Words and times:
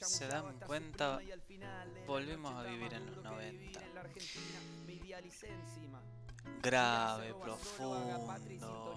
se 0.00 0.26
dan 0.26 0.58
cuenta, 0.60 1.20
la 2.06 2.60
a 2.60 2.62
vivir 2.64 2.92
en 2.92 3.06
los 3.06 3.16
duro 3.16 3.38
que 3.38 3.50
vivir 3.50 3.72
90. 3.72 3.84
en 3.84 3.94
la 3.94 4.00
Argentina. 4.00 4.58
Me 4.86 4.92
idealicé 4.92 5.48
encima. 5.48 6.02
Grave, 6.62 7.34
profundo, 7.34 8.94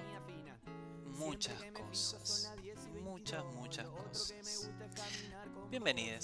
muchas 1.05 1.63
cosas, 1.71 2.29
son 2.29 2.55
las 2.55 2.63
10 2.63 2.77
y 2.77 2.91
22. 2.91 3.03
muchas, 3.03 3.45
muchas 3.45 3.88
cosas. 3.88 4.71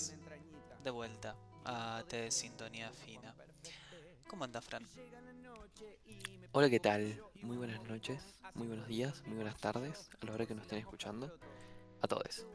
entrañita. 0.09 0.77
De 0.83 0.89
vuelta 0.89 1.35
a 1.65 2.03
T 2.07 2.17
de 2.17 2.31
Sintonía 2.31 2.91
Fina. 2.91 3.35
¿Cómo 4.27 4.43
anda, 4.43 4.61
Fran? 4.61 4.87
Hola, 6.53 6.69
¿qué 6.69 6.79
tal? 6.79 7.21
Muy 7.41 7.57
buenas 7.57 7.81
noches, 7.83 8.21
muy 8.55 8.67
buenos 8.67 8.87
días, 8.87 9.23
muy 9.25 9.35
buenas 9.35 9.57
tardes, 9.57 10.09
a 10.21 10.25
la 10.25 10.33
hora 10.33 10.45
que 10.45 10.55
nos 10.55 10.63
estén 10.63 10.79
escuchando. 10.79 11.31
A 12.01 12.07
todos. 12.07 12.45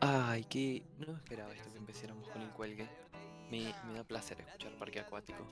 Ay, 0.00 0.44
que 0.44 0.82
no 0.98 1.12
me 1.12 1.18
esperaba 1.18 1.52
esto 1.54 1.70
que 1.72 1.78
empezáramos 1.78 2.28
con 2.28 2.42
el 2.42 2.50
cuelgue. 2.50 2.88
Me, 3.50 3.74
me 3.86 3.94
da 3.94 4.04
placer 4.04 4.40
escuchar 4.40 4.72
Parque 4.78 5.00
Acuático. 5.00 5.44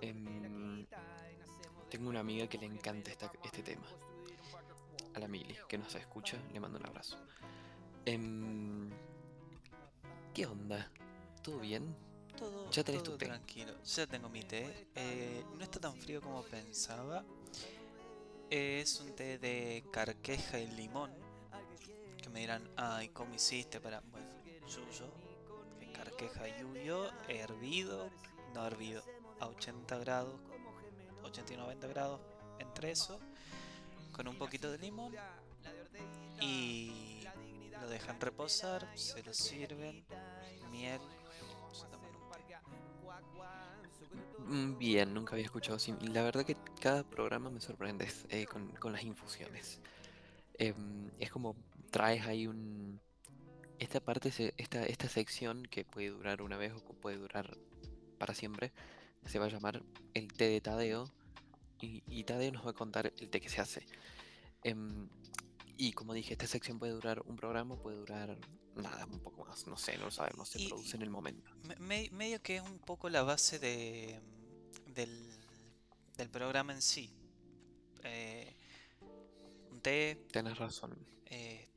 Em, 0.00 0.86
tengo 1.90 2.08
una 2.10 2.20
amiga 2.20 2.46
que 2.46 2.58
le 2.58 2.66
encanta 2.66 3.10
esta- 3.10 3.32
este 3.42 3.62
tema. 3.62 3.86
A 5.14 5.18
la 5.18 5.26
Mili, 5.26 5.56
que 5.68 5.78
nos 5.78 5.94
escucha, 5.94 6.36
le 6.52 6.60
mando 6.60 6.78
un 6.78 6.86
abrazo. 6.86 7.16
Em, 8.04 8.90
¿Qué 10.34 10.46
onda? 10.46 10.88
¿Todo 11.42 11.58
bien? 11.58 11.96
Todo, 12.36 12.70
Ya 12.70 12.84
tenés 12.84 13.02
todo 13.02 13.14
tu 13.14 13.18
té. 13.18 13.26
tranquilo. 13.26 13.72
Ya 13.82 14.06
tengo 14.06 14.28
mi 14.28 14.42
té. 14.44 14.86
Eh, 14.94 15.42
no 15.56 15.64
está 15.64 15.80
tan 15.80 15.96
frío 15.96 16.20
como 16.20 16.42
pensaba. 16.44 17.24
Es 18.50 19.00
un 19.00 19.16
té 19.16 19.38
de 19.38 19.84
carqueja 19.90 20.60
y 20.60 20.68
limón. 20.68 21.10
Me 22.32 22.40
dirán, 22.40 22.68
ay, 22.76 23.08
¿cómo 23.08 23.34
hiciste 23.34 23.80
para...? 23.80 24.00
Bueno, 24.00 24.26
yuyo, 24.66 25.12
carqueja 25.94 26.46
yuyo, 26.58 27.10
hervido, 27.28 28.10
no 28.54 28.66
hervido, 28.66 29.02
a 29.40 29.46
80 29.46 29.98
grados, 29.98 30.40
80 31.24 31.54
y 31.54 31.56
90 31.56 31.86
grados, 31.88 32.20
entre 32.58 32.90
eso, 32.90 33.18
con 34.12 34.28
un 34.28 34.36
poquito 34.36 34.70
de 34.70 34.78
limón 34.78 35.14
y 36.40 37.20
lo 37.80 37.88
dejan 37.88 38.20
reposar, 38.20 38.86
se 38.96 39.22
lo 39.22 39.32
sirven, 39.32 40.04
miel, 40.70 41.00
se 41.72 41.86
toman 41.86 42.10
un 42.14 42.30
té. 42.30 42.56
Mm, 44.38 44.78
Bien, 44.78 45.12
nunca 45.14 45.32
había 45.32 45.44
escuchado 45.44 45.76
así. 45.76 45.94
La 46.00 46.22
verdad 46.22 46.44
que 46.44 46.56
cada 46.80 47.02
programa 47.04 47.50
me 47.50 47.60
sorprendes 47.60 48.26
eh, 48.30 48.46
con, 48.46 48.68
con 48.72 48.92
las 48.92 49.02
infusiones. 49.02 49.80
Em, 50.54 51.10
es 51.18 51.30
como 51.30 51.54
traes 51.90 52.26
ahí 52.26 52.46
un... 52.46 53.00
Esta 53.78 54.00
parte, 54.00 54.32
se- 54.32 54.54
esta, 54.56 54.84
esta 54.84 55.08
sección 55.08 55.62
que 55.64 55.84
puede 55.84 56.08
durar 56.08 56.42
una 56.42 56.56
vez 56.56 56.72
o 56.72 56.84
que 56.84 56.92
puede 56.94 57.16
durar 57.16 57.56
para 58.18 58.34
siempre, 58.34 58.72
se 59.24 59.38
va 59.38 59.46
a 59.46 59.48
llamar 59.48 59.82
el 60.14 60.32
té 60.32 60.48
de 60.48 60.60
Tadeo. 60.60 61.10
Y, 61.80 62.02
y 62.08 62.24
Tadeo 62.24 62.50
nos 62.52 62.66
va 62.66 62.70
a 62.70 62.74
contar 62.74 63.12
el 63.16 63.28
té 63.30 63.40
que 63.40 63.48
se 63.48 63.60
hace. 63.60 63.86
Em, 64.64 65.08
y 65.76 65.92
como 65.92 66.12
dije, 66.12 66.32
esta 66.32 66.48
sección 66.48 66.80
puede 66.80 66.92
durar 66.92 67.22
un 67.24 67.36
programa, 67.36 67.76
puede 67.80 67.98
durar 67.98 68.36
nada, 68.74 69.06
un 69.06 69.20
poco 69.20 69.44
más. 69.44 69.64
No 69.68 69.76
sé, 69.76 69.96
no 69.96 70.06
lo 70.06 70.10
sabemos, 70.10 70.48
se 70.48 70.60
Y- 70.60 70.66
produce 70.68 70.96
en 70.96 71.02
el 71.02 71.10
momento. 71.10 71.48
Me- 71.68 71.76
me- 71.76 72.10
medio 72.10 72.42
que 72.42 72.56
es 72.56 72.62
un 72.62 72.80
poco 72.80 73.08
la 73.08 73.22
base 73.22 73.60
de, 73.60 74.20
del, 74.92 75.30
del 76.16 76.28
programa 76.30 76.72
en 76.72 76.82
sí. 76.82 77.12
Eh, 78.02 78.56
un 79.70 79.80
té, 79.80 80.26
Tienes 80.32 80.58
razón. 80.58 80.98
eh, 81.26 81.67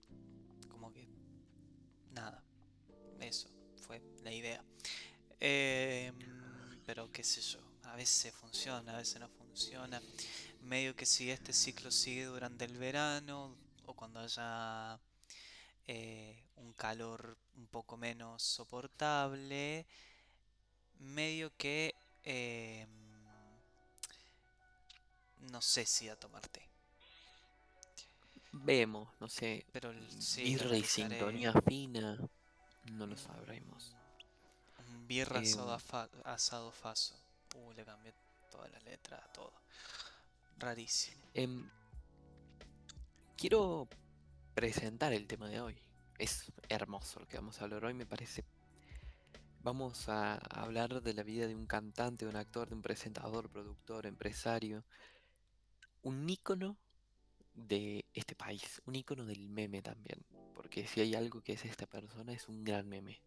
nada, 2.12 2.44
eso 3.20 3.50
fue 3.76 4.02
la 4.24 4.32
idea. 4.32 4.64
Eh, 5.40 6.12
pero 6.86 7.12
qué 7.12 7.24
sé 7.24 7.42
yo, 7.42 7.60
a 7.84 7.96
veces 7.96 8.34
funciona, 8.34 8.94
a 8.94 8.98
veces 8.98 9.20
no 9.20 9.30
funciona. 9.30 10.02
Medio 10.62 10.96
que 10.96 11.06
si 11.06 11.32
este 11.32 11.54
ciclo 11.54 11.92
sigue 11.92 12.26
durante 12.26 12.66
el 12.66 12.78
verano 12.78 13.56
o 13.86 13.94
cuando 13.94 14.20
haya 14.20 15.00
eh, 15.88 16.44
un 16.58 16.74
calor 16.74 17.38
un 17.56 17.68
poco 17.68 17.98
menos 17.98 18.44
soportable, 18.44 19.86
medio 21.00 21.52
que 21.58 21.96
eh, 22.24 22.88
no 25.52 25.62
sé 25.62 25.86
si 25.86 26.08
a 26.08 26.16
tomar 26.16 26.48
té. 26.48 26.71
Vemos, 28.54 29.10
no 29.20 29.28
sé, 29.30 29.66
Pero 29.72 29.92
el- 29.92 30.22
sí, 30.22 30.44
birra 30.44 30.76
y 30.78 30.84
sintonía 30.84 31.54
fina, 31.68 32.18
no 32.92 33.08
lo 33.08 33.16
sabremos. 33.16 33.96
Un 34.90 35.08
birra 35.08 35.38
Em. 35.40 35.44
asado, 35.46 35.80
fa- 35.80 36.10
asado 36.26 36.72
faso. 36.72 37.16
Uh, 37.56 37.72
le 37.74 37.86
cambié 37.86 38.14
toda 38.52 38.68
la 38.70 38.80
letra, 38.82 39.22
todo. 39.34 39.54
Rarísimo. 40.58 41.22
Em, 41.34 41.70
quiero 43.38 43.88
presentar 44.54 45.14
el 45.14 45.28
tema 45.28 45.48
de 45.50 45.62
hoy. 45.62 45.78
Es 46.18 46.52
hermoso 46.70 47.20
lo 47.20 47.28
que 47.28 47.38
vamos 47.38 47.60
a 47.60 47.64
hablar 47.64 47.86
hoy, 47.86 47.94
me 47.94 48.06
parece. 48.06 48.44
Vamos 49.64 50.10
a 50.10 50.36
hablar 50.36 51.02
de 51.02 51.14
la 51.14 51.24
vida 51.24 51.48
de 51.48 51.56
un 51.56 51.68
cantante, 51.68 52.26
de 52.26 52.32
un 52.32 52.38
actor, 52.38 52.68
de 52.70 52.76
un 52.76 52.82
presentador, 52.82 53.50
productor, 53.50 54.06
empresario. 54.06 54.84
Un 56.04 56.30
ícono 56.30 56.78
de 57.54 58.01
este 58.14 58.36
país, 58.36 58.82
un 58.86 58.96
ícono 58.96 59.26
del 59.26 59.50
meme 59.50 59.82
también. 59.82 60.24
Porque 60.54 60.88
si 60.88 61.02
hay 61.02 61.16
algo 61.16 61.42
que 61.42 61.54
es 61.54 61.66
esta 61.66 61.86
persona, 61.86 62.34
es 62.34 62.48
un 62.48 62.64
gran 62.64 62.88
meme. 62.88 63.22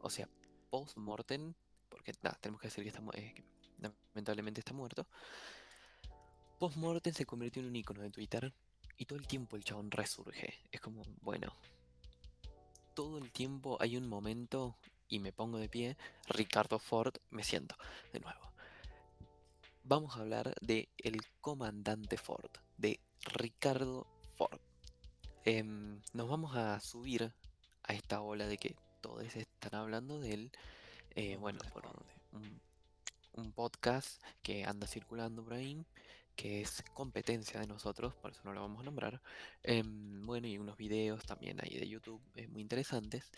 O 0.00 0.10
sea, 0.10 0.28
post-mortem, 0.70 1.54
porque 1.88 2.12
nada, 2.22 2.36
tenemos 2.40 2.60
que 2.60 2.68
decir 2.68 2.84
que, 2.84 2.88
está, 2.88 3.02
eh, 3.14 3.34
lamentablemente 3.78 4.60
está 4.60 4.72
muerto. 4.72 5.06
Post-mortem 6.58 7.12
se 7.12 7.26
convirtió 7.26 7.62
en 7.62 7.68
un 7.68 7.76
icono 7.76 8.02
de 8.02 8.10
Twitter 8.10 8.52
y 8.96 9.06
todo 9.06 9.18
el 9.18 9.26
tiempo 9.26 9.56
el 9.56 9.64
chabón 9.64 9.90
resurge. 9.90 10.54
Es 10.70 10.80
como, 10.80 11.02
bueno, 11.20 11.52
todo 12.94 13.18
el 13.18 13.30
tiempo 13.32 13.76
hay 13.80 13.96
un 13.96 14.08
momento 14.08 14.76
y 15.08 15.18
me 15.18 15.32
pongo 15.32 15.58
de 15.58 15.68
pie, 15.68 15.96
Ricardo 16.28 16.78
Ford, 16.78 17.14
me 17.30 17.44
siento 17.44 17.76
de 18.12 18.20
nuevo. 18.20 18.40
Vamos 19.84 20.16
a 20.16 20.20
hablar 20.20 20.54
de 20.60 20.88
El 20.96 21.20
Comandante 21.40 22.16
Ford, 22.16 22.50
de 22.78 23.00
Ricardo 23.34 24.06
Ford. 24.36 24.58
Em, 25.44 26.00
nos 26.12 26.28
vamos 26.28 26.56
a 26.56 26.80
subir 26.80 27.32
a 27.82 27.92
esta 27.94 28.20
ola 28.20 28.46
de 28.46 28.56
que 28.58 28.76
todos 29.00 29.22
están 29.36 29.74
hablando 29.74 30.18
de 30.20 30.32
él. 30.34 30.52
eh, 31.14 31.34
No 31.34 31.40
bueno, 31.40 31.58
por 31.72 31.84
un, 32.32 32.60
un 33.34 33.52
podcast 33.52 34.22
que 34.42 34.64
anda 34.64 34.86
circulando 34.86 35.44
por 35.44 35.54
ahí, 35.54 35.84
que 36.36 36.62
es 36.62 36.82
competencia 36.94 37.60
de 37.60 37.66
nosotros, 37.66 38.14
por 38.14 38.32
eso 38.32 38.40
no 38.44 38.52
lo 38.52 38.62
vamos 38.62 38.80
a 38.80 38.84
nombrar. 38.84 39.20
Em, 39.62 40.24
bueno, 40.26 40.46
y 40.48 40.58
unos 40.58 40.76
videos 40.76 41.24
también 41.24 41.58
ahí 41.62 41.78
de 41.78 41.88
YouTube 41.88 42.20
eh, 42.34 42.48
muy 42.48 42.62
interesantes. 42.62 43.30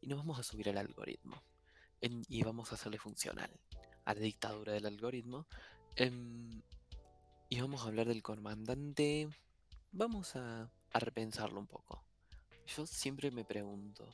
Y 0.00 0.06
nos 0.08 0.18
vamos 0.18 0.38
a 0.38 0.42
subir 0.42 0.68
al 0.68 0.78
algoritmo. 0.78 1.42
En- 2.00 2.24
y 2.28 2.42
vamos 2.42 2.72
a 2.72 2.74
hacerle 2.74 2.98
funcional 2.98 3.50
a 4.04 4.14
la 4.14 4.20
dictadura 4.20 4.72
del 4.72 4.86
algoritmo. 4.86 5.46
Em, 5.96 6.62
y 7.48 7.60
vamos 7.60 7.82
a 7.82 7.88
hablar 7.88 8.08
del 8.08 8.22
comandante. 8.22 9.28
Vamos 9.94 10.36
a, 10.36 10.70
repensarlo 10.94 11.60
un 11.60 11.66
poco. 11.66 12.02
Yo 12.66 12.86
siempre 12.86 13.30
me 13.30 13.44
pregunto, 13.44 14.08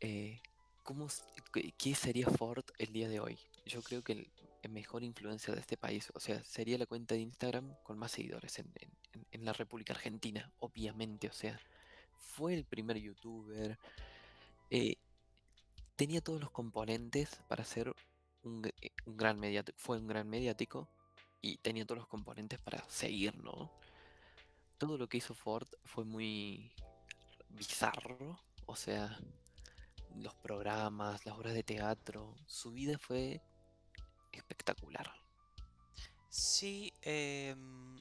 eh, 0.00 0.40
¿cómo, 0.82 1.06
qué, 1.76 1.94
sería 1.94 2.26
Ford 2.26 2.64
el 2.78 2.92
día 2.92 3.08
de 3.08 3.20
hoy? 3.20 3.38
Yo 3.66 3.82
creo 3.82 4.02
que 4.02 4.12
el, 4.14 4.30
mejor 4.68 5.04
influencer 5.04 5.54
de 5.54 5.60
este 5.60 5.76
país, 5.76 6.10
o 6.12 6.18
sea, 6.18 6.42
sería 6.42 6.76
la 6.76 6.86
cuenta 6.86 7.14
de 7.14 7.20
Instagram 7.20 7.72
con 7.84 7.96
más 7.98 8.10
seguidores 8.10 8.58
en, 8.58 9.44
la 9.44 9.52
República 9.52 9.94
Argentina, 9.94 10.52
obviamente, 10.58 11.28
o 11.28 11.32
sea, 11.32 11.58
fue 12.16 12.52
el 12.54 12.64
primer 12.64 12.98
youtuber, 12.98 13.78
eh, 14.70 14.96
tenía 15.94 16.20
todos 16.20 16.40
los 16.40 16.50
componentes 16.50 17.40
para 17.48 17.64
ser 17.64 17.94
un, 18.42 18.66
eh, 18.82 18.90
un 19.06 19.16
gran 19.16 19.38
mediático, 19.38 19.78
fue 19.78 19.98
un 19.98 20.08
gran 20.08 20.28
mediático 20.28 20.88
y 21.40 21.58
tenía 21.58 21.86
todos 21.86 22.00
los 22.00 22.08
componentes 22.08 22.60
para 22.60 22.84
seguir, 22.90 23.36
¿no? 23.36 23.70
Todo 24.78 24.96
lo 24.96 25.08
que 25.08 25.18
hizo 25.18 25.34
Ford 25.34 25.68
fue 25.84 26.04
muy 26.04 26.72
bizarro, 27.50 28.38
o 28.66 28.76
sea, 28.76 29.18
los 30.16 30.34
programas, 30.34 31.24
las 31.26 31.36
obras 31.36 31.54
de 31.54 31.62
teatro, 31.64 32.34
su 32.46 32.70
vida 32.72 32.98
fue 32.98 33.40
espectacular. 34.32 35.10
Sí, 36.30 36.92
em, 37.02 38.00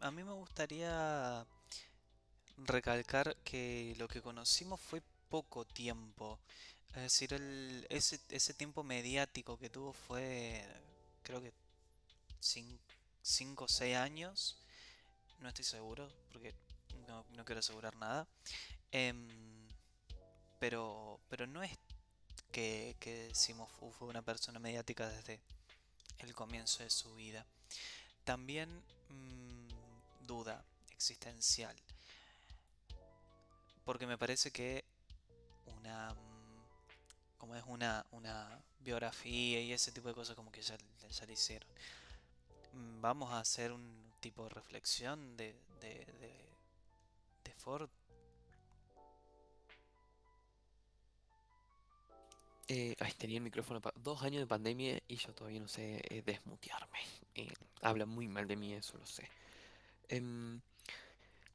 a 0.00 0.10
mí 0.10 0.24
me 0.24 0.32
gustaría 0.32 1.46
recalcar 2.56 3.36
que 3.44 3.94
lo 3.98 4.08
que 4.08 4.22
conocimos 4.22 4.80
fue 4.80 5.02
poco 5.28 5.64
tiempo. 5.64 6.38
Es 6.94 7.02
decir, 7.02 7.32
el- 7.34 7.86
ese, 7.90 8.20
ese 8.30 8.54
tiempo 8.54 8.82
mediático 8.82 9.58
que 9.58 9.70
tuvo 9.70 9.92
fue, 9.92 10.64
creo 11.22 11.40
que 11.40 11.52
5 13.22 13.64
o 13.64 13.68
6 13.68 13.96
años. 13.96 14.58
No 15.40 15.48
estoy 15.48 15.64
seguro, 15.64 16.08
porque 16.32 16.54
no, 17.08 17.44
quiero 17.44 17.60
asegurar 17.60 17.96
nada. 17.96 18.26
Em, 18.92 19.28
pero, 20.58 21.20
pero 21.28 21.46
no 21.46 21.62
es 21.62 21.72
que, 22.52 22.96
que 23.00 23.28
decimos 23.28 23.70
"Uh, 23.80 23.90
fue 23.92 24.08
una 24.08 24.22
persona 24.22 24.58
mediática 24.58 25.08
desde 25.08 25.40
el 26.18 26.34
comienzo 26.34 26.82
de 26.82 26.90
su 26.90 27.14
vida. 27.14 27.46
También 28.24 28.68
mm, 29.10 30.26
duda 30.26 30.64
existencial. 30.92 31.76
Porque 33.84 34.06
me 34.06 34.18
parece 34.18 34.50
que 34.50 34.84
una. 35.66 36.14
mm, 36.14 36.18
Como 37.38 37.54
es 37.56 37.64
una, 37.66 38.04
una 38.12 38.62
biografía 38.80 39.60
y 39.60 39.72
ese 39.72 39.92
tipo 39.92 40.08
de 40.08 40.14
cosas, 40.14 40.36
como 40.36 40.52
que 40.52 40.62
ya, 40.62 40.76
ya 41.10 41.26
le 41.26 41.32
hicieron. 41.32 41.68
Mm, 42.72 43.00
Vamos 43.00 43.30
a 43.32 43.40
hacer 43.40 43.72
un 43.72 43.99
tipo 44.20 44.44
de 44.44 44.50
reflexión 44.50 45.36
de, 45.36 45.54
de, 45.80 45.88
de, 46.20 46.32
de 47.44 47.54
Ford. 47.56 47.88
Eh, 52.68 52.94
ay, 53.00 53.12
tenía 53.18 53.38
el 53.38 53.42
micrófono 53.42 53.78
apagado. 53.78 54.00
Dos 54.02 54.22
años 54.22 54.40
de 54.40 54.46
pandemia 54.46 55.00
y 55.08 55.16
yo 55.16 55.34
todavía 55.34 55.60
no 55.60 55.66
sé 55.68 56.00
eh, 56.08 56.22
desmutearme. 56.24 56.98
Eh, 57.34 57.52
habla 57.82 58.06
muy 58.06 58.28
mal 58.28 58.46
de 58.46 58.56
mí, 58.56 58.72
eso 58.74 58.96
lo 58.96 59.06
sé. 59.06 59.28
Em, 60.08 60.60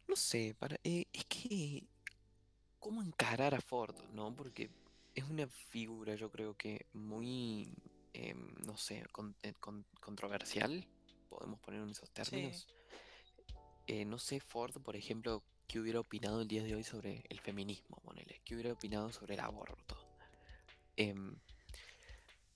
no 0.08 0.16
sé, 0.16 0.56
para, 0.60 0.78
eh, 0.84 1.06
es 1.14 1.26
que 1.26 1.84
cómo 2.80 3.02
encarar 3.04 3.56
a 3.56 3.62
Ford, 3.62 3.96
¿no? 4.14 4.36
Porque 4.36 4.70
es 5.16 5.24
una 5.26 5.48
figura, 5.48 6.16
yo 6.16 6.30
creo 6.32 6.56
que 6.56 6.86
muy, 6.94 7.70
em, 8.14 8.54
no 8.66 8.78
sé, 8.78 9.04
con- 9.12 9.36
eh, 9.44 9.54
con- 9.60 9.86
controversial, 10.02 10.86
podemos 11.26 11.60
poner 11.60 11.82
en 11.82 11.90
esos 11.90 12.10
Sí. 12.10 12.14
términos. 12.14 12.68
Eh, 13.88 14.06
no 14.06 14.18
sé, 14.18 14.40
Ford, 14.40 14.74
por 14.82 14.96
ejemplo, 14.96 15.44
qué 15.68 15.80
hubiera 15.80 16.00
opinado 16.00 16.42
el 16.42 16.48
día 16.48 16.64
de 16.64 16.76
hoy 16.76 16.84
sobre 16.84 17.24
el 17.30 17.40
feminismo, 17.40 17.98
ponele, 18.04 18.42
qué 18.44 18.56
hubiera 18.56 18.74
opinado 18.74 19.12
sobre 19.12 19.36
el 19.36 19.40
aborto. 19.42 19.98
Em, 20.98 21.36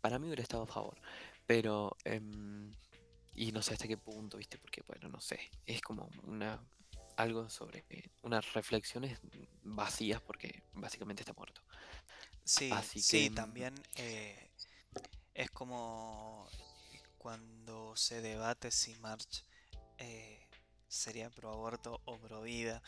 para 0.01 0.18
mí 0.18 0.27
hubiera 0.27 0.42
estado 0.44 0.63
a 0.63 0.68
favor, 0.68 0.98
pero, 1.45 1.95
em, 2.06 2.71
y 3.36 3.51
no 3.51 3.62
sé 3.62 3.74
hasta 3.74 3.88
qué 3.88 3.98
punto, 3.98 4.38
¿viste? 4.38 4.57
Porque, 4.57 4.81
bueno, 4.88 5.10
no 5.10 5.19
sé, 5.19 5.39
es 5.65 5.81
como 5.81 6.10
una, 6.24 6.63
algo 7.18 7.50
sobre, 7.50 7.83
eh, 7.89 8.10
unas 8.24 8.54
reflexiones 8.54 9.19
vacías 9.63 10.22
porque 10.22 10.63
básicamente 10.74 11.22
está 11.22 11.33
muerto. 11.33 11.62
Sí, 12.44 12.72
Así 12.72 13.01
sí, 13.01 13.25
que, 13.25 13.30
mm, 13.30 13.36
también 13.36 13.75
eh, 13.98 14.50
es 15.33 15.51
como 15.51 16.48
cuando 17.19 17.95
se 17.95 18.21
debate 18.21 18.71
si 18.71 18.95
March 18.95 19.44
eh, 20.00 20.39
sería 20.88 21.30
pro 21.30 21.51
aborto 21.51 22.01
o 22.06 22.18
pro 22.18 22.42
vida. 22.42 22.81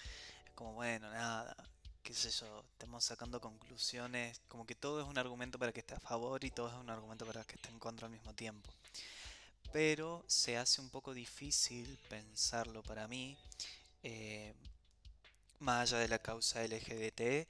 Como, 0.56 0.74
bueno, 0.74 1.12
nada, 1.12 1.56
qué 2.02 2.14
sé 2.14 2.32
yo, 2.32 2.66
estamos 2.72 3.04
sacando 3.04 3.40
conclusiones, 3.40 4.42
como 4.48 4.66
que 4.66 4.76
todo 4.76 5.02
es 5.02 5.08
un 5.08 5.18
argumento 5.18 5.60
para 5.60 5.72
que 5.72 5.82
esté 5.82 5.96
a 5.96 6.00
favor 6.00 6.44
y 6.44 6.52
todo 6.52 6.70
es 6.70 6.76
un 6.76 6.90
argumento 6.90 7.26
para 7.26 7.44
que 7.44 7.56
esté 7.56 7.70
en 7.70 7.80
contra 7.80 8.08
al 8.08 8.12
mismo 8.12 8.34
tiempo. 8.34 8.72
Pero 9.72 10.24
se 10.28 10.58
hace 10.58 10.82
un 10.82 10.90
poco 10.90 11.14
difícil 11.14 12.00
pensarlo 12.10 12.84
para 12.84 13.08
mí, 13.08 13.38
eh, 14.04 14.54
más 15.60 15.92
allá 15.92 16.02
de 16.02 16.08
la 16.08 16.20
causa 16.20 16.64
LGBT, 16.64 17.48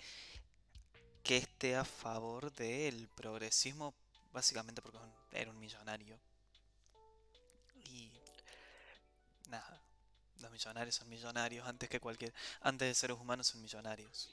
que 1.23 1.37
esté 1.37 1.75
a 1.75 1.85
favor 1.85 2.51
del 2.53 3.07
progresismo, 3.09 3.93
básicamente 4.33 4.81
porque 4.81 4.99
era 5.31 5.51
un 5.51 5.59
millonario. 5.59 6.19
Nada, 9.51 9.81
los 10.39 10.51
millonarios 10.51 10.95
son 10.95 11.09
millonarios 11.09 11.67
antes 11.67 11.89
que 11.89 11.99
cualquier, 11.99 12.33
antes 12.61 12.87
de 12.87 12.95
seres 12.95 13.17
humanos 13.17 13.47
son 13.47 13.61
millonarios. 13.61 14.31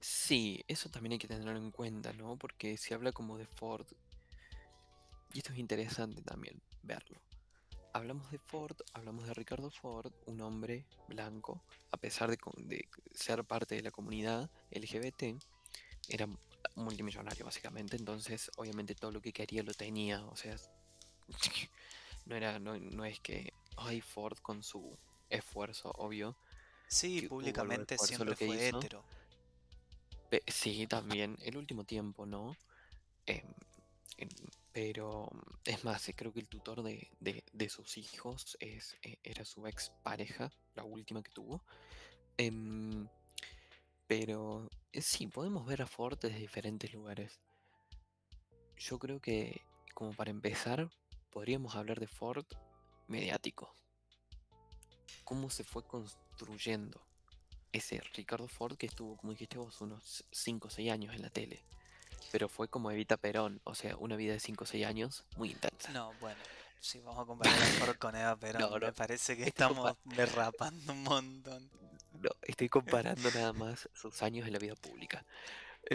sí, 0.00 0.64
eso 0.68 0.88
también 0.88 1.12
hay 1.12 1.18
que 1.18 1.28
tenerlo 1.28 1.56
en 1.56 1.70
cuenta, 1.70 2.12
¿no? 2.12 2.36
Porque 2.36 2.76
se 2.76 2.94
habla 2.94 3.12
como 3.12 3.38
de 3.38 3.46
Ford, 3.46 3.86
y 5.32 5.38
esto 5.38 5.52
es 5.52 5.58
interesante 5.58 6.22
también 6.22 6.60
verlo. 6.82 7.20
Hablamos 7.92 8.30
de 8.30 8.38
Ford, 8.38 8.76
hablamos 8.94 9.26
de 9.26 9.34
Ricardo 9.34 9.70
Ford, 9.70 10.12
un 10.26 10.40
hombre 10.40 10.86
blanco, 11.08 11.62
a 11.90 11.96
pesar 11.96 12.30
de, 12.30 12.88
ser 13.14 13.44
parte 13.44 13.74
de 13.74 13.82
la 13.82 13.90
comunidad 13.90 14.50
LGBT, 14.70 15.38
era 16.08 16.26
mu- 16.26 16.38
multimillonario 16.76 17.44
básicamente, 17.44 17.96
entonces 17.96 18.50
obviamente 18.56 18.94
todo 18.94 19.12
lo 19.12 19.20
que 19.20 19.32
quería 19.32 19.62
lo 19.62 19.74
tenía, 19.74 20.24
o 20.26 20.36
sea, 20.36 20.56
no 22.28 22.36
era, 22.36 22.58
no, 22.58 22.78
no 22.78 23.04
es 23.04 23.18
que, 23.20 23.52
ay, 23.76 24.00
Ford 24.00 24.38
con 24.38 24.62
su 24.62 24.96
esfuerzo, 25.30 25.90
obvio, 25.96 26.36
Sí, 26.88 27.22
públicamente 27.28 27.94
esfuerzo 27.94 28.06
siempre 28.06 28.36
que 28.36 28.46
fue 28.46 28.66
hizo, 28.66 28.78
hetero. 28.78 29.04
Sí, 30.46 30.86
también, 30.86 31.36
el 31.42 31.56
último 31.56 31.84
tiempo, 31.84 32.26
¿no? 32.26 32.56
Em, 33.26 33.42
pero 34.72 35.28
es 35.64 35.84
más, 35.84 36.08
eh, 36.08 36.14
creo 36.14 36.32
que 36.32 36.40
el 36.40 36.48
tutor 36.48 36.82
de, 36.82 37.08
de- 37.20 37.44
de 37.52 37.68
sus 37.68 37.96
hijos 37.96 38.56
es, 38.60 38.96
eh, 39.02 39.18
era 39.24 39.44
su 39.44 39.66
ex 39.66 39.90
pareja, 40.02 40.50
la 40.74 40.84
última 40.84 41.22
que 41.22 41.30
tuvo. 41.30 41.62
Em, 42.36 43.08
pero 44.06 44.68
eh, 44.92 45.02
sí, 45.02 45.26
podemos 45.26 45.66
ver 45.66 45.82
a 45.82 45.86
Ford 45.86 46.18
desde 46.20 46.38
diferentes 46.38 46.92
lugares. 46.92 47.40
Yo 48.76 48.98
creo 48.98 49.20
que, 49.20 49.60
como 49.94 50.12
para 50.14 50.30
empezar, 50.30 50.88
podríamos 51.30 51.74
hablar 51.76 52.00
de 52.00 52.06
Ford 52.06 52.46
mediático. 53.06 53.74
Cómo 55.24 55.50
se 55.50 55.64
fue 55.64 55.86
construyendo 55.86 57.00
ese 57.72 58.00
Ricardo 58.14 58.48
Ford 58.48 58.76
que 58.76 58.86
estuvo, 58.86 59.16
como 59.16 59.32
dijiste 59.32 59.58
vos, 59.58 59.80
unos 59.80 60.24
5 60.30 60.68
o 60.68 60.70
6 60.70 60.90
años 60.90 61.14
en 61.14 61.22
la 61.22 61.30
tele. 61.30 61.62
Pero 62.32 62.48
fue 62.48 62.68
como 62.68 62.90
Evita 62.90 63.16
Perón, 63.16 63.60
o 63.64 63.74
sea, 63.74 63.96
una 63.96 64.16
vida 64.16 64.32
de 64.32 64.40
5 64.40 64.64
o 64.64 64.66
6 64.66 64.86
años 64.86 65.24
muy 65.36 65.50
intensa. 65.50 65.90
No, 65.92 66.12
bueno, 66.20 66.40
si 66.80 67.00
vamos 67.00 67.22
a 67.22 67.26
comparar 67.26 67.60
a 67.60 67.66
Ford 67.66 67.96
con 67.98 68.16
Eva 68.16 68.36
Perón, 68.36 68.62
No, 68.70 68.78
no, 68.78 68.86
me 68.86 68.92
parece 68.92 69.36
que 69.36 69.44
estamos 69.44 69.96
derrapando 70.04 70.92
un 70.92 71.02
montón. 71.02 71.70
no, 72.12 72.30
estoy 72.42 72.68
comparando 72.68 73.30
nada 73.30 73.52
más 73.52 73.88
sus 73.94 74.22
años 74.22 74.46
en 74.46 74.52
la 74.52 74.58
vida 74.58 74.74
pública. 74.74 75.24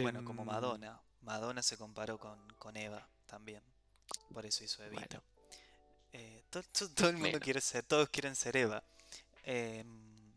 Bueno, 0.01 0.23
como 0.23 0.41
Em, 0.41 0.47
Madonna. 0.47 1.01
Madonna 1.21 1.61
se 1.61 1.77
comparó 1.77 2.17
con, 2.17 2.39
con 2.57 2.75
Eva 2.77 3.07
también. 3.25 3.61
Por 4.31 4.45
eso 4.45 4.63
hizo 4.63 4.77
bueno, 4.83 4.97
Evita. 4.99 5.23
Eh, 6.13 6.43
to- 6.49 6.63
to- 6.71 6.89
todo 6.93 7.09
el 7.09 7.17
mundo 7.17 7.39
quiere 7.39 7.61
ser, 7.61 7.83
todos 7.85 8.09
quieren 8.09 8.35
ser 8.35 8.55
Eva. 8.57 8.83
Em, 9.43 10.33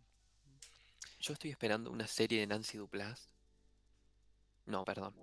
Yo 1.21 1.33
estoy 1.33 1.51
esperando 1.51 1.91
una 1.91 2.07
serie 2.07 2.41
de 2.41 2.47
Nancy 2.47 2.79
Duplass. 2.79 3.29
No, 4.67 4.85
perdón. 4.85 5.15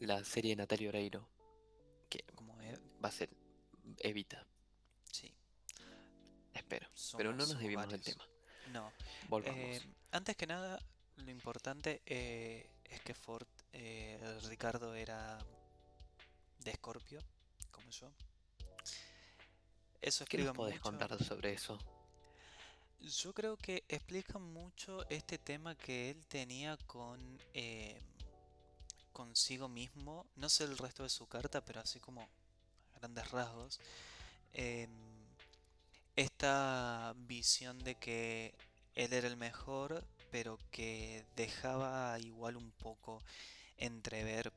La 0.00 0.22
serie 0.24 0.50
de 0.52 0.56
Natalia 0.56 0.88
Oreiro, 0.88 1.28
que 2.10 2.24
va 3.02 3.08
a 3.08 3.12
ser 3.12 3.30
Evita, 3.98 4.44
sí, 5.10 5.32
espero. 6.54 6.88
Pero 7.16 7.30
no 7.32 7.38
nos 7.38 7.50
desviemos 7.58 7.88
del 7.88 8.02
tema. 8.02 8.26
No, 8.72 8.92
Volvamos. 9.28 9.58
eh, 9.58 9.82
antes 10.12 10.36
que 10.36 10.46
nada, 10.46 10.80
lo 11.16 11.30
importante 11.30 12.02
eh, 12.06 12.68
es 12.84 13.00
que 13.02 13.14
Ford, 13.14 13.46
eh, 13.72 14.18
Ricardo 14.44 14.94
era 14.94 15.38
de 16.60 16.70
Escorpio, 16.72 17.20
como 17.72 17.90
yo. 17.90 18.12
Eso 20.00 20.24
¿Qué 20.26 20.38
nos 20.38 20.54
podés 20.54 20.74
mucho. 20.76 20.82
contar 20.82 21.24
sobre 21.24 21.52
eso? 21.54 21.78
Yo 23.00 23.32
creo 23.32 23.56
que 23.56 23.84
explica 23.88 24.38
mucho 24.38 25.04
este 25.08 25.38
tema 25.38 25.74
que 25.76 26.10
él 26.10 26.24
tenía 26.26 26.76
con 26.86 27.18
eh, 27.54 28.00
consigo 29.12 29.68
mismo. 29.68 30.26
No 30.36 30.48
sé 30.48 30.64
el 30.64 30.78
resto 30.78 31.02
de 31.02 31.08
su 31.08 31.26
carta, 31.26 31.64
pero 31.64 31.80
así 31.80 31.98
como 32.00 32.22
a 32.22 32.98
grandes 33.00 33.30
rasgos. 33.30 33.80
em, 34.52 34.90
esta 36.16 37.14
visión 37.16 37.78
de 37.84 37.94
que 37.96 38.54
él 38.94 39.12
era 39.12 39.26
el 39.28 39.36
mejor, 39.36 40.04
pero 40.30 40.58
que 40.70 41.24
dejaba 41.36 42.18
igual 42.20 42.56
un 42.56 42.70
poco 42.72 43.22
entrever 43.78 44.52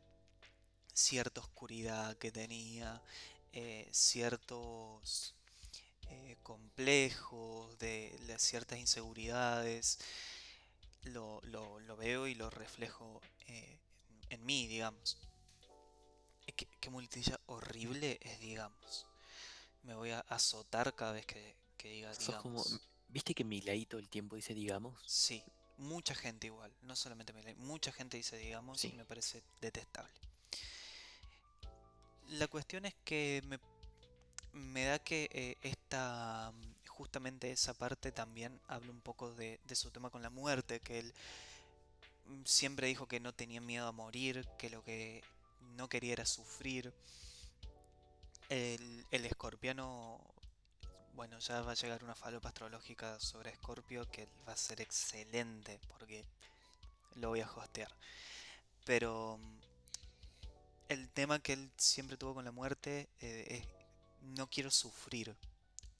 cierta 0.96 1.42
oscuridad 1.42 2.18
que 2.18 2.32
tenía, 2.32 3.02
eh, 3.54 3.88
ciertos 3.92 5.36
eh, 6.10 6.38
complejos, 6.42 7.78
de, 7.78 8.18
de 8.26 8.40
ciertas 8.40 8.80
inseguridades. 8.80 10.00
Lo, 11.04 11.40
lo- 11.44 11.80
lo 11.82 11.96
veo 11.98 12.26
y 12.26 12.34
lo 12.34 12.50
reflejo 12.50 13.22
eh, 13.48 13.78
en, 14.10 14.40
en 14.40 14.46
mí, 14.46 14.66
digamos. 14.68 15.18
Qué, 16.56 16.68
qué 16.80 16.90
muletilla 16.90 17.40
horrible 17.48 18.18
es, 18.22 18.40
digamos. 18.40 19.06
Me 19.84 19.94
voy 19.96 20.12
a 20.12 20.22
azotar 20.22 20.96
cada 20.96 21.12
vez 21.12 21.26
que, 21.26 21.56
que 21.78 21.90
diga 21.90 22.12
como. 22.42 22.64
digamos. 22.64 22.82
¿Viste 23.10 23.34
que 23.36 23.44
Milei 23.44 23.86
todo 23.86 24.00
el 24.00 24.10
tiempo 24.10 24.36
dice 24.36 24.54
digamos? 24.54 24.98
Sí, 25.06 25.44
mucha 25.78 26.16
gente 26.16 26.48
igual, 26.48 26.74
no 26.82 26.96
solamente 26.96 27.34
Milei, 27.34 27.56
mucha 27.56 27.92
gente 27.92 28.18
dice 28.18 28.38
digamos 28.38 28.84
y 28.84 28.90
Sí. 28.90 28.94
me 28.96 29.06
parece 29.06 29.44
detestable. 29.62 30.12
La 32.30 32.48
cuestión 32.48 32.86
es 32.86 32.96
que 33.04 33.42
me, 33.48 33.60
me 34.54 34.86
da 34.86 35.00
que 35.00 35.30
eh, 35.32 35.58
esta, 35.62 36.52
justamente 36.88 37.52
esa 37.52 37.74
parte 37.74 38.12
también 38.12 38.60
habla 38.68 38.92
un 38.92 39.02
poco 39.02 39.34
de, 39.34 39.60
de 39.66 39.76
su 39.76 39.92
tema 39.92 40.10
con 40.10 40.22
la 40.22 40.30
muerte, 40.30 40.80
que 40.80 41.00
él 41.00 41.14
mm, 42.28 42.44
siempre 42.46 42.88
dijo 42.88 43.08
que 43.08 43.20
no 43.20 43.34
tenía 43.34 43.62
miedo 43.62 43.88
a 43.88 43.92
morir, 43.92 44.48
que 44.58 44.70
lo 44.70 44.84
que 44.84 45.24
no 45.76 45.90
quería 45.90 46.14
era 46.14 46.26
sufrir. 46.26 46.94
El, 48.50 49.06
el 49.12 49.26
escorpiano, 49.26 50.20
bueno, 51.14 51.40
ya 51.40 51.62
va 51.62 51.72
a 51.72 51.76
llegar 51.76 52.04
una 52.04 52.16
falopa 52.16 52.50
astrológica 52.50 53.20
sobre 53.20 53.50
Escorpio 53.52 54.10
que 54.12 54.28
va 54.48 54.54
a 54.54 54.58
ser 54.58 54.82
excelente 54.82 55.80
porque 55.88 56.24
lo 57.16 57.30
voy 57.30 57.42
a 57.42 57.50
hostear. 57.50 57.92
Pero 58.86 59.38
mm, 59.40 59.65
el 60.90 61.10
tema 61.10 61.40
que 61.40 61.54
él 61.54 61.70
siempre 61.78 62.18
tuvo 62.18 62.36
con 62.36 62.46
la 62.46 62.52
muerte 62.52 63.10
eh, 63.22 63.46
es 63.50 63.68
no 64.36 64.48
quiero 64.50 64.72
sufrir. 64.72 65.36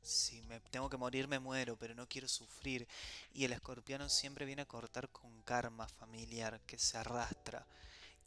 Si 0.04 0.42
me 0.44 0.60
tengo 0.72 0.90
que 0.90 0.98
morir 0.98 1.28
me 1.28 1.40
muero, 1.40 1.78
pero 1.78 1.96
no 1.96 2.08
quiero 2.08 2.28
sufrir. 2.28 2.88
Y 3.34 3.46
el 3.46 3.54
escorpiano 3.54 4.10
siempre 4.10 4.46
viene 4.46 4.64
a 4.64 4.68
cortar 4.68 5.10
con 5.10 5.42
karma 5.44 5.88
familiar 5.88 6.60
que 6.68 6.78
se 6.80 6.98
arrastra. 6.98 7.66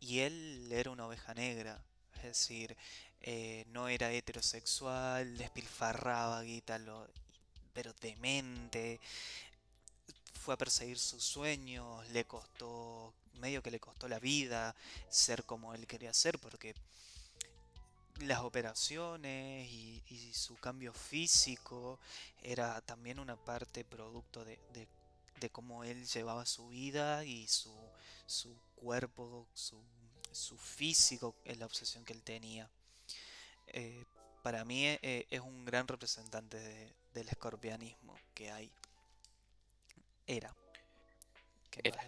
Y 0.01 0.21
él 0.21 0.69
era 0.73 0.91
una 0.91 1.07
oveja 1.07 1.35
negra, 1.35 1.81
es 2.19 2.23
decir, 2.25 2.77
eh, 3.23 3.65
no 3.71 3.89
era 3.89 4.13
heterosexual, 4.13 5.37
despilfarraba 5.39 6.43
guita, 6.43 6.79
lo- 6.79 7.09
pero 7.75 7.93
demente, 8.01 9.01
fue 10.33 10.55
a 10.55 10.57
perseguir 10.57 10.99
sus 10.99 11.23
sueños, 11.25 12.09
le 12.11 12.25
costó, 12.25 13.13
medio 13.39 13.63
que 13.63 13.71
le 13.71 13.81
costó 13.81 14.09
la 14.09 14.19
vida 14.19 14.75
ser 15.09 15.45
como 15.45 15.75
él 15.75 15.87
quería 15.87 16.13
ser, 16.15 16.39
porque 16.39 16.75
las 18.21 18.41
operaciones 18.41 19.69
y, 19.71 20.03
y 20.09 20.33
su 20.35 20.57
cambio 20.57 20.93
físico 20.93 21.99
era 22.43 22.81
también 22.81 23.19
una 23.21 23.37
parte 23.37 23.85
producto 23.85 24.45
de, 24.45 24.59
de- 24.73 24.89
de 25.41 25.51
cómo 25.51 25.85
él 25.85 26.05
llevaba 26.05 26.45
su 26.47 26.67
vida 26.69 27.25
y 27.25 27.47
su, 27.47 27.73
su 28.27 28.53
cuerpo, 28.75 29.47
su, 29.55 29.81
su 30.33 30.59
físico, 30.59 31.37
la 31.45 31.65
obsesión 31.65 32.05
que 32.05 32.13
él 32.13 32.23
tenía. 32.25 32.69
Eh, 33.69 34.05
para 34.43 34.65
mí 34.65 34.85
eh, 34.85 35.27
es 35.31 35.41
un 35.41 35.65
gran 35.65 35.87
representante 35.87 36.59
de- 36.59 36.93
del 37.15 37.29
escorpianismo 37.29 38.19
que 38.35 38.51
hay. 38.51 38.73
Era. 40.27 40.53
Que 41.71 41.81
Era. 41.85 42.03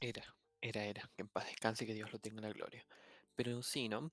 Era, 0.00 0.34
era, 0.68 0.84
era. 0.84 1.10
Que 1.14 1.22
en 1.22 1.28
paz 1.28 1.46
descanse, 1.46 1.86
que 1.86 1.94
Dios 1.94 2.12
lo 2.12 2.18
tenga 2.18 2.38
en 2.38 2.48
la 2.48 2.52
gloria. 2.52 2.84
Pero 3.34 3.62
sí, 3.62 3.88
¿no? 3.88 4.10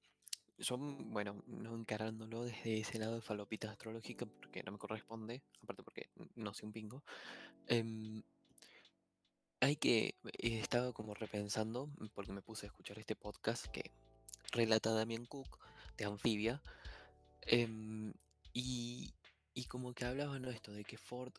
Yo, 0.57 0.77
bueno, 0.77 1.43
no 1.47 1.75
encarándolo 1.75 2.43
desde 2.43 2.79
ese 2.79 2.99
lado 2.99 3.15
de 3.15 3.21
falopita 3.21 3.71
astrológica, 3.71 4.25
porque 4.25 4.63
no 4.63 4.71
me 4.71 4.77
corresponde, 4.77 5.41
aparte 5.63 5.83
porque 5.83 6.09
no 6.35 6.53
soy 6.53 6.67
un 6.67 6.73
pingo. 6.73 7.03
em, 7.67 8.23
hay 9.61 9.75
que. 9.77 10.15
He 10.37 10.59
estado 10.59 10.93
como 10.93 11.13
repensando, 11.13 11.89
porque 12.13 12.33
me 12.33 12.41
puse 12.41 12.65
a 12.65 12.69
escuchar 12.69 12.99
este 12.99 13.15
podcast 13.15 13.67
que 13.67 13.91
relata 14.51 14.91
Damien 14.91 15.25
Cook 15.25 15.59
de 15.97 16.05
Anfibia. 16.05 16.61
em, 17.47 18.13
y, 18.53 19.13
y 19.53 19.65
como 19.65 19.93
que 19.93 20.05
hablaba, 20.05 20.39
¿no? 20.39 20.49
Esto 20.49 20.71
de 20.71 20.83
que 20.85 20.97
Ford 20.97 21.33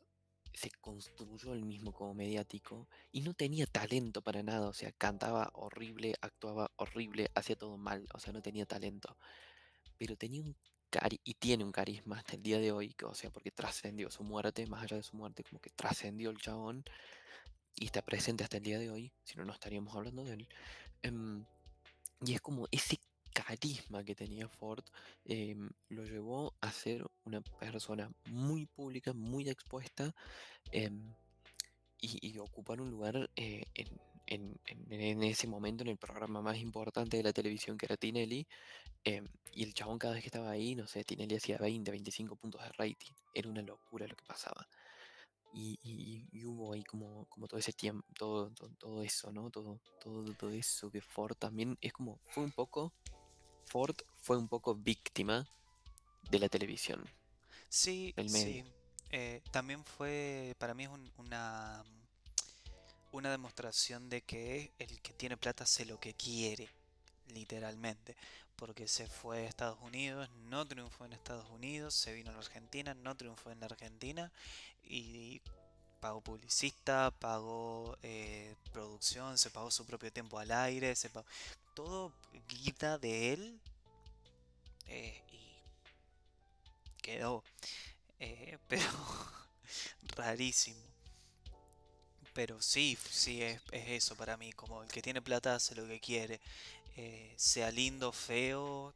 se 0.54 0.70
construyó 0.80 1.52
él 1.52 1.64
mismo 1.64 1.92
como 1.92 2.14
mediático 2.14 2.88
y 3.12 3.22
no 3.22 3.34
tenía 3.34 3.66
talento 3.66 4.22
para 4.22 4.42
nada, 4.42 4.68
o 4.68 4.72
sea, 4.72 4.92
cantaba 4.92 5.50
horrible, 5.52 6.14
actuaba 6.20 6.70
horrible, 6.76 7.30
hacía 7.34 7.56
todo 7.56 7.76
mal, 7.76 8.06
o 8.14 8.20
sea, 8.20 8.32
no 8.32 8.40
tenía 8.40 8.64
talento, 8.64 9.16
pero 9.98 10.16
tenía 10.16 10.40
un 10.42 10.56
cari 10.90 11.20
y 11.24 11.34
tiene 11.34 11.64
un 11.64 11.72
carisma 11.72 12.18
hasta 12.18 12.36
el 12.36 12.42
día 12.42 12.58
de 12.60 12.70
hoy, 12.70 12.94
o 13.04 13.14
sea, 13.14 13.30
porque 13.30 13.50
trascendió 13.50 14.10
su 14.10 14.22
muerte, 14.22 14.66
más 14.66 14.84
allá 14.84 14.96
de 14.96 15.02
su 15.02 15.16
muerte, 15.16 15.42
como 15.42 15.60
que 15.60 15.70
trascendió 15.70 16.30
el 16.30 16.38
chabón 16.38 16.84
y 17.74 17.86
está 17.86 18.02
presente 18.02 18.44
hasta 18.44 18.58
el 18.58 18.62
día 18.62 18.78
de 18.78 18.90
hoy, 18.90 19.12
si 19.24 19.36
no, 19.36 19.44
no 19.44 19.52
estaríamos 19.52 19.94
hablando 19.96 20.22
de 20.24 20.34
él. 20.34 20.48
Em, 21.02 21.44
y 22.24 22.34
es 22.34 22.40
como 22.40 22.68
ese 22.70 23.00
carisma 23.34 24.04
que 24.04 24.14
tenía 24.14 24.48
Ford 24.48 24.84
em, 25.26 25.68
lo 25.88 26.04
llevó 26.04 26.54
a 26.60 26.70
ser 26.72 27.04
una 27.24 27.42
persona 27.42 28.10
muy 28.26 28.64
pública, 28.66 29.12
muy 29.12 29.50
expuesta 29.50 30.14
em, 30.70 31.12
y, 32.00 32.30
y 32.30 32.38
ocupar 32.38 32.80
un 32.80 32.90
lugar 32.90 33.28
eh, 33.36 33.64
en, 33.74 35.22
ese 35.22 35.46
momento 35.46 35.82
en 35.82 35.90
el 35.90 35.98
programa 35.98 36.40
más 36.40 36.56
importante 36.58 37.16
de 37.16 37.22
la 37.22 37.32
televisión 37.32 37.76
que 37.76 37.86
era 37.86 37.96
Tinelli. 37.96 38.46
em, 39.04 39.26
y 39.52 39.62
el 39.64 39.74
chabón 39.74 39.98
cada 39.98 40.14
vez 40.14 40.22
que 40.22 40.28
estaba 40.28 40.50
ahí, 40.50 40.74
no 40.74 40.86
sé, 40.86 41.04
Tinelli 41.04 41.36
hacía 41.36 41.58
20, 41.58 41.90
25 41.90 42.36
puntos 42.36 42.62
de 42.62 42.70
rating. 42.78 43.12
Era 43.34 43.48
una 43.48 43.62
locura 43.62 44.06
lo 44.06 44.16
que 44.16 44.24
pasaba. 44.24 44.66
Y 45.56 46.44
hubo 46.44 46.72
ahí 46.72 46.82
como, 46.82 47.26
como 47.26 47.46
todo 47.46 47.60
ese 47.60 47.72
tiempo, 47.72 48.04
todo, 48.18 48.50
todo, 48.50 48.70
todo 48.76 49.02
eso, 49.02 49.30
¿no? 49.32 49.50
Todo, 49.50 49.78
todo, 50.00 50.24
todo 50.34 50.50
eso 50.50 50.90
que 50.90 51.00
Ford 51.00 51.36
también 51.36 51.78
es 51.80 51.92
como, 51.92 52.18
fue 52.26 52.42
un 52.42 52.50
poco, 52.50 52.92
Ford 53.64 53.96
fue 54.22 54.36
un 54.38 54.48
poco 54.48 54.74
víctima 54.74 55.46
de 56.30 56.38
la 56.40 56.48
televisión, 56.48 57.04
Sí, 57.68 58.14
sí. 58.26 58.64
eh, 59.10 59.42
también 59.50 59.84
fue, 59.84 60.54
para 60.58 60.74
mí 60.74 60.84
es 60.84 60.90
un- 60.90 61.12
una, 61.18 61.84
una 63.12 63.30
demostración 63.30 64.08
de 64.10 64.22
que 64.22 64.72
el 64.78 65.00
que 65.00 65.12
tiene 65.12 65.36
plata 65.36 65.64
hace 65.64 65.84
lo 65.84 65.98
que 66.00 66.14
quiere, 66.14 66.68
literalmente. 67.28 68.16
Porque 68.56 68.86
se 68.88 69.08
fue 69.08 69.38
a 69.38 69.48
Estados 69.48 69.78
Unidos, 69.82 70.30
no 70.48 70.66
triunfó 70.66 71.04
en 71.04 71.12
Estados 71.12 71.48
Unidos, 71.50 71.94
se 71.94 72.12
vino 72.12 72.30
a 72.30 72.34
la 72.34 72.38
Argentina, 72.40 72.94
no 72.94 73.16
triunfó 73.16 73.50
en 73.50 73.60
la 73.60 73.66
Argentina 73.66 74.32
y 74.82 75.40
pagó 76.00 76.20
publicista, 76.22 77.10
pagó 77.18 77.96
eh, 78.02 78.54
producción, 78.72 79.38
se 79.38 79.50
pagó 79.50 79.70
su 79.70 79.86
propio 79.86 80.12
tiempo 80.12 80.38
al 80.38 80.52
aire, 80.52 80.94
se 80.96 81.10
pagó 81.10 81.26
todo 81.74 82.12
guita 82.48 82.98
de 82.98 83.32
él 83.32 83.60
eh, 84.86 85.22
y 85.32 87.02
quedó. 87.02 87.44
Eh, 88.20 88.58
pero 88.68 88.88
rarísimo. 90.16 90.80
Pero 92.32 92.60
sí, 92.60 92.98
sí, 93.10 93.42
es, 93.42 93.60
es 93.72 93.88
eso 93.90 94.16
para 94.16 94.36
mí. 94.36 94.52
Como 94.52 94.82
el 94.82 94.88
que 94.90 95.02
tiene 95.02 95.22
plata 95.22 95.54
hace 95.54 95.74
lo 95.74 95.86
que 95.86 96.00
quiere. 96.00 96.40
Eh, 96.96 97.34
sea 97.36 97.70
lindo, 97.70 98.12
feo, 98.12 98.94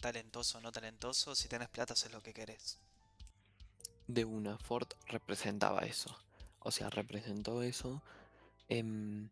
talentoso 0.00 0.58
o 0.58 0.60
no 0.60 0.72
talentoso. 0.72 1.34
Si 1.34 1.48
tenés 1.48 1.68
plata, 1.68 1.94
haces 1.94 2.12
lo 2.12 2.22
que 2.22 2.34
querés. 2.34 2.78
De 4.08 4.24
una, 4.24 4.58
Ford 4.58 4.88
representaba 5.06 5.80
eso. 5.82 6.18
O 6.60 6.70
sea, 6.70 6.90
representó 6.90 7.62
eso. 7.62 8.02
em, 8.68 9.30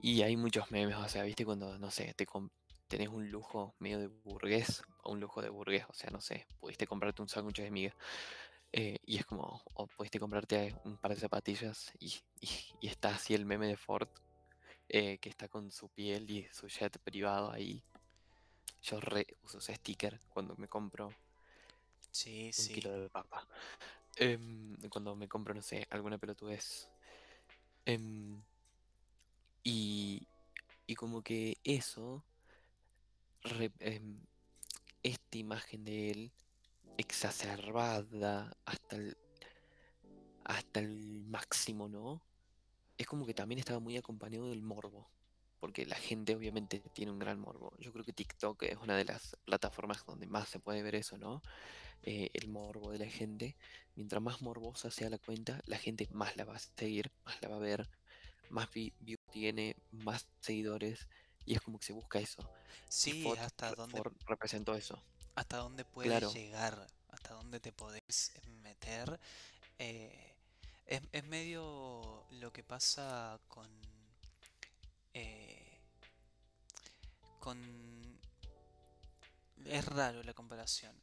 y 0.00 0.22
hay 0.22 0.36
muchos 0.36 0.70
memes, 0.70 0.96
o 0.96 1.08
sea, 1.08 1.22
viste 1.24 1.44
cuando, 1.44 1.78
no 1.78 1.90
sé, 1.90 2.14
te 2.14 2.26
tenés 2.88 3.08
un 3.08 3.30
lujo 3.30 3.74
medio 3.78 3.98
de 4.00 4.06
burgués, 4.08 4.82
o 5.04 5.12
un 5.12 5.20
lujo 5.20 5.42
de 5.42 5.50
burgués, 5.50 5.84
o 5.88 5.94
sea, 5.94 6.10
no 6.10 6.20
sé, 6.20 6.46
pudiste 6.60 6.86
comprarte 6.86 7.22
un 7.22 7.28
sándwich 7.28 7.60
de 7.62 7.70
miga. 7.70 7.96
eh, 8.72 8.98
y 9.06 9.18
es 9.18 9.26
como, 9.26 9.62
o 9.74 9.86
pudiste 9.88 10.20
comprarte 10.20 10.74
un 10.84 10.98
par 10.98 11.14
de 11.14 11.20
zapatillas 11.20 11.92
y, 12.00 12.08
y, 12.40 12.48
y 12.80 12.88
está 12.88 13.10
así 13.10 13.34
el 13.34 13.46
meme 13.46 13.66
de 13.68 13.76
Ford, 13.76 14.08
eh, 14.88 15.18
que 15.18 15.28
está 15.30 15.48
con 15.48 15.70
su 15.72 15.88
piel 15.90 16.30
y 16.30 16.48
su 16.52 16.68
jet 16.68 16.98
privado 17.00 17.52
ahí. 17.52 17.84
Yo 18.82 19.00
re 19.00 19.26
uso 19.42 19.58
ese 19.58 19.76
sticker 19.76 20.20
cuando 20.28 20.56
me 20.56 20.66
compro 20.68 21.16
Sí, 22.10 22.52
un 22.56 22.68
sí. 22.68 22.72
kilo 22.72 22.90
de 22.92 23.08
papa. 23.10 23.46
Em, 24.16 24.76
cuando 24.90 25.14
me 25.16 25.28
compro, 25.28 25.54
no 25.54 25.62
sé, 25.62 25.86
alguna 25.90 26.18
pelotudez. 26.18 26.90
Em, 27.86 28.42
y, 29.70 30.94
como 30.94 31.22
que 31.22 31.58
eso, 31.62 32.24
em, 33.80 34.18
esta 35.02 35.38
imagen 35.38 35.84
de 35.84 36.10
él 36.10 36.32
exacerbada 36.96 38.56
hasta 38.64 38.96
el, 38.96 39.16
hasta 40.44 40.80
el 40.80 41.24
máximo, 41.26 41.88
¿no? 41.88 42.22
Es 42.96 43.06
como 43.06 43.26
que 43.26 43.34
también 43.34 43.58
estaba 43.58 43.78
muy 43.78 43.96
acompañado 43.96 44.48
del 44.48 44.62
morbo, 44.62 45.10
porque 45.60 45.84
la 45.84 45.96
gente 45.96 46.34
obviamente 46.34 46.80
tiene 46.94 47.12
un 47.12 47.18
gran 47.18 47.38
morbo. 47.38 47.72
Yo 47.78 47.92
creo 47.92 48.04
que 48.04 48.14
TikTok 48.14 48.62
es 48.62 48.78
una 48.78 48.96
de 48.96 49.04
las 49.04 49.36
plataformas 49.44 50.04
donde 50.06 50.26
más 50.26 50.48
se 50.48 50.60
puede 50.60 50.82
ver 50.82 50.94
eso, 50.94 51.18
¿no? 51.18 51.42
Eh, 52.02 52.30
el 52.32 52.48
morbo 52.48 52.90
de 52.90 52.98
la 52.98 53.10
gente. 53.10 53.56
Mientras 53.96 54.22
más 54.22 54.40
morbosa 54.40 54.90
sea 54.90 55.10
la 55.10 55.18
cuenta, 55.18 55.60
la 55.66 55.76
gente 55.76 56.08
más 56.10 56.36
la 56.36 56.44
va 56.44 56.56
a 56.56 56.58
seguir, 56.58 57.12
más 57.24 57.40
la 57.42 57.48
va 57.48 57.56
a 57.56 57.60
ver, 57.60 57.88
más 58.50 58.70
vi- 58.70 58.94
tiene, 59.30 59.76
más 59.90 60.26
seguidores, 60.40 61.06
y 61.44 61.54
es 61.54 61.60
como 61.60 61.78
que 61.78 61.86
se 61.86 61.92
busca 61.92 62.18
eso. 62.18 62.48
Sí, 62.88 63.22
Ford, 63.22 63.38
hasta 63.38 63.72
dónde, 63.74 63.98
Ford 63.98 64.12
representó 64.26 64.74
eso. 64.74 65.02
hasta 65.34 65.58
dónde 65.58 65.84
puedes 65.84 66.10
Claro. 66.10 66.32
llegar, 66.32 66.86
hasta 67.10 67.34
dónde 67.34 67.60
te 67.60 67.72
podés 67.72 68.32
meter. 68.62 69.18
eh, 69.78 70.34
es, 70.86 71.02
es 71.12 71.24
medio 71.24 72.24
lo 72.30 72.50
que 72.52 72.62
pasa 72.64 73.38
con, 73.48 73.68
eh, 75.12 75.78
con... 77.40 78.18
Es 79.66 79.84
raro 79.84 80.22
la 80.22 80.32
comparación, 80.32 80.96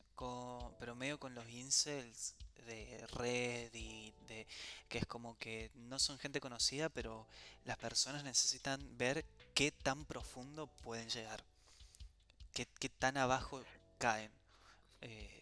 pero 0.79 0.95
medio 0.95 1.19
con 1.19 1.35
los 1.35 1.47
incels 1.49 2.35
de 2.65 3.05
Reddit, 3.13 4.15
de, 4.27 4.47
que 4.89 4.99
es 4.99 5.05
como 5.05 5.37
que 5.37 5.71
no 5.75 5.99
son 5.99 6.17
gente 6.17 6.39
conocida, 6.39 6.89
pero 6.89 7.27
las 7.65 7.77
personas 7.77 8.23
necesitan 8.23 8.97
ver 8.97 9.25
qué 9.53 9.71
tan 9.71 10.05
profundo 10.05 10.67
pueden 10.67 11.09
llegar, 11.09 11.43
qué, 12.53 12.67
qué 12.79 12.89
tan 12.89 13.17
abajo 13.17 13.63
caen. 13.97 14.31
Eh, 15.01 15.41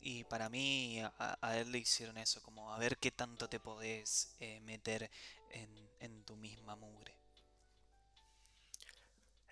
y 0.00 0.24
para 0.24 0.48
mí 0.48 1.00
a, 1.00 1.38
a 1.40 1.58
él 1.58 1.72
le 1.72 1.78
hicieron 1.78 2.18
eso, 2.18 2.42
como 2.42 2.72
a 2.72 2.78
ver 2.78 2.98
qué 2.98 3.10
tanto 3.10 3.48
te 3.48 3.60
podés 3.60 4.34
eh, 4.40 4.60
meter 4.60 5.10
en, 5.50 5.90
en 6.00 6.22
tu 6.24 6.36
misma 6.36 6.76
mugre. 6.76 7.14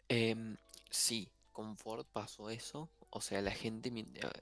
Em, 0.08 0.56
sí, 0.90 1.30
con 1.52 1.76
Ford 1.76 2.04
pasó 2.12 2.50
eso. 2.50 2.88
O 3.10 3.20
sea, 3.20 3.40
la 3.42 3.50
gente, 3.52 3.90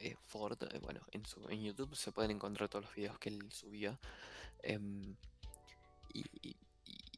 eh, 0.01 0.17
Ford, 0.27 0.59
eh, 0.73 0.79
bueno, 0.81 1.01
en, 1.13 1.25
su, 1.27 1.47
en 1.49 1.63
YouTube 1.63 1.95
se 1.97 2.13
pueden 2.13 2.33
encontrar 2.33 2.69
todos 2.69 2.85
los 2.87 2.95
videos 2.95 3.19
que 3.19 3.31
él 3.31 3.51
subía. 3.51 3.99
em, 4.63 5.17
y- 6.15 6.57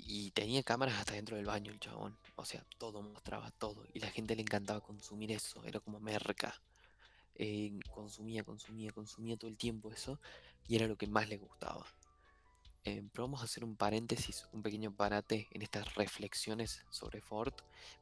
y 0.07 0.30
tenía 0.33 0.62
cámaras 0.62 0.97
hasta 0.99 1.12
dentro 1.14 1.37
del 1.37 1.47
baño 1.47 1.73
el 1.73 1.80
chabón. 1.80 2.16
O 2.37 2.45
sea, 2.45 2.64
todo 2.78 3.02
mostraba 3.02 3.50
todo. 3.52 3.85
Y 3.95 4.00
la 4.00 4.11
gente 4.11 4.35
le 4.35 4.42
encantaba 4.42 4.80
consumir 4.80 5.33
eso. 5.33 5.64
Era 5.64 5.80
como 5.80 6.00
merca. 6.00 6.61
eh, 7.37 7.73
consumía, 7.90 8.45
consumía, 8.45 8.92
consumía 8.92 9.37
todo 9.37 9.50
el 9.50 9.57
tiempo 9.57 9.90
eso. 9.92 10.21
Y 10.69 10.76
era 10.76 10.87
lo 10.87 10.97
que 10.97 11.07
más 11.07 11.28
le 11.28 11.38
gustaba. 11.38 11.87
Eh, 12.85 13.03
pero 13.13 13.25
vamos 13.25 13.43
a 13.43 13.45
hacer 13.45 13.63
un 13.63 13.77
paréntesis, 13.77 14.49
un 14.53 14.63
pequeño 14.63 14.91
parate 14.93 15.49
en 15.51 15.62
estas 15.62 15.95
reflexiones 15.95 16.83
sobre 16.90 17.21
Ford. 17.21 17.53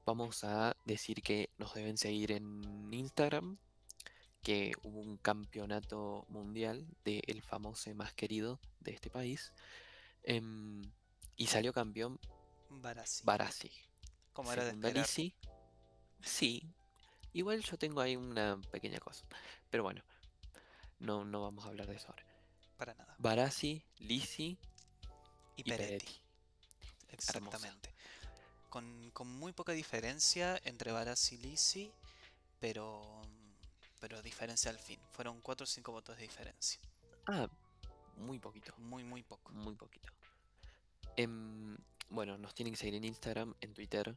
Vamos 0.07 0.45
a 0.45 0.77
decir 0.85 1.23
que 1.23 1.51
nos 1.59 1.75
deben 1.75 1.99
seguir 1.99 2.31
en 2.33 2.93
Instagram, 2.93 3.59
que 4.43 4.73
hubo 4.83 5.01
un 5.01 5.17
campeonato 5.17 6.25
mundial 6.29 6.87
del 7.05 7.43
famoso 7.43 7.93
más 7.95 8.13
querido 8.13 8.61
de 8.81 8.93
este 8.93 9.11
país. 9.11 9.53
em, 10.25 10.83
y 11.37 11.47
salió 11.47 11.73
campeón 11.73 12.19
Barassi, 12.69 13.23
Barassi. 13.25 13.71
como 14.33 14.53
era 14.53 14.65
de. 14.65 14.93
Lisi. 14.93 15.33
Sí, 16.21 16.69
igual 17.33 17.63
yo 17.63 17.79
tengo 17.79 18.01
ahí 18.01 18.17
una 18.17 18.61
pequeña 18.71 18.99
cosa. 18.99 19.25
Pero 19.71 19.83
bueno, 19.85 20.03
no, 20.99 21.25
no 21.25 21.43
vamos 21.43 21.65
a 21.65 21.69
hablar 21.69 21.87
de 21.87 21.97
eso 21.97 22.09
ahora. 22.09 22.28
Para 22.79 22.95
nada. 22.95 23.15
Barassi, 23.19 23.83
Lisi 23.99 24.57
Y 25.57 25.61
y 25.61 25.65
Peretti. 25.65 26.05
Peretti. 26.07 26.21
Exactamente. 27.11 27.91
Con, 28.71 29.11
con 29.13 29.27
muy 29.29 29.53
poca 29.53 29.73
diferencia 29.73 30.59
entre 30.65 30.93
Barassi 30.93 31.35
y 31.35 31.39
Lisi, 31.39 31.91
pero, 32.61 33.23
pero 34.01 34.23
diferencia 34.23 34.71
al 34.71 34.79
fin. 34.79 35.01
Fueron 35.11 35.41
4 35.41 35.65
o 35.65 35.67
5 35.67 35.93
votos 35.93 36.17
de 36.17 36.23
diferencia. 36.23 36.81
Ah, 37.27 37.49
muy 38.17 38.39
poquito. 38.39 38.73
Muy, 38.79 39.05
muy 39.05 39.23
poco. 39.23 39.53
Muy 39.53 39.75
poquito. 39.75 40.09
Em, 41.17 41.77
bueno, 42.11 42.39
nos 42.39 42.55
tienen 42.55 42.75
que 42.75 42.79
seguir 42.79 42.95
en 42.95 43.05
Instagram, 43.05 43.55
en 43.61 43.75
Twitter. 43.75 44.17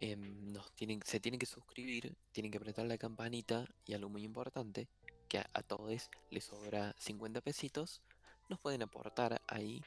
em, 0.00 0.52
nos 0.52 0.70
tienen, 0.76 1.00
se 1.04 1.18
tienen 1.18 1.40
que 1.40 1.46
suscribir, 1.46 2.14
tienen 2.30 2.52
que 2.52 2.58
apretar 2.58 2.86
la 2.86 2.96
campanita 2.96 3.66
y 3.84 3.94
algo 3.94 4.08
muy 4.08 4.22
importante, 4.22 4.86
que 5.28 5.38
a, 5.38 5.50
a 5.52 5.62
todos 5.62 6.10
les 6.30 6.44
sobra 6.44 6.94
50 6.98 7.40
pesitos, 7.40 8.02
nos 8.48 8.58
pueden 8.58 8.82
aportar 8.82 9.40
ahí 9.46 9.84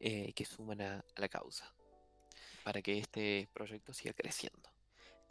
eh, 0.00 0.32
que 0.34 0.44
suman 0.44 0.80
a, 0.80 0.98
a 0.98 1.20
la 1.20 1.28
causa 1.28 1.72
para 2.64 2.80
que 2.82 2.98
este 2.98 3.48
proyecto 3.52 3.92
siga 3.92 4.14
creciendo. 4.14 4.70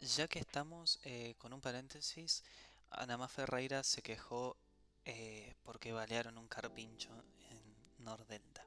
Ya 0.00 0.28
que 0.28 0.38
estamos 0.38 1.00
eh, 1.04 1.34
con 1.38 1.52
un 1.52 1.60
paréntesis, 1.60 2.44
Anamá 2.90 3.28
Ferreira 3.28 3.82
se 3.82 4.02
quejó 4.02 4.56
eh, 5.04 5.54
porque 5.62 5.92
balearon 5.92 6.38
un 6.38 6.48
carpincho 6.48 7.10
en 7.50 8.04
Nordelta. 8.04 8.64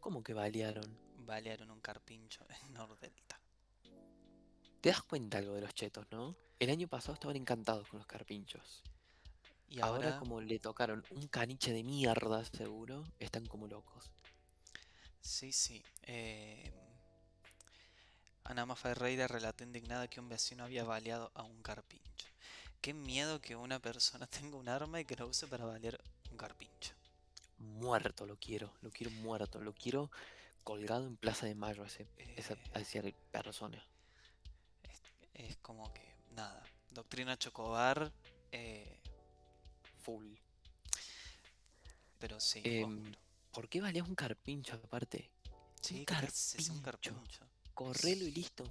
¿Cómo 0.00 0.22
que 0.22 0.32
balearon? 0.32 0.98
Balearon 1.18 1.70
un 1.70 1.80
carpincho 1.80 2.44
en 2.62 2.72
Nordelta. 2.72 3.40
¿Te 4.80 4.90
das 4.90 5.02
cuenta 5.02 5.38
algo 5.38 5.54
de 5.54 5.62
los 5.62 5.74
chetos, 5.74 6.06
no? 6.10 6.36
El 6.58 6.70
año 6.70 6.88
pasado 6.88 7.14
estaban 7.14 7.36
encantados 7.36 7.88
con 7.88 7.98
los 7.98 8.06
carpinchos. 8.06 8.82
Y 9.68 9.80
Ahora, 9.80 10.12
ahora, 10.12 10.16
como 10.16 10.40
le 10.40 10.58
tocaron 10.58 11.04
un 11.10 11.28
caniche 11.28 11.72
de 11.72 11.84
mierda, 11.84 12.44
seguro, 12.44 13.04
están 13.18 13.46
como 13.46 13.68
locos. 13.68 14.10
sí, 15.20 15.52
sí. 15.52 15.84
Eh, 16.02 16.72
Anamá 18.44 18.76
Ferreira 18.76 19.26
relató 19.28 19.62
indignada 19.64 20.08
que 20.08 20.20
un 20.20 20.28
vecino 20.30 20.64
había 20.64 20.84
baleado 20.84 21.30
a 21.34 21.42
un 21.42 21.62
carpincho. 21.62 22.28
Qué 22.80 22.94
miedo 22.94 23.40
que 23.42 23.56
una 23.56 23.78
persona 23.80 24.26
tenga 24.26 24.56
un 24.56 24.68
arma 24.68 25.00
y 25.00 25.04
que 25.04 25.16
lo 25.16 25.28
use 25.28 25.46
para 25.48 25.66
balear 25.66 26.00
un 26.30 26.36
carpincho. 26.38 26.94
Muerto 27.58 28.24
lo 28.26 28.38
quiero, 28.38 28.72
lo 28.80 28.90
quiero 28.90 29.10
muerto, 29.10 29.60
lo 29.60 29.74
quiero 29.74 30.10
colgado 30.64 31.06
en 31.06 31.16
Plaza 31.18 31.46
de 31.46 31.54
Mayo 31.54 31.82
a, 31.82 31.86
ese, 31.86 32.08
esa, 32.36 32.56
Eh, 32.56 32.70
a 32.74 32.80
esa 32.80 33.02
persona. 33.30 33.86
es, 34.82 35.02
es 35.34 35.56
como 35.58 35.92
que, 35.92 36.16
nada. 36.30 36.72
Doctrina 36.90 37.36
Chocobar, 37.38 38.12
eh, 38.52 39.00
Full. 40.06 40.34
pero 42.18 42.38
sí, 42.40 42.60
Em. 42.64 43.12
¿Por 43.52 43.68
qué 43.68 43.80
baleas 43.80 44.06
un 44.08 44.14
carpincho 44.14 44.74
aparte? 44.76 45.30
Sí, 45.80 46.04
¿qué 46.06 46.14
haces? 46.14 46.68
Un 46.70 46.80
carpincho. 46.80 47.14
carpincho. 47.14 47.46
Correlo 47.74 48.24
y 48.24 48.30
listo. 48.30 48.64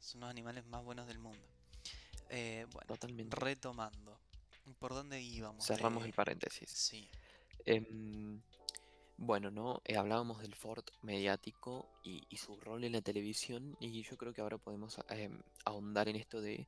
Son 0.00 0.20
los 0.22 0.30
animales 0.30 0.64
más 0.66 0.82
buenos 0.84 1.06
del 1.06 1.18
mundo. 1.18 1.46
Eh, 2.30 2.66
bueno, 2.72 2.86
Totalmente. 2.88 3.36
retomando. 3.36 4.18
¿Por 4.78 4.92
dónde 4.92 5.20
íbamos? 5.20 5.64
Cerramos 5.66 6.02
de- 6.02 6.08
el 6.08 6.14
paréntesis. 6.14 6.68
Sí, 6.70 7.08
Em, 7.66 8.42
bueno, 9.16 9.50
¿no? 9.50 9.80
Eh, 9.84 9.96
hablábamos 9.96 10.40
del 10.40 10.54
Ford 10.54 10.84
mediático 11.02 11.88
y, 12.02 12.24
y 12.28 12.36
su 12.38 12.56
rol 12.60 12.84
en 12.84 12.92
la 12.92 13.00
televisión 13.02 13.76
y 13.80 14.02
yo 14.02 14.16
creo 14.18 14.34
que 14.34 14.40
ahora 14.42 14.58
podemos 14.58 14.98
em, 15.08 15.40
ahondar 15.64 16.08
en 16.08 16.16
esto 16.16 16.40
de 16.42 16.66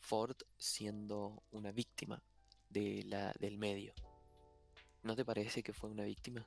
Ford 0.00 0.36
siendo 0.58 1.42
una 1.52 1.70
víctima 1.72 2.22
de 2.70 3.04
la, 3.06 3.32
del 3.40 3.58
medio. 3.58 3.92
¿No 5.02 5.16
te 5.16 5.24
parece 5.24 5.62
que 5.62 5.72
fue 5.72 5.90
una 5.90 6.04
víctima? 6.04 6.46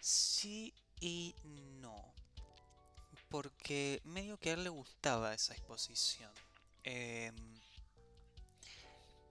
sí 0.00 0.72
y 1.00 1.34
no. 1.80 2.14
Porque 3.28 4.00
medio 4.04 4.38
que 4.38 4.50
a 4.50 4.54
él 4.54 4.64
le 4.64 4.70
gustaba 4.70 5.34
esa 5.34 5.54
exposición. 5.54 6.30
Em, 6.84 7.34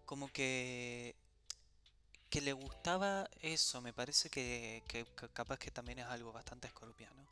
como 0.05 0.31
que 0.31 1.15
que 2.29 2.41
le 2.41 2.53
gustaba 2.53 3.29
eso, 3.41 3.81
me 3.81 3.93
parece 3.93 4.29
que, 4.29 4.83
que 4.87 5.05
ca- 5.15 5.29
capaz 5.29 5.57
que 5.59 5.71
también 5.71 5.99
es 5.99 6.05
algo 6.05 6.31
bastante 6.33 6.67
escorpiano. 6.67 7.23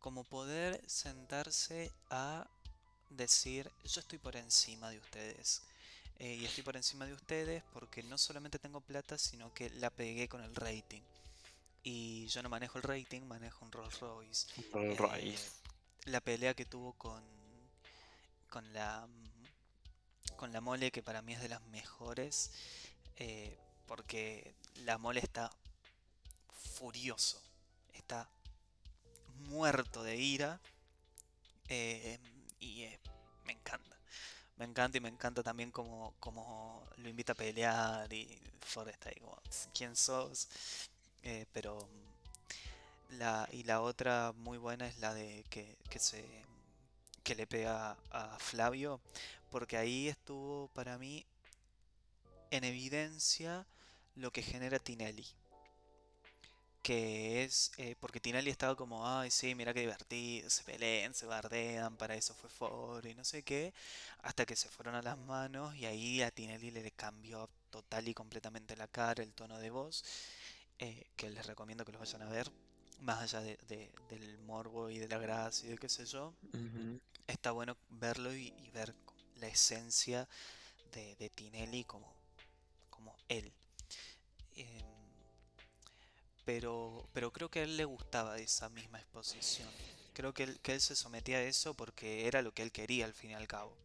Como 0.00 0.24
poder 0.24 0.82
sentarse 0.88 1.92
a 2.10 2.46
decir, 3.10 3.70
yo 3.84 4.00
estoy 4.00 4.18
por 4.18 4.36
encima 4.36 4.90
de 4.90 4.98
ustedes. 4.98 5.62
Eh, 6.18 6.34
y 6.34 6.44
estoy 6.46 6.62
por 6.64 6.76
encima 6.76 7.06
de 7.06 7.12
ustedes 7.14 7.62
porque 7.72 8.02
no 8.02 8.18
solamente 8.18 8.58
tengo 8.58 8.80
plata, 8.80 9.18
sino 9.18 9.52
que 9.54 9.70
la 9.70 9.90
pegué 9.90 10.28
con 10.28 10.42
el 10.42 10.54
rating. 10.54 11.02
Y 11.82 12.26
yo 12.28 12.42
no 12.42 12.48
manejo 12.50 12.78
el 12.78 12.84
rating, 12.84 13.22
manejo 13.22 13.64
un 13.64 13.72
Rolls 13.72 14.00
Royce. 14.00 14.48
Rolls 14.72 14.96
Eh, 14.96 14.96
Royce. 14.98 15.50
La 16.06 16.20
pelea 16.20 16.54
que 16.54 16.64
tuvo 16.66 16.92
con, 16.94 17.22
con 18.48 18.72
la, 18.72 19.08
con 20.36 20.52
la 20.52 20.60
mole, 20.60 20.90
que 20.90 21.02
para 21.02 21.22
mí 21.22 21.34
es 21.34 21.40
de 21.40 21.48
las 21.48 21.62
mejores. 21.68 22.50
eh, 23.16 23.58
porque 23.86 24.54
la 24.84 24.98
mole 24.98 25.20
está 25.20 25.50
furioso, 26.76 27.40
está 27.94 28.28
muerto 29.48 30.02
de 30.02 30.16
ira 30.16 30.60
eh, 31.68 32.18
y 32.60 32.82
eh, 32.82 33.00
me 33.44 33.52
encanta. 33.52 33.95
Me 34.58 34.64
encanta 34.64 34.98
y 34.98 35.00
me 35.00 35.08
encanta 35.08 35.42
también 35.42 35.70
como, 35.70 36.14
como 36.20 36.82
lo 36.96 37.08
invita 37.08 37.32
a 37.32 37.36
pelear 37.36 38.12
y 38.12 38.40
Ford 38.60 38.88
está 38.88 39.10
ahí 39.10 39.16
como, 39.20 39.38
¿quién 39.74 39.94
sos? 39.96 40.48
Eh, 41.22 41.46
pero 41.52 41.88
la, 43.10 43.48
y 43.52 43.64
la 43.64 43.80
otra 43.82 44.32
muy 44.36 44.58
buena 44.58 44.86
es 44.86 44.98
la 44.98 45.14
de 45.14 45.44
que, 45.50 45.76
que 45.90 45.98
se 45.98 46.24
que 47.22 47.34
le 47.34 47.46
pega 47.48 47.96
a 48.12 48.38
Flavio, 48.38 49.00
porque 49.50 49.76
ahí 49.76 50.08
estuvo 50.08 50.68
para 50.68 50.96
mí 50.96 51.26
en 52.52 52.64
evidencia 52.64 53.66
lo 54.14 54.30
que 54.30 54.42
genera 54.42 54.78
Tinelli. 54.78 55.26
Que 56.86 57.42
es, 57.42 57.72
eh, 57.78 57.96
porque 57.98 58.20
Tinelli 58.20 58.48
estaba 58.50 58.76
como, 58.76 59.04
ay, 59.08 59.28
sí, 59.32 59.56
mira 59.56 59.74
qué 59.74 59.80
divertido, 59.80 60.48
se 60.48 60.62
pelean, 60.62 61.14
se 61.14 61.26
bardean, 61.26 61.96
para 61.96 62.14
eso 62.14 62.32
fue 62.34 62.48
Ford 62.48 63.04
y 63.04 63.12
no 63.14 63.24
sé 63.24 63.42
qué, 63.42 63.74
hasta 64.22 64.46
que 64.46 64.54
se 64.54 64.68
fueron 64.68 64.94
a 64.94 65.02
las 65.02 65.18
manos 65.18 65.74
y 65.74 65.84
ahí 65.86 66.22
a 66.22 66.30
Tinelli 66.30 66.70
le 66.70 66.92
cambió 66.92 67.48
total 67.70 68.06
y 68.06 68.14
completamente 68.14 68.76
la 68.76 68.86
cara, 68.86 69.24
el 69.24 69.32
tono 69.34 69.58
de 69.58 69.70
voz, 69.70 70.04
eh, 70.78 71.08
que 71.16 71.28
les 71.28 71.44
recomiendo 71.46 71.84
que 71.84 71.90
los 71.90 71.98
vayan 72.00 72.22
a 72.22 72.30
ver, 72.30 72.52
más 73.00 73.20
allá 73.20 73.40
de- 73.40 73.58
de- 73.66 73.90
del 74.08 74.38
morbo 74.38 74.88
y 74.88 74.98
de 75.00 75.08
la 75.08 75.18
gracia 75.18 75.66
y 75.66 75.70
de 75.72 75.78
qué 75.78 75.88
sé 75.88 76.06
yo, 76.06 76.34
está 77.26 77.50
bueno 77.50 77.76
verlo 77.88 78.32
y, 78.32 78.54
y 78.64 78.70
ver 78.70 78.94
la 79.40 79.48
esencia 79.48 80.28
de, 80.92 81.16
de 81.16 81.30
Tinelli 81.30 81.82
como, 81.82 82.14
como 82.90 83.16
él. 83.28 83.52
Em, 84.54 84.85
pero, 86.46 87.08
pero 87.12 87.32
creo 87.32 87.50
que 87.50 87.58
a 87.58 87.64
él 87.64 87.76
le 87.76 87.84
gustaba 87.84 88.38
esa 88.38 88.70
misma 88.70 89.00
exposición. 89.00 89.68
Creo 90.14 90.32
que 90.32 90.44
él, 90.44 90.60
que 90.60 90.74
él 90.74 90.80
se 90.80 90.94
sometía 90.94 91.38
a 91.38 91.42
eso 91.42 91.74
porque 91.74 92.26
era 92.26 92.40
lo 92.40 92.52
que 92.52 92.62
él 92.62 92.70
quería 92.70 93.04
al 93.04 93.12
fin 93.12 93.32
y 93.32 93.34
al 93.34 93.48
cabo. 93.48 93.76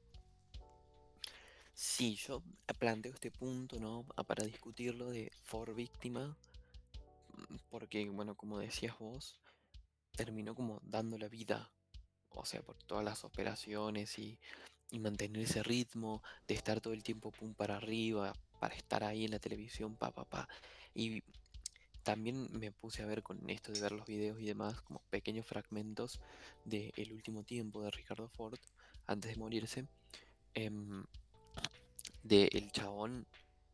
Sí, 1.73 2.15
yo 2.15 2.43
planteo 2.77 3.13
este 3.13 3.31
punto, 3.31 3.79
¿no? 3.79 4.05
Ah, 4.15 4.23
Para 4.23 4.45
discutirlo 4.45 5.09
de 5.09 5.31
for 5.43 5.73
víctima, 5.73 6.37
porque, 7.71 8.07
bueno, 8.09 8.35
como 8.35 8.59
decías 8.59 8.97
vos, 8.99 9.39
terminó 10.15 10.53
como 10.53 10.79
dando 10.83 11.17
la 11.17 11.29
vida, 11.29 11.71
o 12.29 12.45
sea, 12.45 12.61
por 12.61 12.77
todas 12.83 13.03
las 13.03 13.23
operaciones 13.23 14.19
y, 14.19 14.37
y 14.91 14.99
mantener 14.99 15.41
ese 15.41 15.63
ritmo 15.63 16.21
de 16.47 16.53
estar 16.53 16.79
todo 16.79 16.93
el 16.93 17.01
tiempo 17.01 17.31
pum 17.31 17.55
para 17.55 17.77
arriba, 17.77 18.33
para 18.59 18.75
estar 18.75 19.03
ahí 19.03 19.25
en 19.25 19.31
la 19.31 19.39
televisión, 19.39 19.95
pa, 19.95 20.11
pa, 20.11 20.25
pa. 20.25 20.47
Y 20.93 21.23
también 22.03 22.47
me 22.51 22.71
puse 22.71 23.03
a 23.03 23.05
ver 23.05 23.23
con 23.23 23.49
esto 23.49 23.71
de 23.71 23.79
ver 23.81 23.91
los 23.91 24.05
videos 24.05 24.39
y 24.39 24.45
demás, 24.45 24.81
como 24.81 25.01
pequeños 25.09 25.45
fragmentos 25.45 26.19
de 26.65 26.91
El 26.95 27.13
último 27.13 27.43
tiempo 27.43 27.81
de 27.83 27.91
Ricardo 27.91 28.27
Ford, 28.29 28.59
antes 29.07 29.31
de 29.31 29.37
morirse. 29.37 29.87
em, 30.53 31.03
de 32.23 32.49
el 32.51 32.71
chabón 32.71 33.25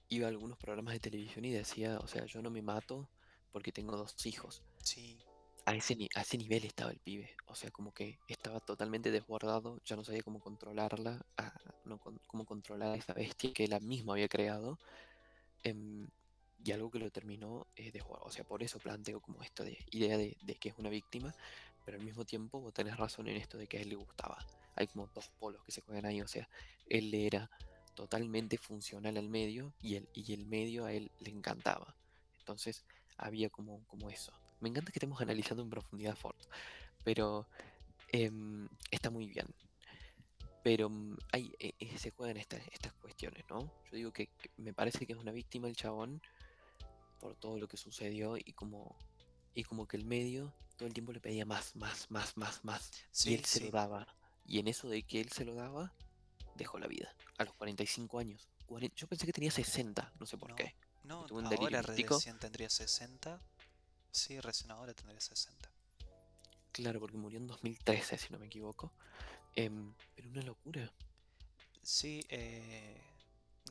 iba 0.09 0.27
a 0.27 0.29
algunos 0.29 0.57
programas 0.57 0.93
de 0.93 0.99
televisión 0.99 1.43
y 1.45 1.51
decía, 1.51 1.99
o 1.99 2.07
sea, 2.07 2.25
yo 2.25 2.41
no 2.41 2.49
me 2.49 2.61
mato 2.61 3.09
porque 3.51 3.71
tengo 3.71 3.97
dos 3.97 4.25
hijos. 4.25 4.63
Sí, 4.83 5.17
A 5.65 5.75
ese, 5.75 5.97
a 6.15 6.21
ese 6.21 6.37
nivel 6.37 6.63
estaba 6.65 6.91
el 6.91 6.99
pibe. 6.99 7.29
O 7.47 7.55
sea, 7.55 7.71
como 7.71 7.93
que 7.93 8.19
estaba 8.29 8.59
totalmente 8.61 9.11
desbordado, 9.11 9.81
ya 9.83 9.95
no 9.97 10.03
sabía 10.05 10.23
cómo 10.23 10.39
controlarla, 10.39 11.25
a- 11.37 11.53
no 11.83 11.97
con- 11.99 12.21
cómo 12.27 12.45
controlar 12.45 12.91
a 12.93 12.95
esa 12.95 13.13
bestia 13.13 13.51
que 13.53 13.65
él 13.65 13.81
mismo 13.81 14.13
había 14.13 14.29
creado. 14.29 14.79
em, 15.63 16.07
y 16.63 16.71
algo 16.71 16.89
que 16.91 16.99
lo 16.99 17.09
terminó 17.11 17.67
eh, 17.75 17.91
desbordado. 17.91 18.27
O 18.27 18.31
sea, 18.31 18.43
por 18.43 18.63
eso 18.63 18.79
planteo 18.79 19.21
como 19.21 19.41
esta 19.43 19.63
de, 19.63 19.77
idea 19.91 20.17
de, 20.17 20.37
de 20.41 20.55
que 20.55 20.69
es 20.69 20.75
una 20.77 20.89
víctima, 20.89 21.33
pero 21.85 21.97
al 21.97 22.03
mismo 22.03 22.25
tiempo 22.25 22.59
vos 22.59 22.73
tenés 22.73 22.97
razón 22.97 23.27
en 23.27 23.37
esto 23.37 23.57
de 23.57 23.67
que 23.67 23.77
a 23.77 23.81
él 23.81 23.89
le 23.89 23.95
gustaba. 23.95 24.37
Hay 24.75 24.87
como 24.87 25.07
dos 25.07 25.29
polos 25.39 25.63
que 25.63 25.71
se 25.71 25.81
juegan 25.81 26.05
ahí. 26.05 26.21
O 26.21 26.27
sea, 26.27 26.47
él 26.89 27.13
era 27.13 27.49
totalmente 27.95 28.57
funcional 28.57 29.17
al 29.17 29.29
medio 29.29 29.73
y 29.81 29.95
el, 29.95 30.07
y 30.13 30.33
el 30.33 30.45
medio 30.45 30.85
a 30.85 30.93
él 30.93 31.11
le 31.19 31.31
encantaba. 31.31 31.95
Entonces 32.39 32.85
había 33.17 33.49
como, 33.49 33.83
como 33.87 34.09
eso. 34.09 34.31
Me 34.59 34.69
encanta 34.69 34.91
que 34.91 34.99
estemos 34.99 35.19
analizando 35.21 35.63
en 35.63 35.69
profundidad 35.69 36.15
Ford, 36.15 36.35
pero 37.03 37.47
em, 38.11 38.67
está 38.91 39.09
muy 39.09 39.27
bien. 39.27 39.47
Pero 40.63 40.89
mm, 40.89 41.17
hay, 41.31 41.55
eh, 41.59 41.73
eh, 41.79 41.97
se 41.97 42.11
juegan 42.11 42.37
estas, 42.37 42.61
estas 42.71 42.93
cuestiones, 42.93 43.43
¿no? 43.49 43.71
Yo 43.89 43.97
digo 43.97 44.11
que, 44.11 44.27
que 44.27 44.51
me 44.57 44.73
parece 44.73 45.05
que 45.05 45.13
es 45.13 45.19
una 45.19 45.31
víctima 45.31 45.67
el 45.67 45.75
chabón 45.75 46.21
por 47.19 47.35
todo 47.35 47.57
lo 47.57 47.67
que 47.67 47.77
sucedió 47.77 48.37
y 48.37 48.53
como, 48.53 48.97
y 49.53 49.63
como 49.63 49.87
que 49.87 49.97
el 49.97 50.05
medio 50.05 50.53
todo 50.77 50.87
el 50.87 50.93
tiempo 50.93 51.11
le 51.11 51.19
pedía 51.19 51.45
más, 51.45 51.75
más, 51.75 52.09
más, 52.11 52.37
más, 52.37 52.63
más. 52.63 52.91
y 52.93 52.97
sí, 53.11 53.33
él 53.33 53.43
se 53.45 53.61
lo 53.61 53.71
daba. 53.71 54.07
Y 54.45 54.59
en 54.59 54.67
eso 54.67 54.87
de 54.87 55.03
que 55.03 55.19
él 55.19 55.29
se 55.29 55.43
lo 55.43 55.55
daba, 55.55 55.93
dejó 56.55 56.79
la 56.79 56.87
vida. 56.87 57.13
A 57.37 57.43
los 57.43 57.53
45 57.55 58.19
años. 58.19 58.47
Yo 58.95 59.07
pensé 59.07 59.25
que 59.25 59.33
tenía 59.33 59.51
60, 59.51 60.13
no 60.19 60.25
sé 60.25 60.37
por 60.37 60.49
No, 60.49 60.55
qué. 60.55 60.75
no, 61.03 61.25
un 61.31 61.45
ahora 61.45 61.81
recién 61.81 62.37
tendría 62.39 62.69
60. 62.69 63.41
Sí, 64.11 64.39
recién 64.39 64.71
ahora 64.71 64.93
tendría 64.93 65.19
60. 65.19 65.69
Claro, 66.71 66.99
porque 66.99 67.17
murió 67.17 67.39
en 67.39 67.47
2013, 67.47 68.17
si 68.17 68.31
no 68.31 68.39
me 68.39 68.45
equivoco. 68.45 68.93
Em, 69.55 69.93
pero 70.15 70.29
una 70.29 70.43
locura. 70.43 70.93
Sí, 71.81 72.23
eh, 72.29 73.01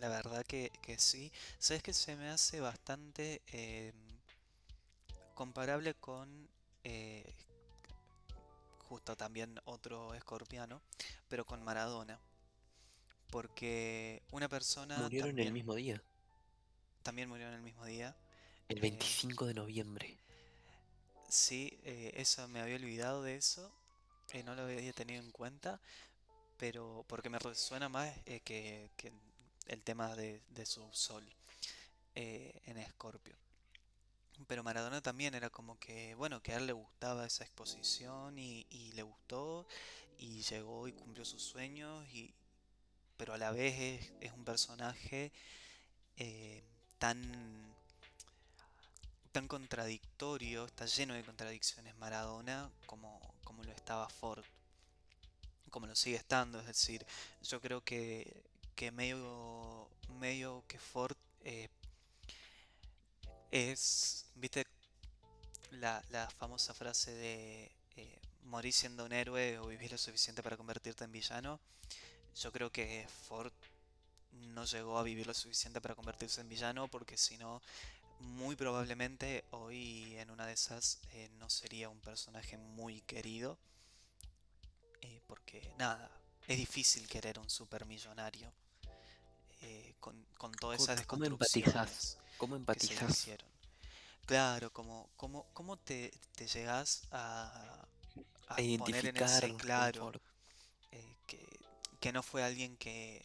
la 0.00 0.08
verdad 0.08 0.44
que, 0.46 0.70
que 0.82 0.98
sí. 0.98 1.32
Sabes 1.58 1.82
que 1.82 1.92
se 1.92 2.16
me 2.16 2.28
hace 2.28 2.60
bastante 2.60 3.42
em, 3.48 3.94
comparable 5.34 5.94
con 5.94 6.48
eh, 6.82 7.32
justo 8.88 9.16
también 9.16 9.60
otro 9.66 10.14
escorpiano, 10.14 10.80
pero 11.28 11.44
con 11.44 11.62
Maradona. 11.62 12.18
Porque 13.30 14.22
una 14.32 14.48
persona 14.48 15.10
Murieron 15.10 15.38
en 15.38 15.46
el 15.46 15.52
también, 15.52 15.52
mismo 15.52 15.76
día, 15.76 16.02
también 17.02 17.28
murió 17.28 17.48
en 17.48 17.54
el 17.54 17.62
mismo 17.62 17.84
día. 17.86 18.14
el 18.68 18.78
Eh, 18.78 18.80
25 18.80 19.46
de 19.46 19.54
noviembre. 19.54 20.20
Sí, 21.28 21.78
eh, 21.84 22.12
eso 22.16 22.46
me 22.48 22.60
había 22.60 22.76
olvidado 22.76 23.22
de 23.22 23.36
eso, 23.36 23.72
eh, 24.32 24.42
no 24.44 24.54
lo 24.54 24.62
había 24.62 24.92
tenido 24.92 25.22
en 25.22 25.30
cuenta, 25.32 25.80
pero 26.58 27.04
porque 27.08 27.30
me 27.30 27.38
resuena 27.38 27.88
más 27.88 28.14
eh, 28.26 28.40
que, 28.42 28.90
que 28.96 29.12
el 29.66 29.82
tema 29.82 30.14
de, 30.16 30.40
su 30.64 30.88
sol 30.92 31.24
eh, 32.14 32.62
en 32.66 32.78
Escorpio. 32.78 33.36
Pero 34.46 34.62
Maradona 34.62 35.00
también 35.00 35.34
era 35.34 35.50
como 35.50 35.78
que, 35.78 36.14
bueno, 36.14 36.42
que 36.42 36.52
a 36.52 36.58
él 36.58 36.66
le 36.66 36.72
gustaba 36.72 37.26
esa 37.26 37.44
exposición 37.44 38.38
y, 38.38 38.92
le 38.94 39.02
gustó 39.02 39.66
y 40.18 40.42
llegó 40.42 40.88
y 40.88 40.92
cumplió 40.92 41.24
sus 41.24 41.42
sueños, 41.42 42.06
y, 42.12 42.34
pero 43.16 43.34
a 43.34 43.38
la 43.38 43.50
vez 43.50 43.74
es, 43.78 44.12
es 44.20 44.32
un 44.32 44.44
personaje 44.44 45.32
eh, 46.16 46.62
tan 46.98 47.74
tan 49.36 49.48
contradictorio, 49.48 50.64
está 50.64 50.86
lleno 50.86 51.12
de 51.12 51.22
contradicciones 51.22 51.94
Maradona 51.98 52.70
como, 52.86 53.20
como 53.44 53.62
lo 53.64 53.70
estaba 53.70 54.08
Ford, 54.08 54.42
como 55.68 55.86
lo 55.86 55.94
sigue 55.94 56.16
estando. 56.16 56.58
Es 56.58 56.66
decir, 56.66 57.04
yo 57.42 57.60
creo 57.60 57.84
que, 57.84 58.44
que 58.76 58.92
medio, 58.92 59.88
medio 60.20 60.62
que 60.68 60.78
Ford 60.78 61.16
eh, 61.40 61.68
es, 63.50 64.26
viste, 64.34 64.66
la, 65.70 66.04
la 66.10 66.28
famosa 66.28 66.74
frase 66.74 67.12
de 67.14 67.72
eh, 67.96 68.20
morir 68.44 68.74
siendo 68.74 69.06
un 69.06 69.12
héroe 69.12 69.58
o 69.58 69.66
vivir 69.66 69.90
lo 69.90 69.98
suficiente 69.98 70.42
para 70.42 70.58
convertirte 70.58 71.04
en 71.04 71.10
villano. 71.10 71.58
Yo 72.36 72.52
creo 72.52 72.70
que 72.70 73.08
Ford 73.28 73.52
no 74.32 74.66
llegó 74.66 74.98
a 74.98 75.02
vivir 75.02 75.26
lo 75.26 75.32
suficiente 75.32 75.80
para 75.80 75.94
convertirse 75.94 76.42
en 76.42 76.48
villano 76.50 76.86
porque 76.88 77.16
si 77.16 77.38
no 77.38 77.62
muy 78.18 78.56
probablemente 78.56 79.44
hoy 79.52 80.16
en 80.16 80.30
una 80.30 80.46
de 80.46 80.52
esas 80.52 81.00
eh, 81.12 81.30
no 81.38 81.48
sería 81.48 81.88
un 81.88 82.00
personaje 82.00 82.58
muy 82.58 83.00
querido. 83.02 83.58
porque 85.26 85.72
nada, 85.78 86.10
es 86.46 86.58
difícil 86.58 87.08
querer 87.08 87.38
un 87.38 87.48
supermillonario 87.48 88.52
con, 90.00 90.24
con 90.38 90.52
todas 90.52 90.78
¿Cómo, 90.78 90.84
esas 90.84 91.06
cómo 91.06 91.24
desconstrucciones 91.24 92.18
¿Cómo 92.38 92.64
que 92.66 92.80
se 92.80 92.94
hicieron. 93.04 93.48
Claro, 94.26 94.72
como, 94.72 95.08
como, 95.16 95.46
cómo 95.54 95.76
te, 95.76 96.10
te 96.34 96.46
llegas 96.46 97.02
a, 97.12 97.86
A 98.48 98.54
a 98.56 98.62
poner 98.78 99.06
en 99.06 99.16
identificar 99.16 99.44
ese 99.44 99.52
claro 99.56 100.12
eh, 100.92 101.16
que, 101.26 101.46
que 102.00 102.12
no 102.12 102.22
fue 102.22 102.42
alguien 102.42 102.76
que, 102.76 103.22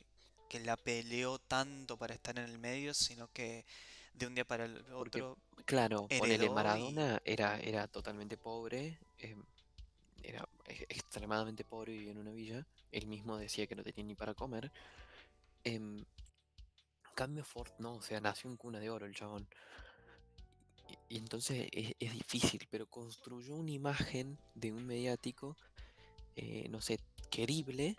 que 0.50 0.60
la 0.60 0.78
peleó 0.78 1.40
tanto 1.40 1.98
para 1.98 2.14
estar 2.14 2.38
en 2.38 2.46
el 2.46 2.58
medio, 2.60 2.94
sino 2.94 3.28
que 3.34 3.66
de 4.14 4.28
un 4.28 4.36
día 4.36 4.46
para 4.46 4.66
el 4.66 4.84
Porque, 4.98 5.22
otro 5.22 5.38
claro, 5.66 6.08
ponele 6.18 6.46
y 6.46 6.50
Maradona, 6.50 7.22
era, 7.26 7.60
era 7.60 7.88
totalmente 7.88 8.38
pobre, 8.38 9.00
em, 9.20 9.44
era 10.24 10.48
e- 10.68 10.86
extremadamente 10.90 11.64
pobre, 11.64 11.94
vivía 11.94 12.12
en 12.12 12.18
una 12.20 12.32
villa. 12.32 12.66
Él 12.92 13.08
mismo 13.08 13.38
decía 13.38 13.68
que 13.68 13.76
no 13.76 13.84
tenía 13.84 14.04
ni 14.06 14.16
para 14.16 14.34
comer. 14.34 14.72
em, 15.64 16.04
cambio 17.14 17.44
Ford 17.44 17.72
no, 17.80 17.96
o 17.96 18.02
sea, 18.02 18.20
nació 18.22 18.50
en 18.50 18.58
cuna 18.58 18.80
de 18.80 18.90
oro 18.90 19.06
el 19.06 19.16
chabón. 19.16 19.48
Y, 20.88 21.16
y 21.16 21.18
entonces 21.18 21.68
es, 21.72 21.94
es 22.00 22.14
difícil, 22.14 22.68
pero 22.70 22.88
construyó 22.88 23.56
una 23.56 23.72
imagen 23.72 24.38
de 24.56 24.72
un 24.72 24.86
mediático, 24.86 25.56
eh, 26.36 26.68
no 26.70 26.82
sé, 26.82 27.00
querible, 27.30 27.96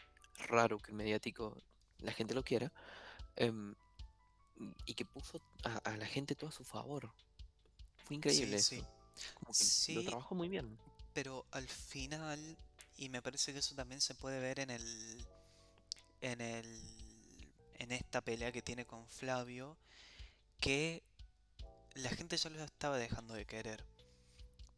raro 0.48 0.78
que 0.78 0.90
el 0.90 0.96
mediático 0.96 1.56
la 2.00 2.12
gente 2.12 2.34
lo 2.34 2.42
quiera, 2.42 2.72
em, 3.36 3.74
y 4.86 4.94
que 4.94 5.04
puso 5.04 5.40
a, 5.64 5.76
a 5.78 5.96
la 5.96 6.06
gente 6.06 6.34
todo 6.34 6.50
a 6.50 6.52
su 6.52 6.64
favor. 6.64 7.10
Fue 8.04 8.16
increíble 8.16 8.56
Sí, 8.56 8.58
eso. 8.58 8.76
sí. 8.76 8.84
Como 9.34 9.52
que 9.52 9.64
lo 9.94 10.02
Sí, 10.02 10.04
trabajó 10.04 10.34
muy 10.34 10.48
bien. 10.48 10.78
pero 11.14 11.44
al 11.52 11.68
final, 11.68 12.56
y 12.96 13.08
me 13.08 13.22
parece 13.22 13.52
que 13.52 13.58
eso 13.60 13.74
también 13.74 14.00
se 14.00 14.14
puede 14.14 14.40
ver 14.40 14.60
en 14.60 14.70
el, 14.70 15.26
en 16.20 16.40
el, 16.40 16.80
en 17.78 17.92
esta 17.92 18.20
pelea 18.20 18.52
que 18.52 18.62
tiene 18.62 18.84
con 18.86 19.06
Flavio, 19.08 19.76
que 20.60 21.02
la 21.94 22.10
gente 22.10 22.36
ya 22.36 22.50
lo 22.50 22.62
estaba 22.64 22.98
dejando 22.98 23.34
de 23.34 23.46
querer. 23.46 23.84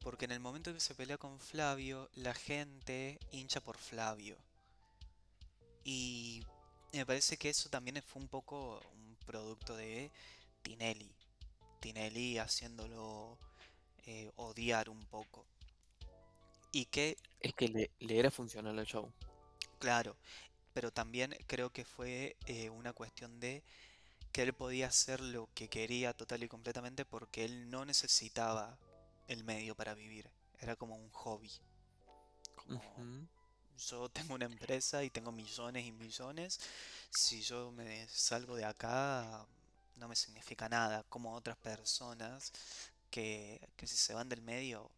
Porque 0.00 0.26
en 0.26 0.32
el 0.32 0.40
momento 0.40 0.72
que 0.72 0.80
se 0.80 0.94
pelea 0.94 1.18
con 1.18 1.40
Flavio, 1.40 2.10
la 2.14 2.34
gente 2.34 3.18
hincha 3.32 3.60
por 3.60 3.78
Flavio. 3.78 4.36
Y 5.84 6.44
me 6.92 7.06
parece 7.06 7.36
que 7.36 7.50
eso 7.50 7.68
también 7.68 8.02
fue 8.02 8.22
un 8.22 8.28
poco 8.28 8.80
un 8.94 9.16
producto 9.26 9.76
de 9.76 10.10
Tinelli. 10.62 11.14
Tinelli 11.80 12.38
haciéndolo 12.38 13.38
eh, 14.06 14.30
odiar 14.36 14.88
un 14.88 15.04
poco. 15.06 15.46
Y 16.72 16.86
que, 16.86 17.16
Es 17.40 17.54
que 17.54 17.68
le, 17.68 17.90
le 18.00 18.18
era 18.18 18.30
funcional 18.30 18.78
al 18.78 18.86
show. 18.86 19.12
claro, 19.78 20.16
pero 20.74 20.92
también 20.92 21.34
creo 21.46 21.72
que 21.72 21.84
fue 21.84 22.36
eh, 22.46 22.68
una 22.68 22.92
cuestión 22.92 23.40
de 23.40 23.62
que 24.32 24.42
él 24.42 24.52
podía 24.52 24.88
hacer 24.88 25.20
lo 25.20 25.48
que 25.54 25.68
quería 25.68 26.12
total 26.12 26.42
y 26.42 26.48
completamente 26.48 27.04
porque 27.04 27.44
él 27.44 27.70
no 27.70 27.84
necesitaba 27.84 28.76
el 29.28 29.44
medio 29.44 29.76
para 29.76 29.94
vivir. 29.94 30.28
Era 30.58 30.74
como 30.74 30.96
un 30.96 31.08
hobby. 31.10 31.50
Como 32.56 32.82
yo 33.78 34.08
tengo 34.08 34.34
una 34.34 34.46
empresa 34.46 35.04
y 35.04 35.10
tengo 35.10 35.30
millones 35.30 35.86
y 35.86 35.92
millones. 35.92 36.60
Si 37.10 37.42
yo 37.42 37.70
me 37.70 38.08
salgo 38.08 38.56
de 38.56 38.64
acá, 38.64 39.46
no 39.96 40.08
me 40.08 40.16
significa 40.16 40.68
nada. 40.68 41.04
Como 41.08 41.34
otras 41.34 41.56
personas 41.56 42.52
que, 43.10 43.60
que 43.76 43.86
si 43.86 43.96
se 43.96 44.14
van 44.14 44.28
del 44.28 44.42
medio, 44.42 44.90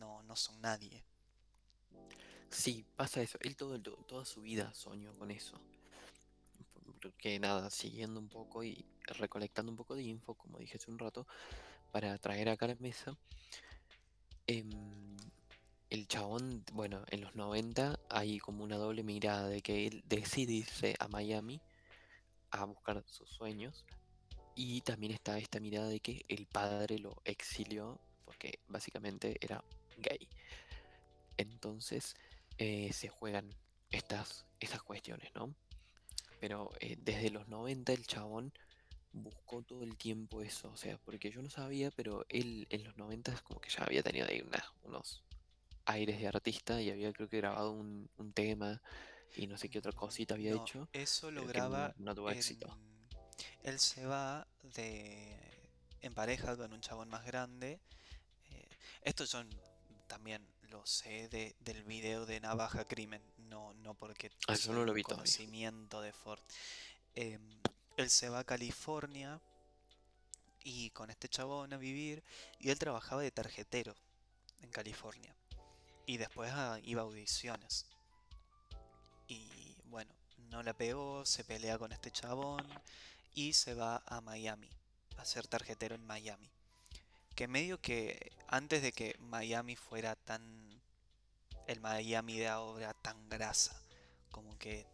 no, 0.00 0.22
no 0.24 0.34
son 0.34 0.60
nadie. 0.60 1.04
Sí, 2.50 2.84
pasa 2.96 3.22
eso. 3.22 3.38
Él 3.40 3.56
todo, 3.56 3.80
toda 3.80 4.24
su 4.24 4.42
vida 4.42 4.72
soñó 4.74 5.14
con 5.16 5.30
eso. 5.30 5.58
Porque 7.00 7.38
nada, 7.40 7.70
siguiendo 7.70 8.20
un 8.20 8.28
poco 8.28 8.62
y 8.62 8.84
recolectando 9.04 9.72
un 9.72 9.76
poco 9.76 9.94
de 9.94 10.02
info, 10.02 10.34
como 10.34 10.58
dije 10.58 10.76
hace 10.76 10.90
un 10.90 10.98
rato, 10.98 11.26
para 11.92 12.18
traer 12.18 12.48
acá 12.50 12.66
la 12.68 12.76
mesa. 12.76 13.16
em, 14.46 15.16
el 15.90 16.06
chabón, 16.08 16.64
bueno, 16.72 17.04
en 17.10 17.20
los 17.22 17.34
90 17.36 17.98
hay 18.08 18.38
como 18.38 18.64
una 18.64 18.76
doble 18.76 19.02
mirada 19.02 19.48
de 19.48 19.62
que 19.62 19.86
él 19.86 20.02
decide 20.06 20.52
irse 20.52 20.96
a 21.00 21.08
Miami 21.08 21.60
a 22.50 22.64
buscar 22.66 23.04
sus 23.06 23.28
sueños. 23.30 23.86
Y 24.56 24.82
también 24.82 25.12
está 25.12 25.38
esta 25.38 25.60
mirada 25.60 25.88
de 25.88 26.00
que 26.00 26.24
el 26.28 26.46
padre 26.46 26.98
lo 26.98 27.22
exilió 27.24 28.00
porque 28.24 28.60
básicamente 28.68 29.36
era 29.40 29.64
gay. 29.98 30.28
Entonces 31.36 32.14
eh, 32.60 32.92
se 32.92 33.08
juegan 33.08 33.54
estas, 33.90 34.44
estas 34.60 34.82
cuestiones, 34.82 35.34
¿no? 35.34 35.54
Pero 36.40 36.70
eh, 36.80 36.96
desde 37.00 37.30
los 37.30 37.48
90 37.48 37.92
el 37.94 38.06
chabón 38.06 38.52
buscó 39.12 39.62
todo 39.62 39.82
el 39.82 39.96
tiempo 39.96 40.42
eso, 40.42 40.70
o 40.70 40.76
sea, 40.76 40.98
porque 40.98 41.30
yo 41.30 41.40
no 41.42 41.48
sabía, 41.50 41.90
pero 41.90 42.26
él 42.28 42.66
en 42.70 42.84
los 42.84 42.96
90 42.98 43.32
es 43.32 43.40
como 43.42 43.60
que 43.60 43.70
ya 43.70 43.82
había 43.84 44.02
tenido 44.02 44.26
ahí 44.28 44.42
una- 44.42 44.64
unos 44.84 45.22
aires 45.86 46.20
de 46.20 46.28
artista 46.28 46.82
y 46.82 46.90
había 46.90 47.12
creo 47.14 47.28
que 47.28 47.38
grabado 47.38 47.72
un, 47.72 48.10
un 48.18 48.32
tema 48.32 48.80
y 49.36 49.46
no 49.46 49.56
sé 49.56 49.70
qué 49.70 49.78
otra 49.78 49.92
cosita 49.92 50.34
había 50.34 50.52
No, 50.52 50.62
hecho, 50.64 50.86
eso 50.92 51.30
lo 51.30 51.42
no, 51.42 51.48
graba 51.48 51.94
no 51.96 52.14
tuvo 52.14 52.30
éxito. 52.30 52.68
Él 53.64 53.78
se 53.78 54.04
va 54.04 54.46
de... 54.74 55.38
en 56.02 56.14
pareja 56.14 56.56
con 56.58 56.72
un 56.74 56.80
chabón 56.82 57.08
más 57.08 57.24
grande. 57.24 57.80
eh, 58.52 58.68
esto 59.02 59.24
yo 59.24 59.40
n- 59.40 59.50
también 60.06 60.42
lo 60.70 60.86
sé 60.86 61.28
de- 61.28 61.54
del 61.60 61.82
video 61.84 62.26
de 62.26 62.40
Navaja 62.40 62.84
Crimen, 62.86 63.22
no, 63.38 63.74
no 63.74 63.94
porque 63.94 64.30
Ah, 64.48 64.54
no 64.66 64.72
lo 64.72 64.84
todavía. 64.84 65.04
conocimiento 65.04 66.00
de 66.00 66.12
Ford. 66.12 66.40
Em, 67.14 67.60
él 67.96 68.08
se 68.10 68.28
va 68.28 68.40
a 68.40 68.44
California 68.44 69.40
y 70.62 70.90
con 70.90 71.10
este 71.10 71.28
chabón 71.28 71.72
a 71.72 71.76
vivir 71.76 72.22
y 72.58 72.70
él 72.70 72.78
trabajaba 72.78 73.22
de 73.22 73.30
tarjetero 73.30 73.94
en 74.62 74.70
California 74.70 75.34
y 76.06 76.16
después 76.18 76.52
a- 76.52 76.78
iba 76.84 77.02
a 77.02 77.04
audiciones. 77.04 77.86
Y 79.26 79.76
bueno, 79.86 80.12
no 80.50 80.62
la 80.62 80.72
pegó, 80.74 81.24
se 81.26 81.44
pelea 81.44 81.78
con 81.78 81.92
este 81.92 82.10
chabón 82.10 82.66
y 83.34 83.52
se 83.54 83.74
va 83.74 84.02
a 84.06 84.20
Miami, 84.20 84.68
a 85.16 85.24
ser 85.24 85.46
tarjetero 85.46 85.94
en 85.94 86.04
Miami. 86.06 86.50
Que 87.34 87.48
medio 87.48 87.80
que 87.80 88.32
antes 88.48 88.82
de 88.82 88.92
que 88.92 89.16
Miami 89.18 89.76
fuera 89.76 90.16
tan... 90.16 90.42
el 91.66 91.80
Miami 91.80 92.38
de 92.38 92.48
ahora 92.48 92.94
tan 92.94 93.28
grasa, 93.28 93.80
como 94.30 94.58
que 94.58 94.86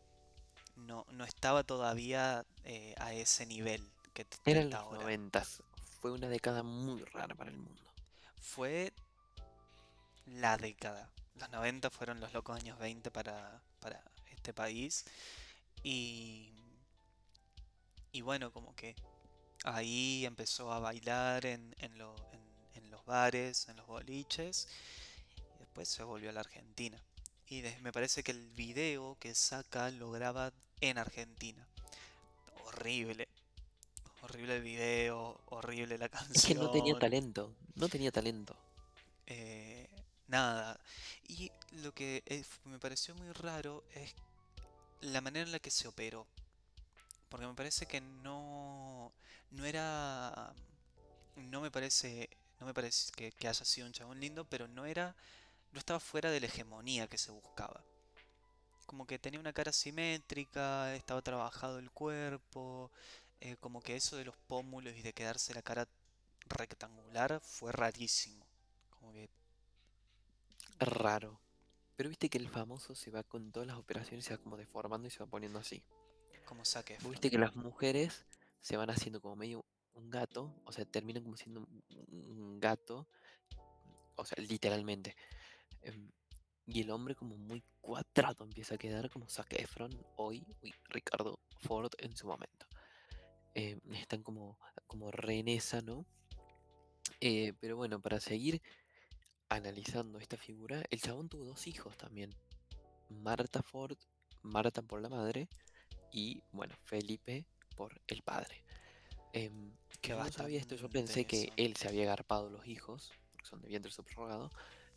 no, 0.76 1.06
no 1.10 1.24
estaba 1.24 1.64
todavía 1.64 2.44
eh, 2.64 2.94
a 2.98 3.14
ese 3.14 3.46
nivel 3.46 3.82
que, 4.12 4.26
Eran 4.44 4.70
los 4.70 4.80
ahora. 4.80 5.00
noventas, 5.00 5.62
fue 6.00 6.12
una 6.12 6.28
década 6.28 6.62
muy 6.62 7.02
rara 7.04 7.34
para 7.34 7.50
el 7.50 7.56
mundo. 7.56 7.82
Fue 8.40 8.92
la 10.26 10.56
década. 10.56 11.10
Los 11.34 11.50
90 11.50 11.90
fueron 11.90 12.20
los 12.20 12.32
locos 12.32 12.58
años 12.60 12.78
20 12.78 13.10
para, 13.10 13.60
para 13.80 14.02
este 14.30 14.52
país. 14.52 15.04
Y, 15.82 16.50
y 18.12 18.20
bueno, 18.22 18.52
como 18.52 18.74
que 18.74 18.94
ahí 19.64 20.24
empezó 20.26 20.72
a 20.72 20.78
bailar 20.80 21.46
en, 21.46 21.74
en, 21.78 21.98
lo- 21.98 22.16
en- 22.32 22.82
en 22.84 22.90
los 22.90 23.04
bares, 23.04 23.68
en 23.68 23.76
los 23.76 23.86
boliches. 23.86 24.68
Y 25.56 25.58
después 25.60 25.88
se 25.88 26.02
volvió 26.02 26.30
a 26.30 26.32
la 26.32 26.40
Argentina. 26.40 27.00
Y 27.48 27.60
de- 27.60 27.78
me 27.80 27.92
parece 27.92 28.22
que 28.22 28.32
el 28.32 28.48
video 28.50 29.16
que 29.20 29.34
saca 29.34 29.90
lo 29.90 30.10
graba 30.10 30.52
en 30.80 30.98
Argentina. 30.98 31.66
Horrible. 32.64 33.28
Horrible 34.22 34.56
el 34.56 34.62
video, 34.62 35.40
horrible 35.46 35.98
la 35.98 36.10
Es 36.34 36.44
que 36.46 36.54
no 36.54 36.70
tenía 36.70 36.94
canción. 36.94 36.98
talento, 36.98 37.54
no 37.76 37.88
tenía 37.88 38.10
talento. 38.10 38.56
Eh, 39.26 39.88
nada. 40.28 40.80
Y 41.28 41.50
lo 41.72 41.92
que 41.94 42.22
me 42.64 42.78
pareció 42.78 43.14
muy 43.14 43.30
raro 43.32 43.84
es 43.94 44.14
la 45.00 45.20
manera 45.20 45.44
en 45.46 45.52
la 45.52 45.60
que 45.60 45.70
se 45.70 45.86
operó. 45.86 46.26
Porque 47.28 47.46
me 47.46 47.54
parece 47.54 47.86
que 47.86 48.00
no, 48.00 48.85
no 49.56 49.64
era, 49.64 50.54
no 51.36 51.60
me 51.60 51.70
parece, 51.70 52.28
no 52.60 52.66
me 52.66 52.74
parece 52.74 53.10
que, 53.12 53.32
que 53.32 53.48
haya 53.48 53.64
sido 53.64 53.86
un 53.86 53.92
chabón 53.92 54.20
lindo, 54.20 54.44
pero 54.44 54.68
no 54.68 54.84
era, 54.84 55.16
no 55.72 55.78
estaba 55.78 55.98
fuera 55.98 56.30
de 56.30 56.40
la 56.40 56.46
hegemonía 56.46 57.08
que 57.08 57.18
se 57.18 57.30
buscaba. 57.32 57.82
Como 58.84 59.06
que 59.06 59.18
tenía 59.18 59.40
una 59.40 59.52
cara 59.52 59.72
simétrica, 59.72 60.94
estaba 60.94 61.22
trabajado 61.22 61.78
el 61.78 61.90
cuerpo, 61.90 62.90
eh, 63.40 63.56
como 63.56 63.80
que 63.80 63.96
eso 63.96 64.16
de 64.16 64.26
los 64.26 64.36
pómulos 64.36 64.94
y 64.94 65.02
de 65.02 65.12
quedarse 65.12 65.54
la 65.54 65.62
cara 65.62 65.88
rectangular 66.48 67.40
fue 67.40 67.72
rarísimo. 67.72 68.46
Como 68.90 69.12
que 69.12 69.28
Raro. 70.78 71.40
Pero 71.96 72.10
viste 72.10 72.28
que 72.28 72.38
el 72.38 72.50
famoso 72.50 72.94
se 72.94 73.10
va 73.10 73.22
con 73.22 73.50
todas 73.50 73.66
las 73.66 73.78
operaciones, 73.78 74.26
se 74.26 74.36
va 74.36 74.42
como 74.42 74.58
deformando 74.58 75.08
y 75.08 75.10
se 75.10 75.20
va 75.20 75.26
poniendo 75.26 75.58
así. 75.58 75.82
como 76.44 76.62
Efron. 76.62 77.10
viste 77.10 77.30
que 77.30 77.38
las 77.38 77.56
mujeres 77.56 78.24
se 78.60 78.76
van 78.76 78.90
haciendo 78.90 79.20
como 79.20 79.36
medio 79.36 79.64
un 79.94 80.10
gato, 80.10 80.54
o 80.64 80.72
sea, 80.72 80.84
terminan 80.84 81.22
como 81.22 81.36
siendo 81.36 81.66
un 81.88 82.58
gato, 82.60 83.06
o 84.16 84.24
sea, 84.24 84.42
literalmente. 84.44 85.16
Em, 85.82 86.10
Y 86.68 86.80
el 86.80 86.90
hombre 86.90 87.14
como 87.14 87.36
muy 87.36 87.62
cuadrado 87.80 88.44
empieza 88.44 88.74
a 88.74 88.78
quedar 88.78 89.08
como 89.08 89.28
Zac 89.28 89.52
Efron 89.52 89.92
hoy, 90.16 90.44
uy, 90.62 90.74
Ricardo 90.88 91.38
Ford 91.60 91.92
en 91.98 92.16
su 92.16 92.26
momento. 92.26 92.66
Em, 93.54 93.80
están 93.94 94.22
como, 94.24 94.58
como 94.88 95.12
re 95.12 95.38
en 95.38 95.48
esa, 95.48 95.80
¿no? 95.80 96.04
Eh, 97.20 97.52
pero 97.60 97.76
bueno, 97.76 98.00
para 98.00 98.18
seguir 98.20 98.60
analizando 99.48 100.18
esta 100.18 100.36
figura, 100.36 100.82
el 100.90 101.00
chabón 101.00 101.28
tuvo 101.28 101.44
dos 101.44 101.66
hijos 101.68 101.96
también. 101.96 102.34
Marta 103.08 103.62
Ford, 103.62 103.96
Marta 104.42 104.82
por 104.82 105.00
la 105.00 105.08
madre, 105.08 105.48
y 106.10 106.42
bueno, 106.52 106.74
Felipe 106.82 107.46
por 107.76 108.00
el 108.08 108.22
padre. 108.22 108.62
Em, 109.32 109.72
Que 110.00 110.10
yo 110.10 110.16
no 110.16 110.30
sabía 110.32 110.58
esto, 110.60 110.76
yo 110.76 110.88
pensé 110.88 111.24
que 111.26 111.52
él 111.56 111.76
se 111.76 111.88
había 111.88 112.04
agarpado 112.04 112.48
los 112.50 112.66
hijos, 112.66 113.12
porque 113.32 113.46
son 113.46 113.60
de 113.62 113.68
vientre 113.68 113.90
subrogado, 113.92 114.50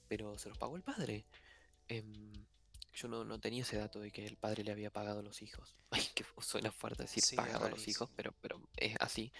pero 0.07 0.37
se 0.37 0.49
los 0.49 0.57
pagó 0.57 0.75
el 0.77 0.83
padre. 0.83 1.25
Em, 1.87 2.31
Yo 2.93 3.07
no, 3.07 3.23
no 3.23 3.39
tenía 3.39 3.61
ese 3.61 3.77
dato 3.77 3.99
de 3.99 4.11
que 4.11 4.25
el 4.25 4.35
padre 4.35 4.63
le 4.63 4.71
había 4.71 4.89
pagado 4.91 5.21
los 5.21 5.41
hijos. 5.41 5.75
Ay, 5.91 6.03
que 6.15 6.25
suena 6.41 6.71
fuerte 6.71 7.03
decir 7.03 7.23
Sí, 7.23 7.35
pagado 7.35 7.65
a 7.65 7.69
los 7.69 7.87
hijos, 7.87 8.09
pero, 8.15 8.33
pero 8.41 8.61
es 8.77 8.95
así. 8.99 9.31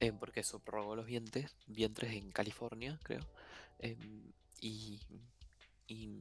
eh, 0.00 0.12
porque 0.12 0.42
subrogó 0.42 0.94
los 0.94 1.06
vientres, 1.06 1.56
vientres 1.66 2.12
en 2.12 2.30
California, 2.32 2.98
creo. 3.02 3.26
em, 3.78 4.32
y, 4.60 5.00
y 5.88 6.20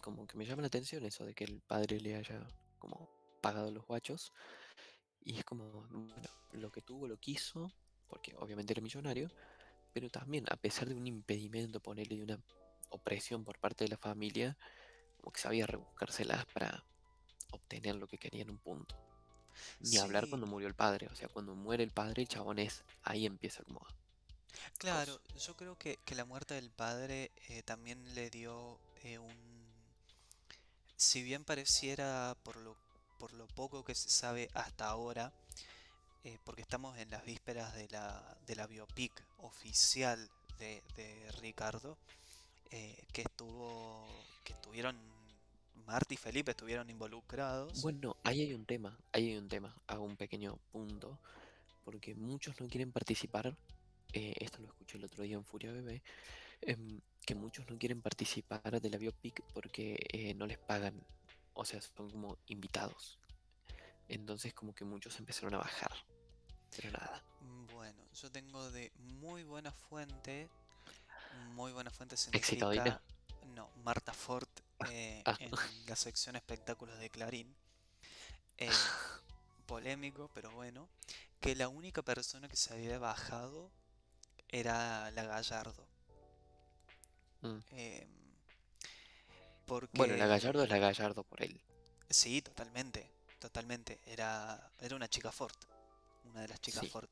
como 0.00 0.26
que 0.26 0.36
me 0.36 0.44
llama 0.44 0.62
la 0.62 0.68
atención 0.68 1.04
eso 1.04 1.24
de 1.24 1.34
que 1.34 1.44
el 1.44 1.60
padre 1.62 2.00
le 2.00 2.16
haya 2.16 2.46
como 2.78 3.08
pagado 3.40 3.70
los 3.70 3.86
guachos. 3.86 4.32
Y 5.24 5.38
es 5.38 5.44
como, 5.44 5.70
bueno, 5.70 6.14
lo 6.52 6.70
que 6.70 6.82
tuvo 6.82 7.08
lo 7.08 7.16
quiso, 7.18 7.72
porque 8.08 8.34
obviamente 8.36 8.72
era 8.72 8.82
millonario, 8.82 9.30
pero 9.92 10.10
también 10.10 10.44
a 10.50 10.56
pesar 10.56 10.88
de 10.88 10.94
un 10.94 11.06
impedimento, 11.06 11.80
ponerle 11.80 12.16
de 12.16 12.22
una 12.22 12.40
opresión 12.90 13.44
por 13.44 13.58
parte 13.58 13.84
de 13.84 13.90
la 13.90 13.96
familia, 13.96 14.56
como 15.16 15.32
que 15.32 15.40
sabía 15.40 15.66
rebuscárselas 15.66 16.44
para 16.46 16.84
obtener 17.52 17.96
lo 17.96 18.06
que 18.06 18.18
quería 18.18 18.42
en 18.42 18.50
un 18.50 18.58
punto. 18.58 18.96
Ni 19.80 19.96
hablar 19.98 20.28
cuando 20.28 20.46
murió 20.46 20.68
el 20.68 20.74
padre, 20.74 21.08
o 21.10 21.14
sea, 21.14 21.28
cuando 21.28 21.54
muere 21.54 21.84
el 21.84 21.90
padre, 21.90 22.22
el 22.22 22.28
chabón 22.28 22.58
es, 22.58 22.84
ahí 23.02 23.24
empieza 23.24 23.62
como 23.62 23.80
a 23.80 23.94
claro, 24.78 25.20
yo 25.38 25.56
creo 25.56 25.76
que, 25.76 25.98
que 26.04 26.14
la 26.14 26.24
muerte 26.24 26.54
del 26.54 26.70
padre 26.70 27.32
eh, 27.48 27.62
también 27.62 28.14
le 28.14 28.30
dio 28.30 28.80
eh, 29.02 29.18
un... 29.18 29.64
Si 30.96 31.22
bien 31.22 31.44
pareciera 31.44 32.36
por 32.42 32.56
lo, 32.56 32.76
por 33.24 33.32
lo 33.32 33.46
poco 33.46 33.82
que 33.82 33.94
se 33.94 34.10
sabe 34.10 34.50
hasta 34.52 34.86
ahora, 34.86 35.32
eh, 36.24 36.36
porque 36.44 36.60
estamos 36.60 36.98
en 36.98 37.08
las 37.08 37.24
vísperas 37.24 37.74
de 37.74 37.88
la, 37.88 38.36
de 38.46 38.54
la 38.54 38.66
biopic 38.66 39.12
oficial 39.38 40.28
de, 40.58 40.82
de 40.94 41.32
Ricardo, 41.40 41.96
eh, 42.70 43.02
que 43.14 43.22
estuvo, 43.22 44.06
que 44.44 44.52
estuvieron, 44.52 44.94
Marty 45.86 46.16
y 46.16 46.18
Felipe 46.18 46.50
estuvieron 46.50 46.90
involucrados. 46.90 47.80
Bueno, 47.80 48.14
ahí 48.24 48.42
hay 48.42 48.52
un 48.52 48.66
tema, 48.66 48.94
ahí 49.12 49.30
hay 49.30 49.38
un 49.38 49.48
tema, 49.48 49.74
hago 49.86 50.04
un 50.04 50.18
pequeño 50.18 50.58
punto, 50.70 51.18
porque 51.82 52.14
muchos 52.14 52.60
no 52.60 52.68
quieren 52.68 52.92
participar, 52.92 53.56
eh, 54.12 54.34
esto 54.36 54.58
lo 54.60 54.68
escuché 54.68 54.98
el 54.98 55.04
otro 55.04 55.22
día 55.22 55.36
en 55.36 55.46
Furia 55.46 55.72
Bebé, 55.72 56.02
em, 56.60 57.00
que 57.24 57.34
muchos 57.34 57.66
no 57.70 57.78
quieren 57.78 58.02
participar 58.02 58.82
de 58.82 58.90
la 58.90 58.98
biopic 58.98 59.42
porque 59.54 59.96
eh, 60.12 60.34
no 60.34 60.46
les 60.46 60.58
pagan, 60.58 61.02
o 61.54 61.64
sea, 61.64 61.80
son 61.80 62.10
como 62.10 62.38
invitados. 62.46 63.18
Entonces 64.08 64.52
como 64.52 64.74
que 64.74 64.84
muchos 64.84 65.18
empezaron 65.18 65.54
a 65.54 65.58
bajar, 65.58 65.92
pero 66.76 66.90
nada. 66.90 67.24
Bueno, 67.72 68.04
yo 68.12 68.30
tengo 68.30 68.70
de 68.70 68.92
muy 68.98 69.44
buena 69.44 69.72
fuente, 69.72 70.50
muy 71.54 71.72
buena 71.72 71.90
fuente 71.90 72.16
Excitadina. 72.32 72.84
significa, 72.84 73.02
no, 73.54 73.70
Marta 73.82 74.12
Ford 74.12 74.48
eh, 74.90 75.22
Ah, 75.24 75.36
en 75.38 75.50
la 75.86 75.96
sección 75.96 76.36
espectáculos 76.36 76.98
de 76.98 77.08
Clarín, 77.10 77.54
eh, 78.58 78.68
polémico, 79.66 80.30
pero 80.34 80.50
bueno, 80.50 80.88
que 81.40 81.54
la 81.54 81.68
única 81.68 82.02
persona 82.02 82.48
que 82.48 82.56
se 82.56 82.74
había 82.74 82.98
bajado 82.98 83.70
era 84.48 85.10
la 85.12 85.24
Gallardo. 85.24 85.86
mm. 87.42 87.58
Bueno, 89.92 90.16
la 90.16 90.26
Gallardo 90.26 90.62
es 90.62 90.68
la 90.70 90.78
Gallardo 90.78 91.24
por 91.24 91.42
él. 91.42 91.60
sí, 92.08 92.42
totalmente, 92.42 93.10
totalmente, 93.38 94.00
era, 94.06 94.70
era 94.80 94.96
una 94.96 95.08
chica 95.08 95.32
Ford, 95.32 95.54
una 96.24 96.40
de 96.42 96.48
las 96.48 96.60
chicas 96.60 96.82
Sí. 96.82 96.88
Ford. 96.88 97.08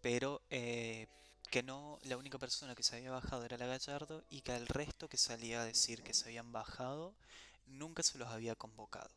pero 0.00 0.42
eh, 0.50 1.06
que 1.50 1.62
no, 1.62 1.98
la 2.02 2.16
única 2.16 2.38
persona 2.38 2.74
que 2.74 2.82
se 2.82 2.96
había 2.96 3.10
bajado 3.10 3.44
era 3.44 3.56
la 3.58 3.66
Gallardo 3.66 4.24
y 4.30 4.40
que 4.42 4.52
al 4.52 4.66
resto 4.66 5.08
que 5.08 5.16
salía 5.16 5.62
a 5.62 5.64
decir 5.64 6.02
que 6.02 6.14
se 6.14 6.26
habían 6.26 6.52
bajado 6.52 7.14
nunca 7.66 8.02
se 8.02 8.18
los 8.18 8.28
había 8.28 8.54
convocado, 8.56 9.10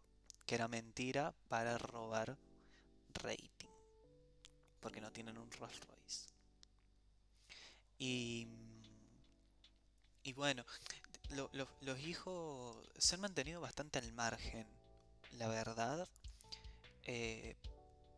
que 0.45 0.55
era 0.55 0.67
mentira 0.67 1.33
para 1.49 1.77
robar 1.77 2.37
rating, 3.15 3.69
porque 4.79 5.01
no 5.01 5.11
tienen 5.11 5.37
un 5.37 5.51
Rolls 5.51 5.79
Royce. 5.87 6.29
Y, 7.97 8.47
y 10.23 10.33
bueno, 10.33 10.65
lo- 11.31 11.49
lo- 11.53 11.67
los 11.81 11.99
hijos 11.99 12.77
se 12.97 13.15
han 13.15 13.21
mantenido 13.21 13.61
bastante 13.61 13.99
al 13.99 14.11
margen, 14.13 14.67
la 15.33 15.47
verdad. 15.47 16.07
eh, 17.07 17.55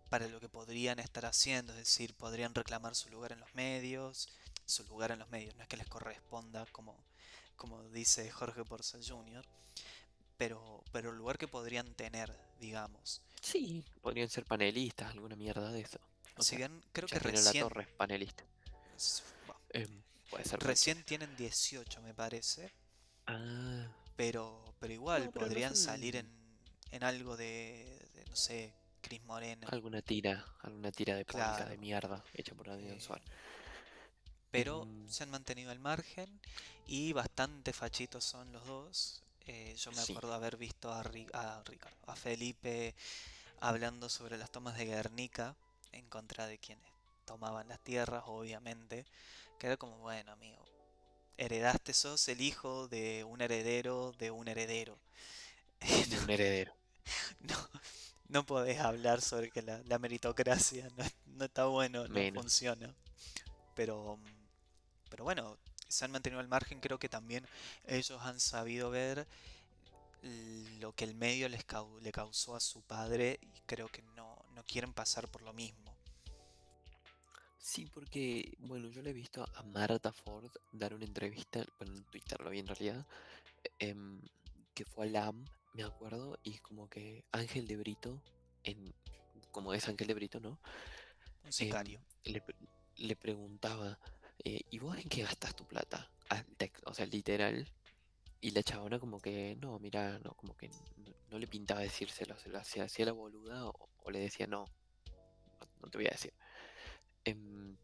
para 0.09 0.27
lo 0.29 0.39
que 0.39 0.47
podrían 0.49 0.99
estar 0.99 1.25
haciendo, 1.25 1.73
es 1.73 1.79
decir, 1.79 2.13
podrían 2.15 2.55
reclamar 2.55 2.95
su 2.95 3.09
lugar 3.09 3.33
en 3.33 3.41
los 3.41 3.53
medios, 3.55 4.29
su 4.65 4.85
lugar 4.85 5.11
en 5.11 5.19
los 5.19 5.29
medios, 5.29 5.55
no 5.55 5.63
es 5.63 5.67
que 5.67 5.75
les 5.77 5.87
corresponda 5.87 6.65
como, 6.71 6.95
como 7.57 7.83
dice 7.89 8.31
Jorge 8.31 8.63
Porcel 8.63 9.03
Jr., 9.05 9.45
pero, 10.37 10.83
pero 10.93 11.09
el 11.09 11.17
lugar 11.17 11.37
que 11.37 11.47
podrían 11.49 11.93
tener, 11.95 12.33
digamos. 12.59 13.21
Sí, 13.41 13.83
podrían 14.01 14.29
ser 14.29 14.45
panelistas, 14.45 15.11
alguna 15.11 15.35
mierda 15.35 15.71
de 15.71 15.81
eso. 15.81 15.99
O 16.37 16.41
Si 16.41 16.49
sea, 16.51 16.59
bien 16.59 16.81
creo 16.93 17.07
que 17.09 17.15
Charlene 17.15 17.41
La 17.41 17.43
recién, 17.45 17.63
Torre 17.67 17.81
es 17.83 17.87
panelista. 17.89 18.45
bueno, 19.45 19.59
Em, 19.71 20.01
puede 20.29 20.45
ser 20.45 20.59
recién 20.61 21.03
tienen 21.03 21.35
18 21.35 22.01
me 22.01 22.13
parece, 22.13 22.71
Ah, 23.27 23.87
pero, 24.15 24.75
pero 24.79 24.93
igual 24.93 25.23
no, 25.23 25.31
pero 25.31 25.49
no 25.49 25.61
podrían 25.61 25.75
salir 25.75 26.15
en, 26.15 26.29
en 26.91 27.03
algo 27.03 27.37
de, 27.37 28.09
de, 28.13 28.25
no 28.25 28.35
sé, 28.35 28.73
Cris 29.01 29.23
Morena, 29.23 29.73
alguna 29.73 30.01
tira, 30.01 30.33
alguna 30.63 30.91
tira 30.91 31.15
de 31.15 31.23
polka 31.23 31.65
de 31.65 31.77
mierda 31.77 32.25
hecha 32.33 32.55
por 32.55 32.69
Adrián 32.71 32.99
eh, 32.99 32.99
Suárez. 32.99 33.29
pero 34.51 34.87
Em, 34.87 35.07
se 35.07 35.23
han 35.23 35.29
mantenido 35.31 35.71
al 35.71 35.79
margen 35.79 36.39
y 36.85 37.13
bastante 37.13 37.73
fachitos 37.73 38.23
son 38.23 38.51
los 38.51 38.65
dos. 38.65 39.23
Eh, 39.45 39.75
yo 39.77 39.91
me 39.91 40.01
sí, 40.01 40.01
acuerdo 40.01 40.33
haber 40.33 40.57
visto 40.57 40.91
a, 40.91 41.03
Ri- 41.03 41.29
a 41.33 41.63
Ricardo, 41.65 41.97
a 42.07 42.15
Felipe 42.15 42.95
hablando 43.61 44.09
sobre 44.09 44.37
las 44.37 44.51
tomas 44.51 44.77
de 44.77 44.85
Guernica 44.85 45.55
en 45.93 46.07
contra 46.09 46.47
de 46.47 46.59
quienes 46.59 46.85
tomaban 47.25 47.67
las 47.69 47.81
tierras, 47.81 48.23
obviamente, 48.27 49.07
que 49.59 49.67
era 49.67 49.77
como, 49.77 49.99
bueno, 49.99 50.33
amigo, 50.33 50.66
heredaste, 51.37 51.93
sos 51.93 52.27
el 52.29 52.41
hijo 52.41 52.87
de 52.87 53.23
un 53.23 53.41
heredero 53.41 54.13
de 54.19 54.31
un 54.31 54.47
heredero. 54.47 54.99
de 56.09 56.19
un 56.19 56.29
heredero. 56.29 56.73
No, 57.41 57.55
no 58.29 58.45
podés 58.45 58.79
hablar 58.79 59.21
sobre 59.21 59.49
que 59.51 59.61
la, 59.61 59.81
la 59.85 59.99
meritocracia 59.99 60.89
no, 60.97 61.05
no 61.37 61.45
está 61.45 61.65
bueno, 61.65 62.07
no 62.07 62.13
Menos. 62.13 62.43
funciona. 62.43 62.93
Pero, 63.75 64.19
pero 65.09 65.23
bueno, 65.23 65.57
se 65.87 66.05
han 66.05 66.11
mantenido 66.11 66.39
al 66.39 66.47
margen, 66.47 66.79
creo 66.79 66.99
que 66.99 67.09
también 67.09 67.47
ellos 67.85 68.21
han 68.23 68.39
sabido 68.39 68.89
ver 68.89 69.27
lo 70.79 70.93
que 70.93 71.05
el 71.05 71.15
medio 71.15 71.49
les 71.49 71.65
le 72.01 72.11
causó 72.11 72.55
a 72.55 72.59
su 72.59 72.81
padre 72.81 73.39
y 73.41 73.61
creo 73.65 73.87
que 73.89 74.01
no, 74.15 74.45
no 74.55 74.63
quieren 74.63 74.93
pasar 74.93 75.27
por 75.27 75.41
lo 75.41 75.53
mismo. 75.53 75.96
Sí, 77.67 77.85
porque, 77.93 78.53
bueno, 78.59 78.87
yo 78.87 79.01
le 79.01 79.09
he 79.09 79.13
visto 79.13 79.43
a 79.43 79.61
Marta 79.61 80.13
Ford 80.13 80.49
dar 80.71 80.93
una 80.93 81.03
entrevista, 81.03 81.65
bueno, 81.77 81.95
en 81.95 82.03
Twitter 82.05 82.39
lo 82.39 82.49
vi 82.49 82.59
en 82.59 82.67
realidad, 82.67 83.05
em, 83.77 84.21
que 84.73 84.85
fue 84.85 85.05
a 85.07 85.09
LAM, 85.09 85.43
me 85.73 85.83
acuerdo, 85.83 86.39
y 86.43 86.59
como 86.59 86.89
que 86.89 87.25
Ángel 87.33 87.67
de 87.67 87.75
Brito, 87.75 88.21
en, 88.63 88.93
como 89.51 89.73
es 89.73 89.85
Ángel 89.89 90.07
de 90.07 90.13
Brito, 90.13 90.39
¿no? 90.39 90.57
Un 91.43 91.51
sicario. 91.51 91.99
Em, 92.23 92.35
le, 92.35 92.39
pre- 92.41 92.55
le 92.95 93.15
preguntaba, 93.17 93.99
eh, 94.45 94.61
¿y 94.71 94.79
vos 94.79 94.97
en 94.97 95.09
qué 95.09 95.23
gastas 95.23 95.53
tu 95.53 95.67
plata? 95.67 96.09
Tex- 96.57 96.81
o 96.85 96.93
sea, 96.93 97.05
literal. 97.05 97.69
Y 98.39 98.51
la 98.51 98.63
chabona 98.63 98.97
como 98.97 99.19
que, 99.19 99.57
no, 99.59 99.77
mira, 99.79 100.19
no, 100.19 100.35
como 100.35 100.55
que 100.55 100.69
no, 100.69 101.13
no 101.31 101.37
le 101.37 101.47
pintaba 101.47 101.81
decírselo, 101.81 102.37
se 102.37 102.47
lo 102.47 102.59
hacía, 102.59 102.85
hacía 102.85 103.07
la 103.07 103.11
boluda 103.11 103.67
o, 103.67 103.89
o 104.05 104.09
le 104.09 104.19
decía, 104.19 104.47
no, 104.47 104.63
no, 105.59 105.67
no 105.81 105.89
te 105.89 105.97
voy 105.97 106.07
a 106.07 106.11
decir. 106.11 106.31
Em, 107.29 107.77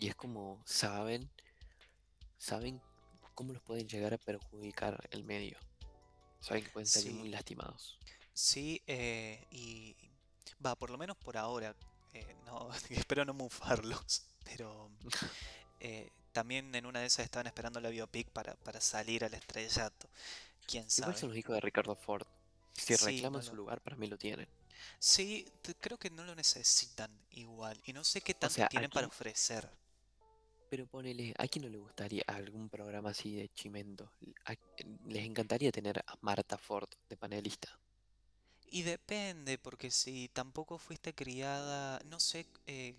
y 0.00 0.08
es 0.08 0.14
como, 0.16 0.62
saben, 0.66 1.30
saben 2.38 2.82
cómo 3.34 3.52
los 3.52 3.62
pueden 3.62 3.88
llegar 3.88 4.14
a 4.14 4.18
perjudicar 4.18 5.08
el 5.10 5.24
medio. 5.24 5.58
Saben 6.40 6.64
que 6.64 6.70
pueden 6.70 6.86
salir 6.88 7.12
muy 7.14 7.28
lastimados. 7.28 8.00
sí, 8.32 8.82
eh, 8.86 9.46
y 9.50 9.96
va, 10.64 10.76
por 10.76 10.90
lo 10.90 10.98
menos 10.98 11.16
por 11.16 11.36
ahora, 11.36 11.76
eh, 12.12 12.36
no, 12.44 12.70
espero 12.90 13.24
no 13.24 13.34
mufarlos, 13.34 14.24
pero 14.44 14.90
eh, 15.80 16.10
también 16.32 16.74
en 16.74 16.86
una 16.86 17.00
de 17.00 17.06
esas 17.06 17.24
estaban 17.24 17.46
esperando 17.46 17.80
la 17.80 17.90
biopic 17.90 18.30
para, 18.30 18.54
para 18.56 18.80
salir 18.80 19.24
al 19.24 19.34
estrellato, 19.34 20.10
quién 20.66 20.90
Igual 20.96 21.16
son 21.16 21.16
sabe. 21.16 21.28
los 21.28 21.36
hijos 21.36 21.54
de 21.54 21.60
Ricardo 21.60 21.96
Ford. 21.96 22.26
Si 22.76 22.94
Sí, 22.96 22.96
no 22.96 23.06
reclaman 23.06 23.42
su 23.42 23.54
lugar, 23.56 23.80
para 23.82 23.96
mí 23.96 24.06
lo 24.08 24.18
tienen. 24.18 24.48
Sí, 24.98 25.46
creo 25.80 25.98
que 25.98 26.10
no 26.10 26.24
lo 26.24 26.34
necesitan 26.34 27.10
igual, 27.30 27.80
y 27.84 27.92
no 27.92 28.04
sé 28.04 28.20
qué 28.22 28.34
tanto 28.34 28.64
sea, 28.64 28.68
tienen 28.68 28.90
para 28.90 29.06
ofrecer. 29.06 29.68
pero 30.68 30.86
ponele, 30.88 31.32
¿a 31.38 31.46
quién 31.46 31.64
no 31.64 31.70
le 31.70 31.78
gustaría 31.78 32.24
algún 32.26 32.68
programa 32.68 33.10
así 33.10 33.36
de 33.36 33.48
chimento? 33.50 34.12
¿A- 34.46 34.56
les 35.06 35.24
encantaría 35.24 35.70
tener 35.70 35.98
a 36.00 36.16
Marta 36.20 36.58
Ford 36.58 36.88
de 37.08 37.16
panelista. 37.16 37.78
Y 38.66 38.82
depende, 38.82 39.56
porque 39.58 39.90
si 39.92 40.28
tampoco 40.28 40.76
fuiste 40.78 41.14
criada, 41.14 42.00
no 42.06 42.18
sé 42.18 42.46
eh, 42.66 42.96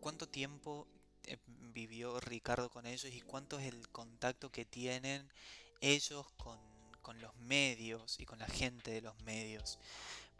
cuánto 0.00 0.28
tiempo 0.28 0.86
eh, 1.24 1.38
vivió 1.46 2.20
Ricardo 2.20 2.70
con 2.70 2.86
ellos 2.86 3.12
y 3.12 3.20
cuánto 3.20 3.58
es 3.58 3.66
el 3.66 3.88
contacto 3.90 4.50
que 4.50 4.64
tienen 4.64 5.28
ellos 5.80 6.26
con, 6.36 6.58
con 7.06 7.20
los 7.20 7.36
medios 7.36 8.18
y 8.18 8.26
con 8.26 8.40
la 8.40 8.48
gente 8.48 8.90
de 8.90 9.00
los 9.00 9.16
medios. 9.20 9.78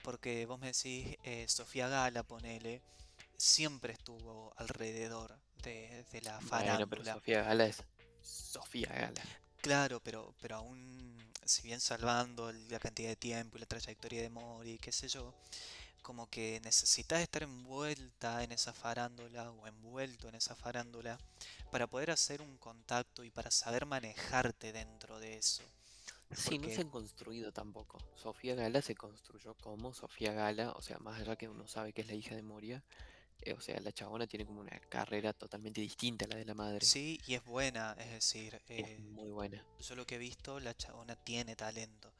Porque 0.03 0.47
vos 0.47 0.59
me 0.59 0.73
decís, 0.73 1.17
eh, 1.23 1.47
Sofía 1.49 1.87
Gala, 1.87 2.25
ponele, 2.25 2.83
siempre 3.37 3.93
estuvo 3.93 4.53
alrededor 4.57 5.39
de, 5.63 6.05
de 6.11 6.23
la 6.23 6.39
Bueno, 6.39 6.49
pero 6.51 7.05
farándula. 7.05 7.15
Sofía 7.15 7.43
Gala 7.43 7.67
es 7.67 7.85
Sofía 8.21 8.89
Gala. 8.89 9.23
Claro, 9.61 10.01
pero, 10.01 10.35
pero 10.41 10.57
aún, 10.57 11.17
si 11.45 11.63
bien 11.63 11.79
salvando 11.79 12.51
la 12.51 12.81
cantidad 12.81 13.11
de 13.11 13.17
tiempo 13.17 13.59
y 13.59 13.61
la 13.61 13.67
trayectoria 13.67 14.23
de 14.23 14.31
Mori, 14.31 14.79
qué 14.79 14.91
sé 14.91 15.07
yo, 15.07 15.35
como 16.03 16.29
que 16.29 16.61
necesitas 16.65 17.21
estar 17.21 17.45
envuelta 17.45 18.43
en 18.43 18.51
esa 18.51 18.73
farándula 18.73 19.53
o 19.53 19.69
envuelto 19.69 20.29
en 20.29 20.35
esa 20.35 20.57
farándula 20.57 21.17
para 21.71 21.87
poder 21.87 22.11
hacer 22.11 22.43
un 22.43 22.59
contacto 22.59 23.23
y 23.23 23.31
para 23.31 23.53
saber 23.53 23.87
manejarte 23.87 24.73
dentro 24.73 25.21
de 25.21 25.39
eso. 25.39 25.63
Sí, 26.33 26.59
no 26.59 26.69
se 26.69 26.81
han 26.81 26.91
construido 26.91 27.53
tampoco. 27.53 27.99
Sofía 28.17 28.55
Gala 28.55 28.83
se 28.83 28.95
construyó 28.95 29.55
como 29.55 29.93
Sofía 29.95 30.33
Gala, 30.33 30.73
o 30.73 30.83
sea, 30.83 30.99
más 30.99 31.21
allá 31.21 31.37
que 31.37 31.49
uno 31.49 31.67
sabe 31.67 31.93
que 31.93 32.03
es 32.03 32.09
la 32.09 32.15
hija 32.15 32.35
de 32.35 32.43
Moria, 32.43 32.83
eh, 33.43 33.53
o 33.53 33.61
sea, 33.61 33.79
la 33.81 33.93
chabona 33.93 34.27
tiene 34.27 34.47
como 34.47 34.61
una 34.61 34.79
carrera 34.89 35.33
totalmente 35.33 35.81
distinta 35.81 36.25
a 36.25 36.29
la 36.29 36.37
de 36.37 36.45
la 36.45 36.55
madre. 36.55 36.85
sí, 36.85 37.21
y 37.27 37.35
es 37.35 37.45
buena, 37.45 37.93
es 37.99 38.11
decir, 38.11 38.61
Es 38.67 38.89
eh, 38.89 38.99
muy 38.99 39.31
buena. 39.31 39.65
yo 39.79 39.95
lo 39.95 40.07
que 40.07 40.17
he 40.17 40.19
visto, 40.19 40.59
la 40.59 40.77
chabona 40.77 41.17
tiene 41.17 41.55
talento. 41.55 42.13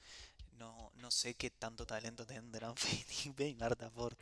No, 0.53 0.93
no 0.97 1.11
sé 1.11 1.35
qué 1.35 1.51
tanto 1.51 1.87
talento 1.87 2.27
tendrán 2.27 2.77
Felipe 2.77 3.49
y 3.49 3.55
Marta 3.55 3.91
Ford, 3.91 4.17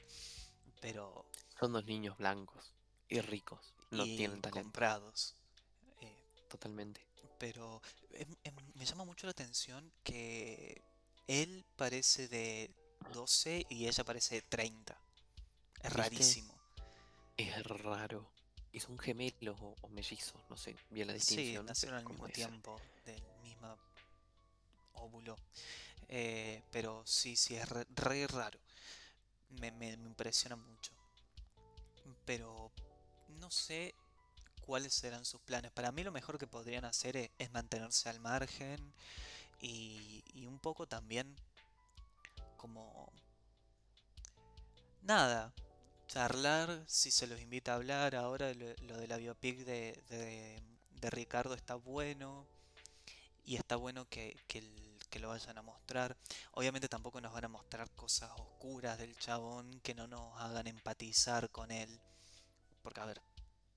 pero 0.80 1.26
Son 1.58 1.72
dos 1.72 1.84
niños 1.84 2.16
blancos 2.16 2.72
y 3.08 3.20
ricos. 3.20 3.74
No 3.90 4.04
y 4.04 4.16
tienen 4.16 4.40
talento, 4.40 4.62
comprados. 4.62 5.36
Eh, 6.00 6.46
totalmente. 6.48 7.06
Pero 7.44 7.82
em- 8.12 8.36
em- 8.42 8.72
me 8.74 8.86
llama 8.86 9.04
mucho 9.04 9.26
la 9.26 9.32
atención 9.32 9.92
que 10.02 10.80
él 11.26 11.62
parece 11.76 12.26
de 12.28 12.70
12 13.12 13.66
y 13.68 13.86
ella 13.86 14.02
parece 14.02 14.36
de 14.36 14.42
30. 14.42 14.98
Es 15.82 15.92
rarísimo. 15.92 16.54
Es 17.36 17.62
raro. 17.66 18.32
Y 18.72 18.80
son 18.80 18.98
gemelos 18.98 19.60
o, 19.60 19.76
o 19.82 19.88
mellizos, 19.90 20.40
no 20.48 20.56
sé 20.56 20.74
bien 20.88 21.08
la 21.08 21.12
Sí, 21.12 21.18
distinción. 21.18 21.66
nacieron 21.66 21.98
al 21.98 22.06
mismo 22.06 22.28
tiempo, 22.30 22.80
del 23.04 23.22
mismo 23.42 23.76
óvulo. 24.94 25.36
Eh, 26.08 26.62
pero 26.70 27.02
sí, 27.06 27.36
sí, 27.36 27.56
es 27.56 27.68
re, 27.68 27.84
re 27.90 28.26
raro. 28.26 28.58
Me, 29.60 29.70
me- 29.70 29.98
me 29.98 30.08
impresiona 30.08 30.56
mucho. 30.56 30.92
Pero 32.24 32.72
no 33.28 33.50
sé 33.50 33.94
cuáles 34.64 34.94
serán 34.94 35.24
sus 35.24 35.40
planes. 35.42 35.70
Para 35.72 35.92
mí 35.92 36.02
lo 36.02 36.12
mejor 36.12 36.38
que 36.38 36.46
podrían 36.46 36.84
hacer 36.84 37.16
e- 37.16 37.32
es, 37.38 37.50
mantenerse 37.52 38.08
al 38.08 38.20
margen 38.20 38.92
y, 39.60 40.22
un 40.46 40.58
poco 40.58 40.86
también 40.86 41.36
como... 42.56 43.12
Nada, 45.02 45.52
charlar, 46.08 46.82
si 46.86 47.10
se 47.10 47.26
los 47.26 47.40
invita 47.40 47.72
a 47.72 47.76
hablar. 47.76 48.14
Ahora 48.14 48.52
lo, 48.54 48.96
de 48.96 49.06
la 49.06 49.16
biopic 49.18 49.58
de, 49.58 50.02
de- 50.08 50.62
de 51.00 51.10
Ricardo 51.10 51.54
está 51.54 51.74
bueno. 51.74 52.46
Y 53.44 53.56
está 53.56 53.76
bueno 53.76 54.08
que 54.08 54.40
lo 55.20 55.28
vayan 55.28 55.58
a 55.58 55.62
mostrar. 55.62 56.16
Obviamente 56.52 56.88
tampoco 56.88 57.20
nos 57.20 57.32
van 57.32 57.44
a 57.44 57.48
mostrar 57.48 57.90
cosas 57.90 58.30
oscuras 58.38 58.98
del 58.98 59.16
chabón 59.18 59.80
que 59.80 59.94
no 59.94 60.06
nos 60.08 60.40
hagan 60.40 60.66
empatizar 60.66 61.50
con 61.50 61.70
él. 61.70 62.00
Porque 62.82 63.00
a 63.00 63.06
ver, 63.06 63.20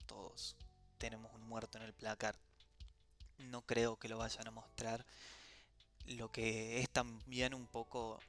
todos 0.05 0.55
tenemos 0.97 1.33
un 1.33 1.47
muerto 1.47 1.77
en 1.77 1.83
el 1.83 1.93
placar. 1.93 2.37
No 3.37 3.61
creo 3.61 3.97
que 3.97 4.09
lo 4.09 4.17
vayan 4.17 4.47
a 4.47 4.51
mostrar. 4.51 5.05
Lo 6.05 6.31
que 6.31 6.79
es 6.79 6.89
también 6.89 7.53
un 7.53 7.67
poco 7.67 8.19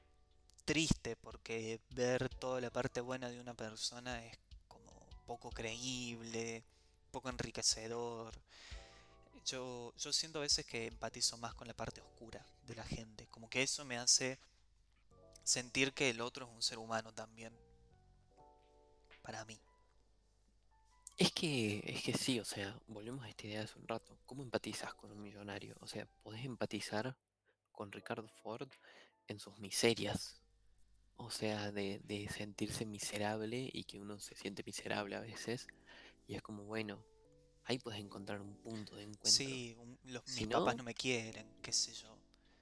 triste 0.65 1.17
porque 1.17 1.81
ver 1.91 2.29
toda 2.29 2.61
la 2.61 2.71
parte 2.71 3.01
buena 3.01 3.31
de 3.31 3.41
una 3.41 3.55
persona 3.55 4.25
es 4.27 4.39
como 4.67 4.93
poco 5.27 5.51
creíble, 5.51 6.63
poco 7.11 7.31
enriquecedor. 7.31 8.35
Yo, 9.47 9.95
yo 9.97 10.13
siento 10.13 10.41
a 10.41 10.43
veces 10.43 10.67
que 10.67 10.87
empatizo 10.87 11.39
más 11.39 11.55
con 11.55 11.69
la 11.69 11.75
parte 11.75 12.03
oscura 12.03 12.45
de 12.67 12.75
la 12.75 12.85
gente, 12.85 13.27
como 13.29 13.49
que 13.49 13.63
eso 13.63 13.85
me 13.85 13.97
hace 13.97 14.39
sentir 15.43 15.95
que 15.95 16.11
el 16.11 16.21
otro 16.21 16.47
es 16.47 16.53
un 16.53 16.63
ser 16.63 16.79
humano 16.79 17.15
también. 17.15 17.57
Para 19.23 19.45
mí. 19.47 19.59
Es 21.19 21.33
que, 21.33 21.83
es 21.85 22.03
que 22.05 22.13
sí, 22.15 22.39
o 22.39 22.45
sea, 22.45 22.79
volvemos 22.87 23.25
a 23.25 23.29
esta 23.29 23.47
idea 23.49 23.59
de 23.59 23.65
hace 23.65 23.79
un 23.79 23.89
rato. 23.89 24.17
¿Cómo 24.25 24.43
empatizas 24.45 24.95
con 24.95 25.11
un 25.11 25.21
millonario? 25.21 25.75
O 25.81 25.89
sea, 25.89 26.07
podés 26.23 26.45
empatizar 26.45 27.17
con 27.73 27.91
Ricardo 27.91 28.29
Ford 28.29 28.69
en 29.27 29.41
sus 29.41 29.59
miserias. 29.59 30.41
O 31.17 31.31
sea, 31.31 31.73
de, 31.73 31.99
de 32.05 32.29
sentirse 32.29 32.87
miserable 32.87 33.69
y 33.73 33.83
que 33.83 33.99
uno 33.99 34.21
se 34.21 34.37
siente 34.37 34.63
miserable 34.65 35.17
a 35.17 35.21
veces. 35.21 35.67
Y 36.29 36.37
es 36.37 36.43
como, 36.43 36.63
bueno, 36.65 37.05
ahí 37.65 37.81
puedes 37.81 37.99
encontrar 38.01 38.41
un 38.41 38.55
punto 38.59 38.95
de 38.95 39.03
encuentro. 39.03 39.31
Sí, 39.33 39.75
un- 39.77 39.99
los, 40.05 40.23
Si 40.25 40.47
mis 40.47 40.55
papás 40.55 40.75
no- 40.77 40.79
no 40.79 40.85
me 40.85 40.95
quieren, 40.95 41.53
qué 41.61 41.73
sé 41.73 41.93
yo. 41.95 42.17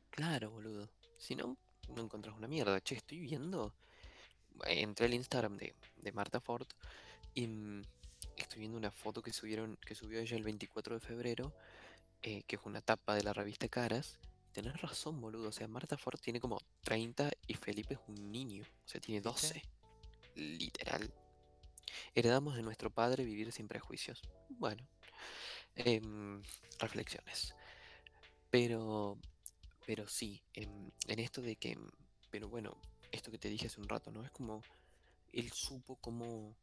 Claro, 0.08 0.50
boludo. 0.50 0.88
Si 1.18 1.34
no, 1.34 1.58
no 1.90 2.02
encontrás 2.02 2.34
una 2.34 2.48
mierda. 2.48 2.80
Che, 2.80 2.94
estoy 2.94 3.18
viendo. 3.18 3.74
Entré 4.64 5.04
al 5.04 5.12
Instagram 5.14 5.58
de, 5.58 5.74
de 5.96 6.12
Marta 6.12 6.40
Ford 6.40 6.66
y 7.34 7.46
mm, 7.46 7.82
estoy 8.36 8.60
viendo 8.60 8.78
una 8.78 8.90
foto 8.90 9.22
que 9.22 9.32
subieron, 9.32 9.76
que 9.84 9.94
subió 9.94 10.20
ella 10.20 10.36
el 10.36 10.42
24 10.42 10.94
de 10.94 11.00
febrero, 11.00 11.52
eh, 12.22 12.42
que 12.44 12.56
es 12.56 12.62
una 12.64 12.80
tapa 12.80 13.14
de 13.14 13.22
la 13.22 13.32
revista 13.32 13.68
Caras. 13.68 14.18
Tenés 14.52 14.80
razón, 14.80 15.20
boludo. 15.20 15.48
O 15.48 15.52
sea, 15.52 15.68
Marta 15.68 15.96
Ford 15.96 16.18
tiene 16.18 16.40
como 16.40 16.60
30 16.82 17.30
y 17.46 17.54
Felipe 17.54 17.94
es 17.94 18.00
un 18.08 18.32
niño. 18.32 18.64
O 18.64 18.88
sea, 18.88 19.00
tiene 19.00 19.20
¿Viste? 19.20 19.60
12. 19.60 19.62
Literal. 20.34 21.12
Heredamos 22.14 22.56
de 22.56 22.62
nuestro 22.62 22.90
padre 22.90 23.24
vivir 23.24 23.52
sin 23.52 23.68
prejuicios. 23.68 24.22
Bueno, 24.48 24.86
em, 25.74 26.42
reflexiones. 26.78 27.54
Pero, 28.50 29.18
pero 29.86 30.08
sí, 30.08 30.42
em, 30.54 30.90
en 31.06 31.18
esto 31.18 31.42
de 31.42 31.56
que, 31.56 31.72
em, 31.72 31.90
pero 32.30 32.48
bueno, 32.48 32.76
esto 33.12 33.30
que 33.30 33.38
te 33.38 33.48
dije 33.48 33.66
hace 33.66 33.80
un 33.80 33.88
rato, 33.88 34.10
¿no? 34.10 34.24
Es 34.24 34.30
como, 34.30 34.62
él 35.32 35.50
supo 35.52 35.96
cómo 35.96 36.56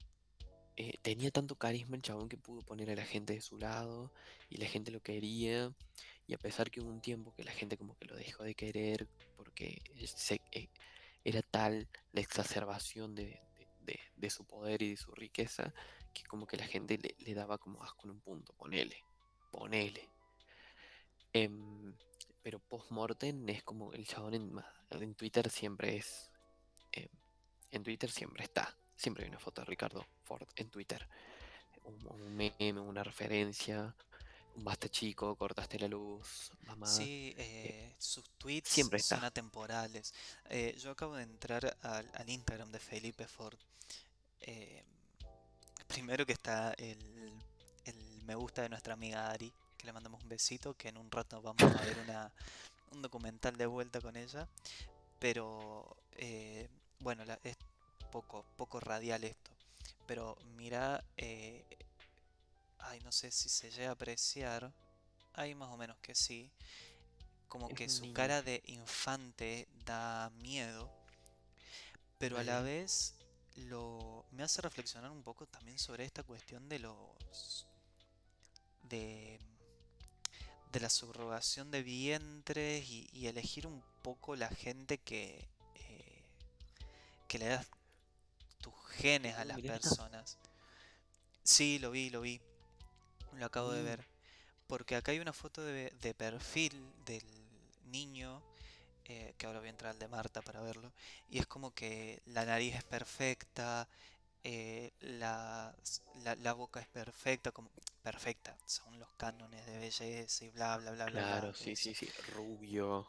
eh, 0.78 0.98
tenía 1.02 1.32
tanto 1.32 1.56
carisma 1.56 1.96
el 1.96 2.02
chabón 2.02 2.30
que 2.30 2.38
pudo 2.38 2.62
poner 2.62 2.90
a 2.90 2.96
la 2.96 3.06
gente 3.06 3.34
de 3.34 3.42
su 3.42 3.58
lado 3.58 4.12
y 4.50 4.58
la 4.58 4.68
gente 4.68 4.92
lo 4.92 5.02
quería. 5.02 5.74
Y 6.28 6.34
a 6.34 6.38
pesar 6.38 6.72
que 6.72 6.82
hubo 6.82 6.90
un 6.90 7.02
tiempo 7.02 7.34
que 7.36 7.44
la 7.44 7.52
gente 7.52 7.78
como 7.78 7.96
que 7.98 8.06
lo 8.06 8.16
dejó 8.16 8.44
de 8.44 8.56
querer 8.56 9.08
porque 9.36 9.82
eh, 10.52 10.70
era 11.24 11.42
tal 11.42 11.88
la 12.14 12.22
exacerbación 12.22 13.16
de, 13.16 13.40
de- 14.18 14.30
su 14.30 14.46
poder 14.46 14.82
y 14.82 14.92
de 14.92 14.98
su 14.98 15.12
riqueza 15.14 15.74
que 16.14 16.24
como 16.24 16.48
que 16.48 16.56
la 16.58 16.66
gente 16.66 16.98
le, 16.98 17.34
daba 17.34 17.58
como 17.58 17.84
asco 17.84 18.06
en 18.06 18.12
un 18.12 18.20
punto. 18.22 18.54
Ponele, 18.54 18.96
ponele. 19.52 20.10
Em, 21.34 21.94
pero 22.42 22.60
post-mortem 22.60 23.50
es 23.50 23.64
como 23.64 23.92
el 23.94 24.06
chabón 24.08 24.34
en 24.92 25.16
Twitter 25.16 25.50
siempre 25.50 25.98
es. 25.98 26.32
em, 26.92 27.10
en 27.72 27.84
Twitter 27.84 28.10
siempre 28.12 28.44
está. 28.44 28.78
Siempre 29.04 29.26
hay 29.26 29.30
una 29.30 29.40
foto 29.40 29.60
de 29.62 29.66
Ricardo 29.66 30.06
Ford 30.24 30.48
en 30.56 30.70
Twitter. 30.70 31.06
Un, 31.84 32.08
un 32.10 32.38
meme, 32.38 32.80
una 32.80 33.04
referencia. 33.04 33.94
Un 34.56 34.64
basta 34.64 34.88
chico, 34.88 35.36
cortaste 35.36 35.78
la 35.80 35.88
luz, 35.90 36.52
mamá. 36.68 36.88
Sí, 36.88 37.34
eh, 37.38 37.94
sus 37.98 38.24
tweets 38.38 38.70
siempre 38.70 39.00
son 39.00 39.24
atemporales. 39.26 40.14
Eh, 40.50 40.78
yo 40.80 40.92
acabo 40.92 41.16
de 41.16 41.24
entrar 41.24 41.76
al, 41.82 42.10
al 42.14 42.30
Instagram 42.30 42.72
de 42.72 42.80
Felipe 42.80 43.28
Ford. 43.28 43.58
Eh, 44.40 44.84
primero 45.88 46.26
que 46.26 46.34
está 46.34 46.72
el, 46.78 47.34
el 47.86 48.24
me 48.24 48.36
gusta 48.36 48.62
de 48.62 48.70
nuestra 48.70 48.94
amiga 48.94 49.32
Ari, 49.32 49.52
que 49.76 49.86
le 49.88 49.92
mandamos 49.92 50.22
un 50.24 50.30
besito, 50.30 50.76
que 50.78 50.88
en 50.90 50.98
un 50.98 51.12
rato 51.12 51.42
vamos 51.42 51.64
a 51.64 51.82
ver 51.84 51.98
una, 52.00 52.32
un 52.92 53.02
documental 53.02 53.58
de 53.58 53.66
vuelta 53.66 54.00
con 54.00 54.16
ella. 54.16 54.48
Pero 55.20 55.98
eh, 56.16 56.70
bueno, 57.00 57.26
la- 57.26 57.40
poco, 58.14 58.46
poco 58.58 58.80
radial 58.80 59.24
esto. 59.24 59.52
Pero 60.06 60.38
mira, 60.58 61.04
eh, 61.18 61.66
ay, 62.80 63.00
no 63.02 63.12
sé 63.12 63.32
si 63.32 63.50
se 63.50 63.72
llega 63.72 63.90
a 63.90 63.94
apreciar. 63.94 64.72
Hay 65.34 65.56
más 65.56 65.70
o 65.70 65.78
menos 65.78 65.98
que 66.00 66.16
sí. 66.16 66.52
Como 67.48 67.70
Es 67.70 67.76
que 67.76 67.90
su 67.90 68.02
niño. 68.04 68.14
cara 68.14 68.42
de 68.42 68.62
infante 68.68 69.68
da 69.86 70.30
miedo. 70.42 70.92
Pero 72.18 72.38
a 72.38 72.44
la 72.44 72.62
vez 72.62 73.16
lo 73.56 74.26
me 74.32 74.44
hace 74.44 74.62
reflexionar 74.62 75.12
un 75.12 75.24
poco 75.24 75.46
también 75.46 75.78
sobre 75.78 76.06
esta 76.06 76.24
cuestión 76.24 76.68
de 76.70 76.80
los 76.80 77.68
de 78.84 79.40
de 80.72 80.80
la 80.80 80.90
subrogación 80.90 81.70
de 81.70 81.84
vientres 81.84 82.90
y, 82.90 83.08
y 83.14 83.28
elegir 83.28 83.68
un 83.68 83.84
poco 84.02 84.36
la 84.36 84.50
gente 84.50 84.98
que 84.98 85.48
eh, 85.76 86.24
que 87.28 87.38
le 87.40 87.46
das 87.48 87.68
genes 88.94 89.36
a 89.38 89.46
¿No 89.46 89.46
las 89.46 89.60
personas. 89.62 90.38
Sí, 91.44 91.80
lo 91.80 91.92
vi, 91.92 92.10
lo 92.10 92.22
vi. 92.22 92.42
Lo 93.34 93.46
acabo 93.48 93.72
de 93.72 93.84
Mm. 93.84 93.84
ver. 93.84 94.08
Porque 94.68 94.96
acá 94.96 95.12
hay 95.14 95.20
una 95.20 95.34
foto 95.34 95.64
de, 95.64 95.92
de 96.02 96.14
perfil 96.16 96.94
del 97.06 97.26
niño 97.86 98.44
eh, 99.06 99.34
que 99.38 99.48
ahora 99.48 99.60
voy 99.60 99.68
a 99.70 99.72
entrar 99.72 99.92
al 99.94 100.00
de 100.00 100.08
Marta 100.10 100.42
para 100.44 100.62
verlo, 100.62 100.94
y 101.30 101.40
es 101.40 101.48
como 101.48 101.72
que 101.74 102.22
la 102.28 102.46
nariz 102.46 102.76
es 102.76 102.84
perfecta, 102.86 103.88
eh, 104.44 104.92
la, 105.02 105.76
la, 106.24 106.36
la 106.38 106.54
boca 106.54 106.80
es 106.82 106.88
perfecta, 106.90 107.52
como 107.52 107.72
perfecta, 108.04 108.58
son 108.66 109.00
los 109.00 109.10
cánones 109.18 109.66
de 109.68 109.78
belleza 109.80 110.46
y 110.46 110.50
bla 110.52 110.78
bla 110.78 110.92
bla 110.92 111.08
bla 111.10 111.24
bla. 111.24 111.46
Claro, 111.46 111.54
sí, 111.54 111.76
sí, 111.78 111.94
sí. 111.94 112.12
Rubio, 112.18 113.08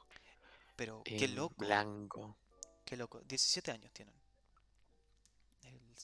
Pero 0.77 1.09
qué 1.17 1.27
em, 1.27 1.39
loco, 1.39 1.85
blanco. 1.89 2.37
qué 2.85 2.97
loco. 2.97 3.21
17 3.23 3.73
años 3.73 3.93
tienen. 3.93 4.15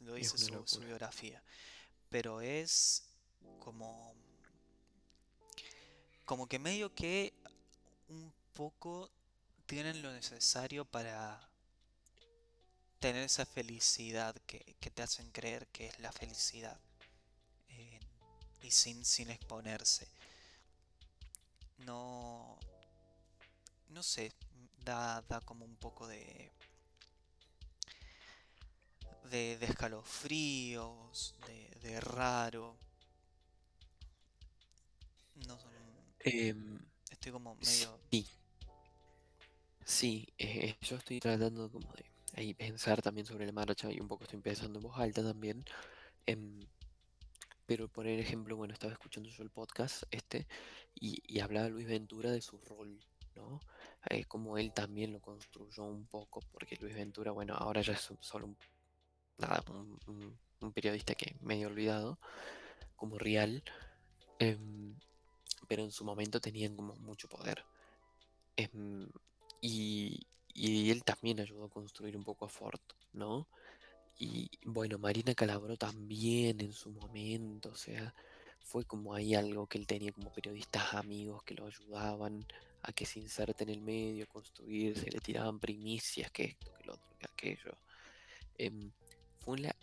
Lo 0.00 0.14
dice 0.14 0.38
su, 0.38 0.80
biografía. 0.80 1.42
Pero 2.08 2.40
es 2.40 3.04
como. 3.58 4.14
Como 6.24 6.46
que 6.46 6.58
medio 6.58 6.94
que 6.94 7.32
un 8.08 8.32
poco 8.54 9.10
tienen 9.66 10.00
lo 10.02 10.12
necesario 10.12 10.84
para 10.84 11.48
tener 13.00 13.24
esa 13.24 13.46
felicidad 13.46 14.36
que, 14.46 14.76
que 14.78 14.90
te 14.90 15.02
hacen 15.02 15.30
creer 15.32 15.66
que 15.68 15.86
es 15.86 15.98
la 15.98 16.12
felicidad. 16.12 16.78
eh, 17.68 18.00
y 18.62 18.70
sin, 18.70 19.04
sin 19.04 19.30
exponerse. 19.30 20.06
No. 21.78 22.58
No 23.88 24.02
sé. 24.02 24.32
Da, 24.84 25.22
da 25.28 25.40
como 25.40 25.64
un 25.64 25.76
poco 25.76 26.06
de. 26.06 26.50
De, 29.30 29.56
de 29.58 29.66
escalofríos, 29.66 31.34
de, 31.46 31.68
de 31.88 32.00
raro. 32.00 32.76
No, 35.46 35.58
Em, 36.20 36.78
estoy 37.10 37.32
como 37.32 37.54
medio. 37.54 37.98
sí, 38.10 38.26
sí. 39.84 40.28
eh, 40.38 40.76
yo 40.82 40.96
estoy 40.96 41.18
tratando 41.20 41.70
como 41.70 41.92
de 41.94 42.04
ahí 42.36 42.54
pensar 42.54 43.00
también 43.02 43.26
sobre 43.26 43.46
la 43.46 43.52
marcha 43.52 43.90
y 43.90 44.00
un 44.00 44.08
poco 44.08 44.24
estoy 44.24 44.36
empezando 44.36 44.78
en 44.78 44.82
voz 44.84 44.98
alta 44.98 45.22
también. 45.22 45.64
em, 46.26 46.60
pero 47.66 47.88
por 47.88 48.06
ejemplo, 48.06 48.56
bueno, 48.56 48.74
estaba 48.74 48.92
escuchando 48.92 49.28
yo 49.30 49.42
el 49.42 49.50
podcast 49.50 50.02
este 50.10 50.46
y, 50.94 51.22
y 51.26 51.40
hablaba 51.40 51.68
Luis 51.68 51.86
Ventura 51.86 52.30
de 52.32 52.40
su 52.42 52.58
rol, 52.58 52.98
¿no? 53.36 53.60
Eh, 54.10 54.24
como 54.26 54.58
él 54.58 54.72
también 54.72 55.12
lo 55.12 55.20
construyó 55.20 55.84
un 55.84 56.06
poco, 56.06 56.40
porque 56.52 56.76
Luis 56.80 56.94
Ventura, 56.94 57.30
bueno, 57.32 57.54
ahora 57.54 57.80
ya 57.82 57.92
es 57.94 58.12
solo 58.20 58.46
un, 58.46 58.56
nada, 59.40 59.64
un, 60.06 60.38
periodista 60.72 61.14
que 61.14 61.34
medio 61.40 61.68
olvidado, 61.68 62.18
como 62.96 63.18
real, 63.18 63.62
em, 64.38 64.94
pero 65.68 65.82
en 65.82 65.90
su 65.90 66.04
momento 66.04 66.40
tenían 66.40 66.76
como 66.76 66.94
mucho 66.96 67.28
poder. 67.28 67.64
Em, 68.56 69.08
y, 69.60 70.26
y 70.54 70.90
él 70.90 71.02
también 71.04 71.40
ayudó 71.40 71.64
a 71.64 71.70
construir 71.70 72.16
un 72.16 72.24
poco 72.24 72.44
a 72.44 72.48
Ford, 72.48 72.80
¿no? 73.12 73.46
Y 74.18 74.50
bueno, 74.66 74.98
Marina 74.98 75.34
Calabró 75.34 75.76
también 75.78 76.60
en 76.60 76.72
su 76.74 76.90
momento, 76.90 77.70
o 77.70 77.76
sea, 77.76 78.14
fue 78.60 78.84
como 78.84 79.14
ahí 79.14 79.34
algo 79.34 79.66
que 79.66 79.78
él 79.78 79.86
tenía 79.86 80.12
como 80.12 80.30
periodistas 80.32 80.94
amigos 80.94 81.42
que 81.42 81.54
lo 81.54 81.66
ayudaban 81.66 82.46
a 82.82 82.92
que 82.92 83.06
se 83.06 83.18
inserte 83.20 83.64
en 83.64 83.70
el 83.70 83.80
medio, 83.80 84.24
a 84.24 84.26
construirse, 84.26 85.10
le 85.10 85.20
tiraban 85.20 85.58
primicias, 85.58 86.30
que 86.30 86.44
esto, 86.44 86.72
que 86.74 86.84
lo 86.84 86.94
otro, 86.94 87.16
que 87.18 87.26
aquello. 87.26 87.78
Em, 88.58 88.90
fue 89.40 89.58
la, 89.58 89.74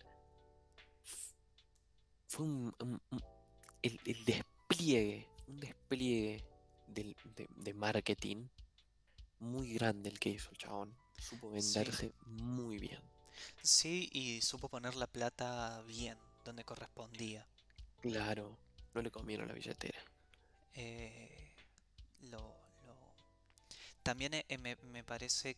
fue 2.28 2.45
un, 2.45 2.74
un- 2.80 3.01
un- 3.12 3.24
el, 3.82 3.99
el 4.05 4.26
despliegue, 4.26 5.28
un 5.47 5.60
despliegue 5.60 6.43
del- 6.88 7.16
de, 7.36 7.47
de 7.55 7.74
marketing 7.74 8.47
muy 9.39 9.74
grande 9.74 10.10
el 10.10 10.20
que 10.20 10.30
hizo 10.30 10.49
el 10.51 10.58
chabón. 10.58 10.93
Supo 11.20 11.51
Sí. 11.60 11.74
venderse 11.74 12.14
muy 12.26 12.78
bien. 12.80 13.01
Sí, 13.62 14.10
y 14.14 14.41
supo 14.41 14.68
poner 14.70 14.95
la 14.95 15.08
plata 15.08 15.82
bien, 15.84 16.18
donde 16.43 16.64
correspondía. 16.64 17.45
Claro, 18.01 18.58
no 18.93 19.01
le 19.01 19.12
comieron 19.12 19.47
la 19.47 19.53
billetera. 19.53 19.99
Eh, 20.76 21.51
lo, 22.22 22.39
lo- 22.39 23.14
También 24.03 24.34
eh, 24.36 24.58
me, 24.58 24.76
me 24.78 25.03
parece 25.03 25.55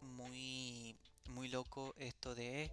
muy, 0.00 0.96
muy 1.30 1.48
loco 1.48 1.94
esto 1.98 2.34
de 2.34 2.70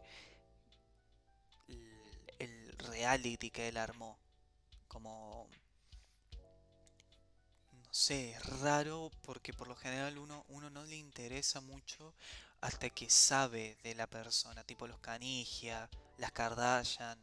reality 2.91 3.49
que 3.49 3.67
él 3.69 3.77
armó. 3.77 4.17
Como, 4.87 5.47
no 7.71 7.93
sé, 7.93 8.31
es 8.31 8.45
raro 8.61 9.11
porque 9.23 9.53
por 9.53 9.67
lo 9.67 9.75
general 9.75 10.17
uno, 10.17 10.45
uno 10.49 10.69
no 10.69 10.83
le 10.85 10.97
interesa 10.97 11.61
mucho 11.61 12.13
hasta 12.61 12.89
que 12.89 13.09
sabe 13.09 13.77
de 13.83 13.95
la 13.95 14.07
persona, 14.07 14.63
tipo 14.63 14.87
los 14.87 14.99
Canigia, 14.99 15.89
las 16.17 16.31
Kardashian, 16.31 17.17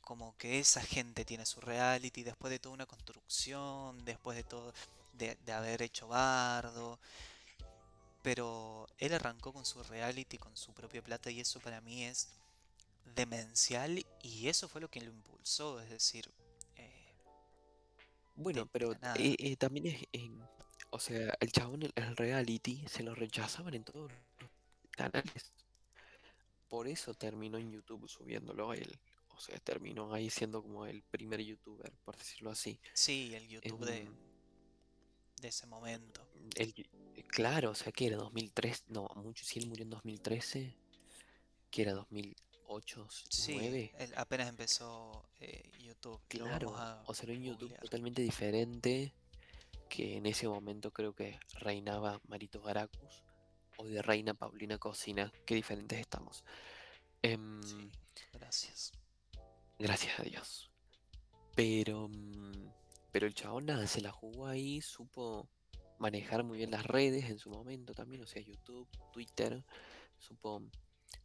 como 0.00 0.36
que 0.36 0.58
esa 0.58 0.82
gente 0.82 1.24
tiene 1.24 1.46
su 1.46 1.60
reality 1.60 2.22
después 2.22 2.50
de 2.50 2.58
toda 2.58 2.74
una 2.74 2.86
construcción, 2.86 4.04
después 4.04 4.36
de 4.36 4.44
todo, 4.44 4.72
de, 5.12 5.36
de 5.36 5.52
haber 5.52 5.82
hecho 5.82 6.08
bardo. 6.08 6.98
Pero 8.22 8.86
él 8.98 9.14
arrancó 9.14 9.52
con 9.52 9.64
su 9.64 9.82
reality, 9.84 10.38
con 10.38 10.56
su 10.56 10.72
propia 10.74 11.02
plata, 11.02 11.30
y 11.30 11.40
eso 11.40 11.60
para 11.60 11.80
mí 11.80 12.04
es 12.04 12.28
demencial 13.18 14.06
y 14.22 14.48
eso 14.48 14.68
fue 14.68 14.80
lo 14.80 14.88
que 14.88 15.00
lo 15.00 15.10
impulsó, 15.10 15.80
es 15.80 15.90
decir... 15.90 16.30
Eh, 16.76 17.14
bueno, 18.36 18.66
pero 18.66 18.92
eh, 18.92 19.36
eh, 19.38 19.56
también 19.56 19.86
es... 19.86 20.04
En, 20.12 20.40
o 20.90 21.00
sea, 21.00 21.36
el 21.40 21.52
chabón, 21.52 21.82
el, 21.82 21.92
el 21.96 22.16
reality, 22.16 22.86
se 22.88 23.02
lo 23.02 23.14
rechazaban 23.14 23.74
en 23.74 23.84
todos 23.84 24.10
los 24.10 24.50
canales. 24.92 25.52
Por 26.68 26.86
eso 26.86 27.12
terminó 27.14 27.58
en 27.58 27.72
YouTube 27.72 28.08
subiéndolo 28.08 28.72
él. 28.72 28.98
O 29.36 29.40
sea, 29.40 29.58
terminó 29.58 30.14
ahí 30.14 30.30
siendo 30.30 30.62
como 30.62 30.86
el 30.86 31.02
primer 31.02 31.40
youtuber, 31.40 31.92
por 32.04 32.16
decirlo 32.16 32.50
así. 32.50 32.80
Sí, 32.92 33.34
el 33.34 33.48
YouTube 33.48 33.84
de, 33.84 34.08
de 35.40 35.48
ese 35.48 35.66
momento. 35.66 36.26
Claro, 37.26 37.70
o 37.70 37.74
sea, 37.74 37.92
que 37.92 38.06
era 38.06 38.16
2003, 38.16 38.84
no, 38.88 39.08
mucho, 39.16 39.44
si 39.44 39.58
él 39.58 39.66
murió 39.66 39.84
en 39.84 39.90
2013, 39.90 40.74
que 41.70 41.82
era 41.82 41.92
2000, 41.92 42.36
8, 42.68 43.08
9. 43.48 43.92
Apenas 44.16 44.48
empezó 44.48 45.24
eh, 45.40 45.70
YouTube. 45.80 46.20
Claro, 46.28 46.74
o 47.06 47.14
sea, 47.14 47.28
un 47.30 47.42
YouTube 47.42 47.74
totalmente 47.80 48.22
diferente 48.22 49.14
que 49.88 50.18
en 50.18 50.26
ese 50.26 50.46
momento 50.46 50.92
creo 50.92 51.14
que 51.14 51.40
reinaba 51.60 52.20
Marito 52.28 52.60
Garacus 52.60 53.24
o 53.78 53.86
de 53.86 54.02
Reina 54.02 54.34
Paulina 54.34 54.76
Cocina. 54.78 55.32
Qué 55.46 55.54
diferentes 55.54 55.98
estamos. 55.98 56.44
Em, 57.22 57.62
sí, 57.62 57.90
gracias. 58.34 58.92
Gracias 59.78 60.20
a 60.20 60.22
Dios. 60.24 60.70
Pero, 61.56 62.08
mm, 62.08 62.70
pero 63.10 63.26
el 63.26 63.34
chabón 63.34 63.66
se 63.88 64.02
la 64.02 64.12
jugó 64.12 64.46
ahí, 64.46 64.82
supo 64.82 65.48
manejar 65.98 66.44
muy 66.44 66.58
bien 66.58 66.70
las 66.70 66.84
redes 66.84 67.30
en 67.30 67.38
su 67.38 67.50
momento 67.50 67.94
también, 67.94 68.22
o 68.22 68.26
sea, 68.26 68.42
YouTube, 68.42 68.86
Twitter, 69.12 69.64
supo 70.18 70.62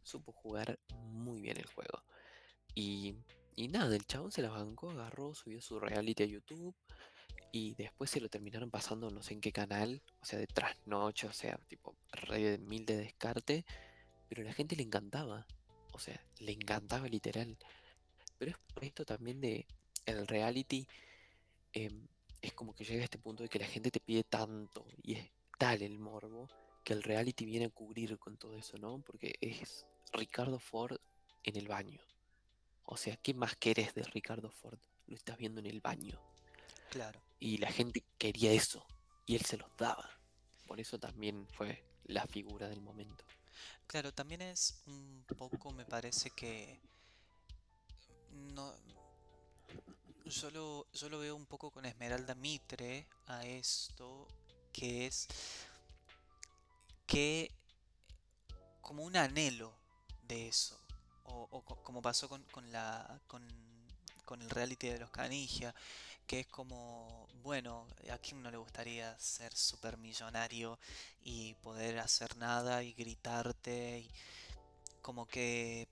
supo 0.02 0.32
jugar 0.32 0.78
muy 0.94 1.40
bien 1.40 1.56
el 1.56 1.66
juego. 1.66 2.02
Y, 2.74 3.14
y 3.56 3.68
nada, 3.68 3.94
el 3.94 4.06
chabón 4.06 4.32
se 4.32 4.42
la 4.42 4.50
bancó, 4.50 4.90
agarró, 4.90 5.34
subió 5.34 5.60
su 5.60 5.78
reality 5.78 6.22
a 6.24 6.26
YouTube 6.26 6.74
y 7.52 7.74
después 7.74 8.10
se 8.10 8.20
lo 8.20 8.28
terminaron 8.28 8.68
pasando 8.68 9.10
no 9.10 9.22
sé 9.22 9.34
en 9.34 9.40
qué 9.40 9.52
canal, 9.52 10.02
o 10.20 10.24
sea, 10.24 10.40
de 10.40 10.48
trasnoche, 10.48 11.28
o 11.28 11.32
sea, 11.32 11.56
tipo 11.68 11.94
re 12.10 12.58
mil 12.58 12.84
de 12.84 12.96
descarte, 12.96 13.64
pero 14.28 14.42
a 14.42 14.44
la 14.44 14.52
gente 14.52 14.74
le 14.74 14.82
encantaba, 14.82 15.46
o 15.92 16.00
sea, 16.00 16.20
le 16.40 16.50
encantaba 16.50 17.06
literal. 17.06 17.56
Pero 18.38 18.50
es 18.50 18.56
por 18.74 18.84
esto 18.84 19.04
también 19.04 19.40
de 19.40 19.66
el 20.04 20.26
reality, 20.26 20.88
em, 21.72 22.08
es 22.42 22.52
como 22.54 22.74
que 22.74 22.84
llega 22.84 23.02
a 23.02 23.04
este 23.04 23.18
punto 23.18 23.44
de 23.44 23.48
que 23.48 23.60
la 23.60 23.66
gente 23.66 23.92
te 23.92 24.00
pide 24.00 24.24
tanto 24.24 24.84
y 25.02 25.14
es 25.14 25.30
tal 25.56 25.80
el 25.82 25.98
morbo 26.00 26.48
que 26.84 26.92
el 26.92 27.02
reality 27.02 27.44
viene 27.44 27.66
a 27.66 27.70
cubrir 27.70 28.18
con 28.18 28.36
todo 28.36 28.56
eso, 28.56 28.78
¿no? 28.78 29.00
Porque 29.00 29.34
es 29.40 29.86
Ricardo 30.12 30.58
Ford 30.58 30.98
en 31.42 31.56
el 31.56 31.66
baño. 31.66 32.00
O 32.84 32.96
sea, 32.96 33.16
¿qué 33.16 33.34
más 33.34 33.56
querés 33.56 33.94
de 33.94 34.02
Ricardo 34.02 34.50
Ford? 34.50 34.78
Lo 35.06 35.16
estás 35.16 35.38
viendo 35.38 35.60
en 35.60 35.66
el 35.66 35.80
baño. 35.80 36.20
Claro. 36.90 37.20
Y 37.40 37.58
la 37.58 37.72
gente 37.72 38.04
quería 38.18 38.52
eso. 38.52 38.86
Y 39.26 39.34
él 39.34 39.44
se 39.44 39.56
los 39.56 39.74
daba. 39.76 40.08
Por 40.66 40.78
eso 40.78 40.98
también 40.98 41.46
fue 41.48 41.82
la 42.04 42.26
figura 42.26 42.68
del 42.68 42.82
momento. 42.82 43.24
Claro, 43.86 44.12
también 44.12 44.42
es 44.42 44.82
un 44.86 45.24
poco, 45.38 45.72
me 45.72 45.84
parece 45.84 46.30
que 46.30 46.80
no, 48.30 48.74
yo 50.26 50.50
lo, 50.50 50.86
yo 50.92 51.08
lo 51.08 51.18
veo 51.18 51.36
un 51.36 51.46
poco 51.46 51.70
con 51.70 51.84
Esmeralda 51.84 52.34
Mitre 52.34 53.06
a 53.26 53.46
esto, 53.46 54.26
que 54.72 55.06
es 55.06 55.28
que 57.06 57.50
como 58.80 59.02
un 59.04 59.16
anhelo 59.16 59.72
de 60.28 60.48
eso, 60.48 60.78
o, 61.24 61.48
o 61.50 61.62
co- 61.64 61.82
como 61.82 62.02
pasó 62.02 62.28
con, 62.28 62.42
con 62.50 62.70
la 62.72 63.20
con, 63.26 63.42
con 64.24 64.40
el 64.42 64.50
reality 64.50 64.88
de 64.88 64.98
los 64.98 65.10
Canigia, 65.10 65.74
que 66.26 66.40
es 66.40 66.46
como, 66.46 67.28
bueno, 67.42 67.86
¿a 68.12 68.18
quién 68.18 68.42
no 68.42 68.50
le 68.50 68.56
gustaría 68.58 69.18
ser 69.18 69.54
supermillonario 69.56 70.78
y 71.22 71.54
poder 71.56 71.98
hacer 71.98 72.36
nada 72.38 72.82
y 72.82 72.92
gritarte? 72.94 74.00
Y 74.00 74.10
como 75.02 75.26
que 75.26 75.88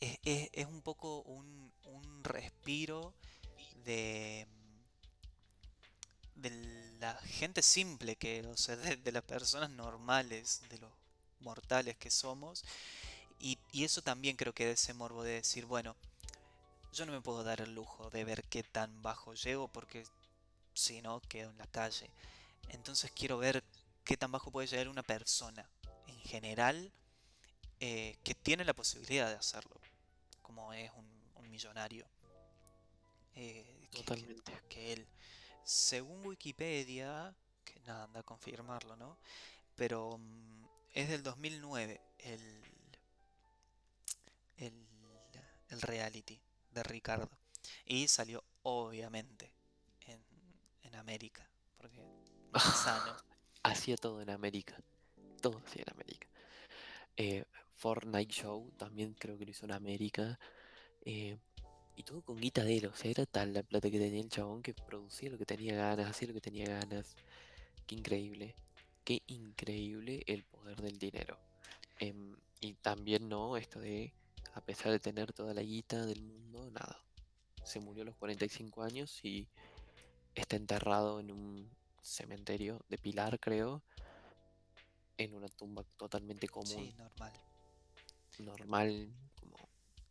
es, 0.00 0.18
es- 0.24 0.50
es 0.52 0.66
un 0.66 0.82
poco 0.82 1.22
un, 1.22 1.72
un 1.84 2.24
respiro 2.24 3.14
de, 3.84 4.46
de 6.38 6.50
la 7.00 7.14
gente 7.22 7.62
simple 7.62 8.16
que, 8.16 8.46
o 8.46 8.56
sea, 8.56 8.76
de, 8.76 8.96
de 8.96 9.12
las 9.12 9.24
personas 9.24 9.70
normales, 9.70 10.62
de 10.70 10.78
los 10.78 10.92
mortales 11.40 11.96
que 11.96 12.10
somos. 12.10 12.64
Y, 13.40 13.58
y 13.72 13.84
eso 13.84 14.02
también 14.02 14.36
creo 14.36 14.52
que 14.54 14.66
de 14.66 14.72
ese 14.72 14.94
morbo 14.94 15.22
de 15.24 15.32
decir, 15.34 15.66
bueno, 15.66 15.96
yo 16.92 17.06
no 17.06 17.12
me 17.12 17.20
puedo 17.20 17.44
dar 17.44 17.60
el 17.60 17.74
lujo 17.74 18.10
de 18.10 18.24
ver 18.24 18.44
qué 18.44 18.62
tan 18.62 19.02
bajo 19.02 19.34
llego 19.34 19.68
porque 19.68 20.04
si 20.74 21.02
no 21.02 21.20
quedo 21.22 21.50
en 21.50 21.58
la 21.58 21.66
calle. 21.68 22.10
Entonces 22.70 23.12
quiero 23.14 23.38
ver 23.38 23.64
qué 24.04 24.16
tan 24.16 24.32
bajo 24.32 24.50
puede 24.50 24.68
llegar 24.68 24.88
una 24.88 25.02
persona 25.02 25.68
en 26.08 26.18
general 26.20 26.92
eh, 27.80 28.16
que 28.24 28.34
tiene 28.34 28.64
la 28.64 28.74
posibilidad 28.74 29.28
de 29.28 29.36
hacerlo, 29.36 29.76
como 30.42 30.72
es 30.72 30.90
un, 30.96 31.06
un 31.36 31.50
millonario. 31.50 32.06
eh, 33.34 33.64
que- 33.90 33.98
que- 33.98 34.04
Totalmente. 34.04 34.52
que 34.68 34.92
él, 34.92 35.06
según 35.68 36.24
Wikipedia, 36.26 37.34
que 37.64 37.78
nada, 37.80 38.04
anda 38.04 38.20
a 38.20 38.22
confirmarlo, 38.22 38.96
¿no? 38.96 39.18
Pero 39.76 40.16
mm, 40.18 40.64
es 40.94 41.08
del 41.10 41.22
2009 41.22 42.00
el, 42.20 42.40
el, 44.56 44.72
el 45.68 45.80
reality 45.82 46.40
de 46.70 46.82
Ricardo. 46.84 47.28
Y 47.84 48.08
salió, 48.08 48.42
obviamente, 48.62 49.52
en, 50.06 50.22
en 50.84 50.94
América, 50.94 51.46
porque 51.76 52.02
sano. 52.74 53.14
Hacía 53.62 53.96
todo 53.98 54.22
en 54.22 54.30
América. 54.30 54.76
Todo 55.42 55.58
hacía 55.66 55.82
en 55.86 55.92
América. 55.92 56.28
Eh, 57.16 57.44
Fortnite 57.74 58.32
Show 58.32 58.72
también 58.78 59.14
creo 59.14 59.36
que 59.38 59.44
lo 59.44 59.50
hizo 59.50 59.66
en 59.66 59.72
América. 59.72 60.38
eh, 61.02 61.38
y 61.98 62.04
todo 62.04 62.22
con 62.22 62.40
guita 62.40 62.62
de 62.62 62.78
él. 62.78 62.86
O 62.86 62.94
sea, 62.94 63.10
era 63.10 63.26
tal 63.26 63.52
la 63.52 63.62
plata 63.64 63.90
que 63.90 63.98
tenía 63.98 64.20
el 64.20 64.28
chabón 64.30 64.62
que 64.62 64.72
producía 64.72 65.30
lo 65.30 65.36
que 65.36 65.44
tenía 65.44 65.74
ganas, 65.74 66.08
hacía 66.08 66.28
lo 66.28 66.34
que 66.34 66.40
tenía 66.40 66.64
ganas. 66.66 67.16
Qué 67.86 67.96
increíble. 67.96 68.54
Qué 69.04 69.22
increíble 69.26 70.22
el 70.26 70.44
poder 70.44 70.80
del 70.80 70.96
dinero. 70.98 71.36
Em, 71.98 72.36
y 72.60 72.74
también 72.74 73.28
no, 73.28 73.56
esto 73.56 73.80
de, 73.80 74.12
a 74.54 74.60
pesar 74.60 74.92
de 74.92 75.00
tener 75.00 75.32
toda 75.32 75.52
la 75.54 75.62
guita 75.62 76.06
del 76.06 76.22
mundo, 76.22 76.70
nada. 76.70 77.02
Se 77.64 77.80
murió 77.80 78.02
a 78.02 78.06
los 78.06 78.16
45 78.16 78.82
años 78.82 79.24
y 79.24 79.48
está 80.36 80.54
enterrado 80.54 81.18
en 81.18 81.32
un 81.32 81.68
cementerio 82.00 82.84
de 82.88 82.98
Pilar, 82.98 83.40
creo, 83.40 83.82
en 85.16 85.34
una 85.34 85.48
tumba 85.48 85.82
totalmente 85.96 86.46
Sí, 86.46 86.52
común, 86.52 86.96
normal. 86.96 87.32
normal, 88.38 89.08
como... 89.08 89.27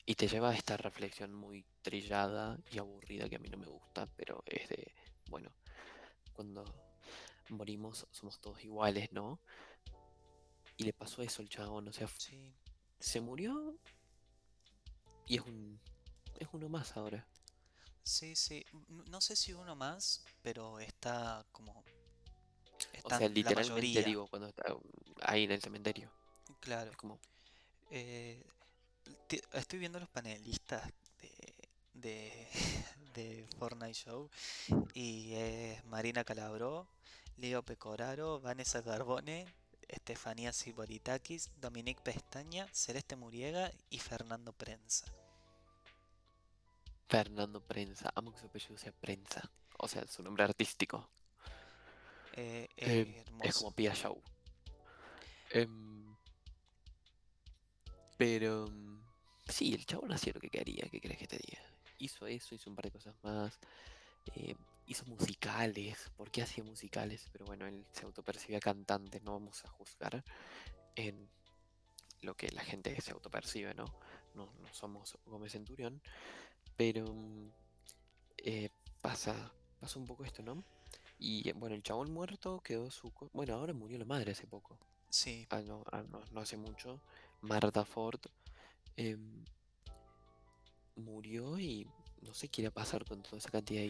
Y 0.07 0.15
te 0.15 0.27
lleva 0.27 0.49
a 0.49 0.55
esta 0.55 0.75
reflexión 0.77 1.33
muy 1.35 1.63
trillada 1.83 2.59
y 2.71 2.79
aburrida 2.79 3.29
que 3.29 3.35
a 3.35 3.39
mí 3.39 3.49
no 3.49 3.57
me 3.59 3.67
gusta, 3.67 4.07
pero 4.15 4.41
es 4.47 4.67
de, 4.69 4.91
bueno, 5.27 5.53
cuando 6.33 6.63
morimos 7.49 8.07
somos 8.11 8.39
todos 8.41 8.63
iguales, 8.63 9.11
¿no? 9.13 9.41
Y 10.77 10.85
le 10.85 10.93
pasó 10.93 11.21
eso 11.21 11.41
al 11.41 11.49
chabón, 11.49 11.87
o 11.89 11.93
sea, 11.93 12.09
Sí, 12.17 12.53
se 12.99 13.21
murió 13.21 13.79
y 15.27 15.35
es 15.37 15.41
un 15.45 15.79
es 16.39 16.47
uno 16.53 16.69
más 16.69 16.97
ahora. 16.97 17.27
sí, 18.03 18.35
sí. 18.35 18.65
No 18.87 19.21
sé 19.21 19.35
si 19.35 19.53
uno 19.53 19.75
más, 19.75 20.23
pero 20.41 20.79
está 20.79 21.45
como... 21.51 21.85
O 23.03 23.09
Están 23.09 23.11
sea, 23.11 23.29
la 23.41 23.53
literalmente 23.53 23.53
mayoría, 23.53 24.03
digo 24.03 24.27
cuando 24.27 24.49
está 24.49 24.65
ahí 25.21 25.43
en 25.45 25.51
el 25.51 25.61
cementerio. 25.61 26.11
claro. 26.59 26.91
Es 26.91 26.97
como 26.97 27.19
Eh, 27.89 28.43
estoy 29.53 29.79
viendo 29.79 29.99
los 29.99 30.09
panelistas 30.09 30.83
de, 31.21 31.69
de, 31.93 32.47
de 33.13 33.47
Fortnite 33.57 33.93
Show 33.93 34.29
y 34.93 35.33
es 35.35 35.83
Marina 35.85 36.23
Calabró, 36.23 36.87
Leo 37.37 37.63
Pecoraro, 37.63 38.39
Vanessa 38.41 38.83
Carbone, 38.83 39.47
Estefanía 39.87 40.53
Siboritakis, 40.53 41.51
Dominique 41.57 42.01
Pestaña, 42.01 42.67
Celeste 42.73 43.15
Muriega 43.15 43.71
y 43.89 43.99
Fernando 43.99 44.53
Prensa. 44.53 45.15
Fernando 47.09 47.61
Prensa. 47.61 48.11
Amo 48.15 48.31
que 48.31 48.39
su 48.39 48.45
apellido 48.47 48.77
sea 48.77 48.91
Prensa. 48.93 49.51
O 49.79 49.87
sea, 49.87 50.07
su 50.07 50.23
nombre 50.23 50.43
artístico. 50.43 51.09
Eh, 52.33 52.69
Eh, 52.77 53.07
eh, 53.09 53.25
es 53.41 53.51
hermoso. 53.51 53.53
como 53.53 53.71
Pia 53.73 53.93
Show. 53.93 54.21
Em, 55.49 56.15
pero 58.17 58.67
sí, 59.49 59.73
el 59.73 59.85
chabón 59.85 60.11
hacía 60.11 60.33
lo 60.33 60.39
que 60.39 60.49
quería, 60.49 60.87
¿qué 60.91 60.99
crees 61.01 61.19
que 61.19 61.27
te 61.27 61.37
diga? 61.37 61.61
Hizo 61.99 62.27
eso, 62.27 62.55
hizo 62.55 62.69
un 62.69 62.75
par 62.75 62.85
de 62.85 62.91
cosas 62.91 63.15
más. 63.23 63.59
eh, 64.35 64.55
hizo 64.87 65.05
musicales. 65.05 66.11
¿Por 66.17 66.31
qué 66.31 66.41
hacía 66.43 66.63
musicales? 66.63 67.29
Pero 67.31 67.45
bueno, 67.45 67.67
él 67.67 67.85
se 67.91 68.05
autopercibía 68.05 68.59
cantante, 68.61 69.19
no 69.21 69.33
vamos 69.33 69.63
a 69.65 69.69
juzgar 69.69 70.23
en 70.95 71.29
lo 72.21 72.35
que 72.35 72.49
la 72.51 72.63
gente 72.63 72.99
se 73.01 73.11
autopercibe, 73.11 73.73
¿no? 73.75 73.85
No, 74.33 74.53
no 74.59 74.73
somos 74.73 75.17
Gómez 75.25 75.53
Centurión. 75.53 76.01
Pero 76.77 77.05
mm, 77.13 77.49
eh, 78.37 78.69
pasa, 79.01 79.53
pasa 79.79 79.99
un 79.99 80.05
poco 80.07 80.23
esto, 80.25 80.43
¿no? 80.43 80.63
Y 81.19 81.51
bueno, 81.53 81.75
el 81.75 81.83
chabón 81.83 82.11
muerto 82.11 82.61
quedó 82.61 82.91
su... 82.91 83.11
Bueno, 83.33 83.55
ahora 83.55 83.73
murió 83.73 83.97
la 83.99 84.05
madre 84.05 84.31
hace 84.33 84.47
poco. 84.47 84.79
Sí, 85.09 85.47
Ah, 85.49 85.61
no, 85.61 85.83
ah, 85.91 86.03
no, 86.03 86.21
no 86.31 86.41
hace 86.41 86.57
mucho. 86.57 87.01
Marta 87.41 87.85
Ford 87.85 88.19
em, 88.97 89.45
murió 90.95 91.57
y 91.59 91.87
no 92.21 92.33
sé 92.33 92.49
qué 92.49 92.61
irá 92.61 92.69
a 92.69 92.73
pasar 92.73 93.05
con 93.05 93.23
toda 93.23 93.37
esa 93.37 93.49
cantidad 93.49 93.81
de 93.81 93.87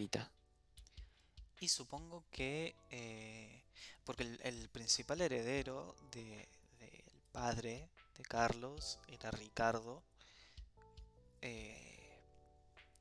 y 1.60 1.68
supongo 1.68 2.24
que... 2.30 2.76
eh, 2.90 3.64
porque 4.04 4.22
el, 4.42 4.68
principal 4.70 5.20
heredero 5.20 5.94
de, 6.12 6.48
del 6.78 7.22
padre 7.32 7.90
de 8.16 8.24
Carlos 8.24 8.98
era 9.08 9.30
Ricardo. 9.30 10.02
eh, 11.42 12.18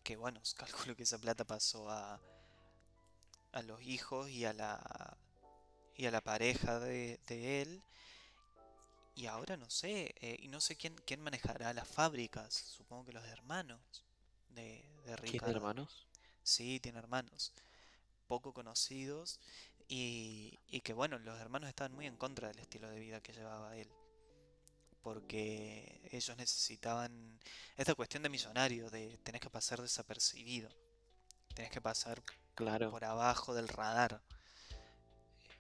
que 0.04 0.16
bueno, 0.16 0.42
calculo 0.58 0.96
que 0.96 1.04
esa 1.04 1.20
plata 1.20 1.46
pasó 1.46 1.90
a, 1.90 2.20
a 3.52 3.62
los 3.62 3.82
hijos 3.84 4.30
y 4.30 4.46
a 4.46 4.54
la 4.54 5.18
y 5.96 6.06
a 6.06 6.12
la 6.12 6.22
pareja 6.22 6.80
de, 6.80 7.20
de 7.28 7.62
él. 7.62 7.84
Y 9.18 9.26
ahora 9.28 9.58
no 9.58 9.70
sé, 9.70 10.16
eh, 10.22 10.38
y 10.40 10.48
no 10.48 10.62
sé 10.62 10.78
quién, 10.78 10.96
quién 11.06 11.22
manejará 11.22 11.74
las 11.74 11.88
fábricas. 11.90 12.54
Supongo 12.54 13.06
que 13.06 13.14
los 13.14 13.26
hermanos 13.26 14.06
de, 14.50 14.86
de 15.06 15.16
¿Tiene 15.26 15.48
Ricardo. 15.48 15.52
hermanos? 15.52 16.08
Sí, 16.44 16.80
tiene 16.80 17.00
hermanos, 17.00 17.54
poco 18.28 18.54
conocidos 18.54 19.40
y, 19.88 20.60
y 20.68 20.82
que 20.82 20.94
bueno, 20.94 21.20
los 21.20 21.40
hermanos 21.40 21.70
estaban 21.70 21.94
muy 21.94 22.08
en 22.08 22.18
contra 22.18 22.50
del 22.50 22.60
estilo 22.60 22.90
de 22.90 23.00
vida 23.00 23.22
que 23.22 23.34
llevaba 23.34 23.78
él, 23.78 23.90
porque 25.02 26.02
ellos 26.12 26.36
necesitaban 26.38 27.40
esta 27.78 27.96
cuestión 27.96 28.24
de 28.24 28.30
millonario, 28.30 28.90
de 28.90 29.18
tenés 29.20 29.42
que 29.42 29.50
pasar 29.50 29.82
desapercibido, 29.82 30.70
tenés 31.54 31.72
que 31.72 31.82
pasar 31.82 32.24
Claro. 32.56 32.90
por 32.90 33.06
abajo 33.06 33.54
del 33.56 33.68
radar. 33.70 34.22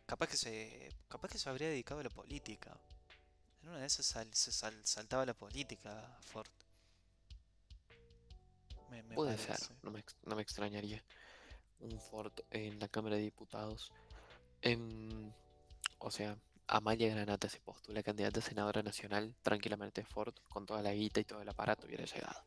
Capaz 0.05 0.27
que 0.31 0.37
se, 0.37 0.91
capaz 1.07 1.29
que 1.31 1.37
se 1.37 1.49
habría 1.49 1.69
dedicado 1.69 1.99
a 1.99 2.03
la 2.03 2.09
política. 2.09 2.79
En 3.67 3.71
una 3.71 3.81
de 3.81 3.87
esas 3.87 4.05
sal- 4.05 4.33
se 4.33 4.49
sal- 4.53 4.85
saltaba 4.85 5.25
la 5.25 5.33
política, 5.33 6.17
Ford. 6.21 6.47
Me, 8.89 9.03
me 9.03 9.13
Puede 9.13 9.37
ser, 9.37 9.57
no 9.83 9.91
me, 9.91 9.99
ex- 9.99 10.15
no 10.23 10.37
me 10.37 10.41
extrañaría. 10.41 11.03
Un 11.81 11.99
Ford 11.99 12.31
en 12.49 12.79
la 12.79 12.87
Cámara 12.87 13.17
de 13.17 13.23
Diputados. 13.23 13.91
Em, 14.61 15.33
o 15.99 16.09
sea, 16.09 16.37
Amalia 16.67 17.09
Granata 17.09 17.49
se 17.49 17.59
postula 17.59 18.01
candidata 18.03 18.39
a 18.39 18.43
senadora 18.43 18.81
nacional, 18.83 19.35
tranquilamente 19.41 20.05
Ford, 20.05 20.33
con 20.47 20.65
toda 20.65 20.81
la 20.81 20.93
guita 20.93 21.19
y 21.19 21.25
todo 21.25 21.41
el 21.41 21.49
aparato 21.49 21.87
hubiera 21.87 22.05
llegado. 22.05 22.45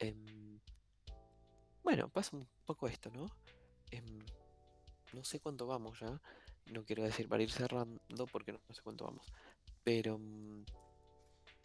Em, 0.00 0.60
bueno, 1.82 2.10
pasa 2.10 2.36
un 2.36 2.46
poco 2.66 2.88
esto, 2.88 3.10
¿no? 3.10 3.34
Em, 3.90 4.22
no 5.14 5.24
sé 5.24 5.40
cuánto 5.40 5.66
vamos 5.66 5.98
ya. 5.98 6.20
No 6.66 6.84
quiero 6.84 7.04
decir 7.04 7.26
para 7.26 7.42
ir 7.42 7.50
cerrando 7.50 8.26
porque 8.30 8.52
no, 8.52 8.60
no 8.68 8.74
sé 8.74 8.82
cuánto 8.82 9.04
vamos. 9.06 9.26
Pero 9.84 10.18
mm, 10.18 10.64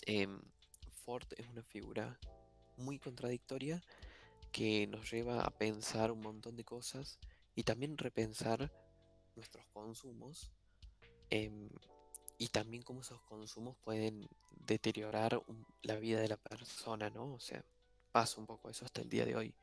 em, 0.05 0.41
Ford 1.05 1.27
es 1.37 1.47
una 1.47 1.63
figura 1.63 2.19
muy 2.77 2.99
contradictoria 2.99 3.81
que 4.51 4.87
nos 4.87 5.11
lleva 5.11 5.41
a 5.41 5.49
pensar 5.49 6.11
un 6.11 6.21
montón 6.21 6.55
de 6.55 6.63
cosas 6.63 7.17
y 7.55 7.63
también 7.63 7.97
repensar 7.97 8.71
nuestros 9.35 9.65
consumos 9.67 10.51
em, 11.29 11.69
y 12.37 12.49
también 12.49 12.83
cómo 12.83 13.01
esos 13.01 13.21
consumos 13.21 13.77
pueden 13.83 14.27
deteriorar 14.51 15.41
la 15.81 15.95
vida 15.95 16.19
de 16.19 16.27
la 16.27 16.37
persona, 16.37 17.09
¿no? 17.09 17.33
O 17.33 17.39
sea, 17.39 17.63
pasa 18.11 18.39
un 18.39 18.45
poco 18.47 18.69
eso 18.69 18.85
hasta 18.85 19.01
el 19.01 19.09
día 19.09 19.25
de 19.25 19.35
hoy. 19.35 19.53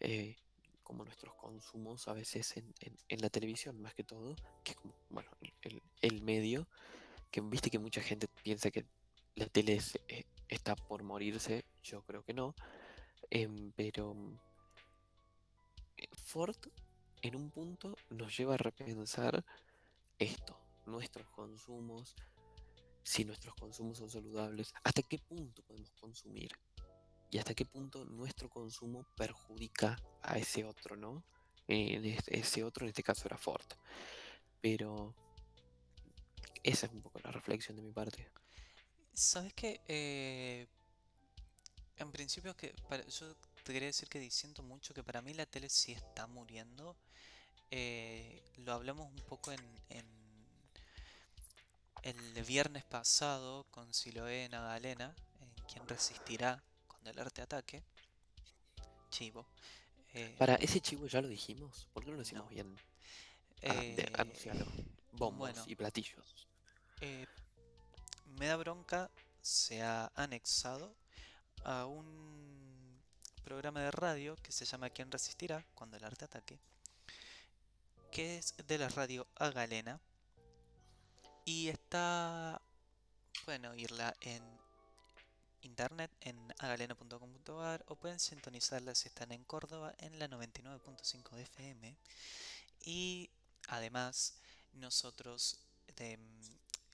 Eh, 0.00 0.36
como 0.82 1.04
nuestros 1.04 1.34
consumos 1.34 2.08
a 2.08 2.12
veces 2.12 2.56
en, 2.56 3.20
la 3.20 3.30
televisión 3.30 3.80
más 3.80 3.94
que 3.94 4.04
todo, 4.04 4.36
que 4.62 4.72
es 4.72 4.76
como, 4.76 4.94
bueno, 5.08 5.30
el 6.02 6.22
medio, 6.22 6.68
que 7.34 7.40
viste 7.40 7.68
que 7.68 7.80
mucha 7.80 8.00
gente 8.00 8.28
piensa 8.28 8.70
que 8.70 8.86
la 9.34 9.46
tele 9.46 9.80
eh, 10.06 10.22
está 10.46 10.76
por 10.76 11.02
morirse, 11.02 11.64
yo 11.82 12.00
creo 12.02 12.22
que 12.22 12.32
no, 12.32 12.54
em, 13.28 13.72
pero 13.72 14.14
eh, 15.96 16.06
Ford 16.12 16.56
en 17.22 17.34
un 17.34 17.50
punto 17.50 17.96
nos 18.08 18.38
lleva 18.38 18.54
a 18.54 18.58
repensar 18.58 19.44
esto, 20.16 20.56
nuestros 20.86 21.28
consumos, 21.30 22.14
si 23.02 23.24
nuestros 23.24 23.56
consumos 23.56 23.98
son 23.98 24.10
saludables, 24.10 24.72
hasta 24.84 25.02
qué 25.02 25.18
punto 25.18 25.64
podemos 25.64 25.90
consumir 26.00 26.52
y 27.32 27.38
hasta 27.38 27.52
qué 27.52 27.64
punto 27.64 28.04
nuestro 28.04 28.48
consumo 28.48 29.08
perjudica 29.16 30.00
a 30.22 30.38
ese 30.38 30.62
otro, 30.62 30.94
¿no? 30.94 31.24
Eh, 31.66 32.16
ese 32.28 32.62
otro 32.62 32.84
en 32.84 32.90
este 32.90 33.02
caso 33.02 33.26
era 33.26 33.38
Ford. 33.38 33.66
Pero 34.60 35.16
esa 36.64 36.86
es 36.86 36.92
un 36.92 37.02
poco 37.02 37.20
la 37.20 37.30
reflexión 37.30 37.76
de 37.76 37.82
mi 37.82 37.92
parte. 37.92 38.28
¿Sabes 39.12 39.52
qué? 39.54 39.80
Eh, 39.86 40.66
en 41.96 42.10
principio 42.10 42.56
que 42.56 42.74
para- 42.88 43.06
yo 43.06 43.34
te 43.62 43.72
quería 43.72 43.86
decir 43.86 44.08
que 44.08 44.28
siento 44.30 44.62
mucho 44.62 44.92
que 44.92 45.02
para 45.04 45.22
mí 45.22 45.32
la 45.34 45.46
tele 45.46 45.68
sí 45.68 45.92
está 45.92 46.26
muriendo. 46.26 46.96
Eh, 47.70 48.42
lo 48.58 48.72
hablamos 48.72 49.08
un 49.08 49.20
poco 49.22 49.52
en, 49.52 49.60
en 49.88 50.04
el 52.02 52.44
viernes 52.44 52.84
pasado 52.84 53.64
con 53.70 53.92
Siloé 53.94 54.48
Nagalena, 54.48 55.14
en 55.40 55.64
Quien 55.66 55.88
resistirá 55.88 56.62
cuando 56.86 57.10
el 57.10 57.18
arte 57.18 57.42
ataque. 57.42 57.82
Chivo. 59.10 59.46
Eh, 60.12 60.34
Para 60.38 60.54
ese 60.56 60.80
chivo 60.80 61.06
ya 61.06 61.20
lo 61.22 61.28
dijimos, 61.28 61.88
¿por 61.92 62.04
qué 62.04 62.10
no 62.10 62.16
lo 62.16 62.22
decimos 62.22 62.44
No. 62.44 62.50
bien? 62.50 62.76
Ah, 63.66 63.74
de- 63.74 64.12
anuncialo. 64.18 64.66
Bombos 65.12 65.38
bueno. 65.52 65.64
y 65.66 65.74
platillos. 65.74 66.46
Eh, 67.00 67.26
me 68.38 68.46
da 68.46 68.56
bronca 68.56 69.10
se 69.42 69.82
ha 69.82 70.10
anexado 70.14 70.94
a 71.64 71.86
un 71.86 73.02
programa 73.44 73.80
de 73.82 73.90
radio 73.90 74.36
que 74.36 74.52
se 74.52 74.64
llama 74.64 74.90
¿Quién 74.90 75.10
resistirá 75.10 75.64
cuando 75.74 75.96
el 75.96 76.04
arte 76.04 76.24
ataque? 76.24 76.58
que 78.14 78.38
es 78.38 78.54
de 78.68 78.78
la 78.78 78.88
radio 78.88 79.26
Agalena 79.34 80.00
y 81.44 81.68
está 81.68 82.62
pueden 83.44 83.66
oírla 83.66 84.14
en 84.20 84.40
internet 85.62 86.12
en 86.20 86.38
agalena.com.ar 86.60 87.84
o 87.88 87.96
pueden 87.96 88.20
sintonizarla 88.20 88.94
si 88.94 89.08
están 89.08 89.32
en 89.32 89.42
Córdoba 89.42 89.92
en 89.98 90.16
la 90.20 90.28
99.5 90.28 91.30
de 91.32 91.42
FM 91.42 91.96
y 92.84 93.30
además 93.66 94.34
nosotros 94.74 95.58
de, 95.96 96.18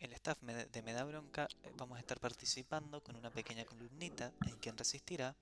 el 0.00 0.12
staff 0.14 0.40
de 0.40 0.82
Me 0.82 0.92
da 0.92 1.04
Bronca 1.04 1.46
eh, 1.62 1.72
vamos 1.76 1.96
a 1.96 2.00
estar 2.00 2.18
participando 2.18 3.02
con 3.02 3.16
una 3.16 3.30
pequeña 3.30 3.64
columnita 3.64 4.32
en 4.46 4.56
quien 4.56 4.76
resistirá 4.76 5.36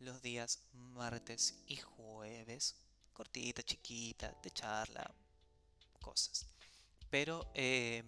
los 0.00 0.22
días 0.22 0.60
martes 0.72 1.54
y 1.66 1.76
jueves. 1.76 2.76
Cortita, 3.12 3.62
chiquita, 3.62 4.34
de 4.42 4.50
charla, 4.50 5.08
cosas. 6.00 6.46
Pero 7.10 7.48
eh, 7.54 8.02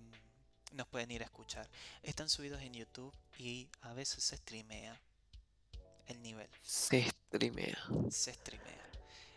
nos 0.72 0.89
pueden 0.89 1.11
ir 1.12 1.22
a 1.22 1.27
escuchar. 1.27 1.68
Están 2.03 2.29
subidos 2.29 2.61
en 2.62 2.74
YouTube 2.74 3.14
y 3.39 3.68
a 3.83 3.93
veces 3.93 4.24
se 4.24 4.37
streamea 4.37 5.01
el 6.09 6.22
nivel 6.22 6.49
Se 6.62 7.09
streamea. 7.09 7.79
se 8.11 8.33
streamea. 8.33 8.91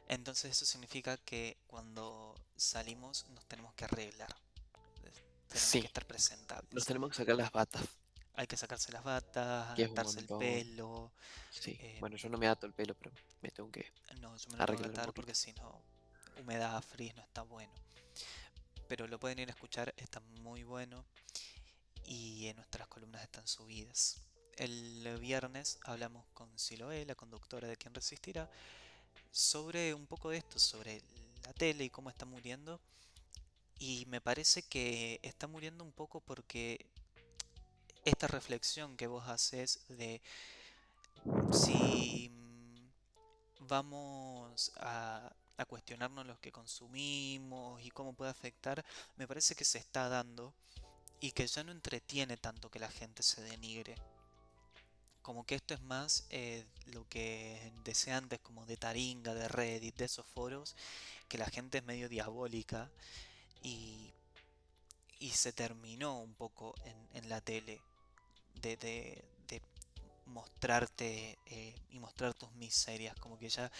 Entonces 0.07 0.51
eso 0.51 0.65
significa 0.65 1.17
que 1.17 1.57
cuando 1.67 2.33
salimos 2.55 3.27
nos 3.29 3.45
tenemos 3.45 3.73
que 3.75 3.85
arreglar. 3.85 4.35
Tenemos 5.49 5.69
Sí. 5.69 5.81
que 5.81 5.87
estar 5.87 6.05
presentables. 6.05 6.71
Nos 6.73 6.85
tenemos 6.85 7.09
que 7.09 7.17
sacar 7.17 7.35
las 7.35 7.51
batas. 7.51 7.81
Hay 8.35 8.47
que 8.47 8.55
sacarse 8.55 8.91
las 8.93 9.03
batas, 9.03 9.77
atarse 9.77 10.19
el 10.19 10.27
pelo. 10.27 11.11
Sí. 11.51 11.75
Eh, 11.79 11.97
bueno, 11.99 12.15
yo 12.15 12.29
no 12.29 12.37
me 12.37 12.47
ato 12.47 12.65
el 12.65 12.73
pelo, 12.73 12.95
pero 12.95 13.11
me 13.41 13.49
tengo 13.49 13.69
que. 13.69 13.91
No, 14.21 14.37
yo 14.37 14.49
me 14.51 14.57
lo 14.57 14.65
tengo 14.65 14.81
que 14.81 14.87
atar 14.87 15.13
porque 15.13 15.35
si 15.35 15.51
no, 15.53 15.81
humedad, 16.39 16.81
frizz 16.81 17.13
no 17.15 17.23
está 17.23 17.41
bueno. 17.41 17.73
Pero 18.87 19.07
lo 19.07 19.19
pueden 19.19 19.39
ir 19.39 19.49
a 19.49 19.51
escuchar, 19.51 19.93
está 19.97 20.19
muy 20.21 20.63
bueno. 20.63 21.03
Y 22.05 22.47
en 22.47 22.55
nuestras 22.55 22.87
columnas 22.87 23.21
están 23.23 23.45
subidas. 23.47 24.21
El 24.55 25.17
viernes 25.19 25.79
hablamos 25.83 26.25
con 26.33 26.57
Siloé, 26.57 27.05
la 27.05 27.15
conductora 27.15 27.67
de 27.67 27.75
Quien 27.77 27.93
Resistirá, 27.93 28.49
sobre 29.31 29.93
un 29.93 30.07
poco 30.07 30.29
de 30.29 30.37
esto, 30.37 30.59
sobre 30.59 31.01
la 31.45 31.53
tele 31.53 31.83
y 31.83 31.89
cómo 31.89 32.09
está 32.09 32.25
muriendo. 32.25 32.79
Y 33.80 34.05
me 34.07 34.19
parece 34.19 34.61
que 34.61 35.19
está 35.23 35.47
muriendo 35.47 35.84
un 35.84 35.93
poco 35.93 36.19
porque 36.19 36.86
esta 38.03 38.27
reflexión 38.27 38.97
que 38.97 39.07
vos 39.07 39.27
haces 39.27 39.80
de 39.88 40.21
si 41.51 42.32
vamos 43.61 44.71
a, 44.77 45.32
cuestionarnos 45.67 46.25
lo 46.25 46.39
que 46.39 46.53
consumimos 46.53 47.82
y 47.84 47.91
cómo 47.91 48.13
puede 48.13 48.32
afectar, 48.32 48.84
me 49.17 49.27
parece 49.27 49.55
que 49.55 49.65
se 49.65 49.77
está 49.77 50.07
dando 50.07 50.53
y 51.19 51.32
que 51.32 51.45
ya 51.45 51.65
no 51.65 51.73
entretiene 51.73 52.38
tanto 52.38 52.71
que 52.71 52.80
la 52.80 52.89
gente 52.89 53.23
se 53.23 53.41
denigre. 53.41 53.95
Como 55.21 55.45
que 55.45 55.55
esto 55.55 55.73
es 55.73 55.82
más 55.82 56.25
eh, 56.30 56.65
lo 56.86 57.07
que 57.09 57.73
decía 57.84 58.15
antes, 58.15 58.39
como 58.39 58.65
de 58.65 58.77
Taringa, 58.77 59.34
de 59.34 59.49
Reddit, 59.49 59.97
de 59.97 60.05
esos 60.05 60.25
foros, 60.25 60.77
que 61.27 61.38
la 61.38 61.45
gente 61.45 61.80
es 61.80 61.84
medio 61.84 62.07
diabólica 62.07 62.89
y, 63.62 64.14
y 65.20 65.30
se 65.32 65.51
terminó 65.53 66.20
un 66.20 66.34
poco 66.34 66.76
en, 66.86 67.10
en 67.14 67.30
la 67.30 67.41
tele 67.41 67.82
de, 68.62 68.78
de- 68.78 69.24
de 69.47 69.62
mostrarte 70.26 71.38
eh, 71.45 71.76
y 71.91 71.99
mostrar 71.99 72.34
tus 72.34 72.51
miserias. 72.53 73.16
Como 73.20 73.38
que 73.38 73.49
ya 73.49 73.72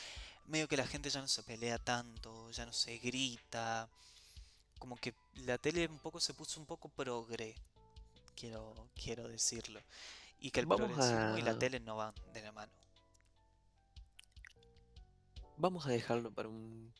medio 0.48 0.68
que 0.68 0.78
la 0.78 0.88
gente 0.88 1.10
ya 1.10 1.22
no 1.22 1.28
se 1.28 1.44
pelea 1.44 1.78
tanto, 1.78 2.52
ya 2.52 2.66
no 2.66 2.74
se 2.74 2.98
grita. 2.98 3.90
Como 4.80 4.96
que 4.96 5.14
la 5.46 5.58
tele 5.58 5.88
un 5.88 6.00
poco 6.00 6.20
se 6.20 6.34
puso 6.34 6.60
un 6.60 6.66
poco 6.66 6.90
progre, 6.90 7.56
quiero, 8.36 8.90
quiero 8.96 9.28
decirlo. 9.28 9.82
Y 10.40 10.52
que 10.52 10.62
el 10.62 10.66
Vamos 10.66 10.88
progresismo 10.88 11.38
y 11.38 11.42
la 11.42 11.58
tele 11.60 11.80
no 11.82 11.98
van 11.98 12.14
de 12.34 12.42
la 12.42 12.52
mano. 12.52 12.72
Vamos 15.58 15.86
a 15.86 15.90
dejarlo 15.90 16.32
para 16.32 16.48
un 16.48 16.94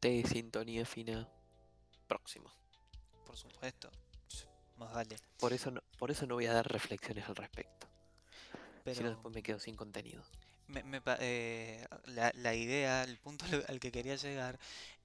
té 0.00 0.22
de 0.22 0.26
sintonía 0.26 0.86
fina 0.86 1.28
próximo. 2.06 2.52
Por 3.26 3.36
supuesto. 3.36 3.90
Más 4.76 4.92
vale. 4.92 5.16
Por 5.38 5.52
eso 5.52 5.70
no, 5.70 5.80
por 5.98 6.10
eso 6.10 6.26
no 6.26 6.34
voy 6.34 6.46
a 6.46 6.52
dar 6.52 6.70
reflexiones 6.70 7.26
al 7.28 7.36
respecto. 7.36 7.86
Si 8.52 8.80
Pero 8.84 9.02
no, 9.02 9.10
después 9.10 9.34
me 9.34 9.42
quedo 9.42 9.58
sin 9.58 9.74
contenido. 9.76 10.22
me- 10.68 10.82
me 10.84 11.00
eh, 11.20 11.86
la, 12.04 12.30
la 12.34 12.54
idea, 12.54 13.02
el 13.04 13.18
punto 13.18 13.44
al 13.68 13.80
que 13.80 13.90
quería 13.90 14.16
llegar 14.16 14.58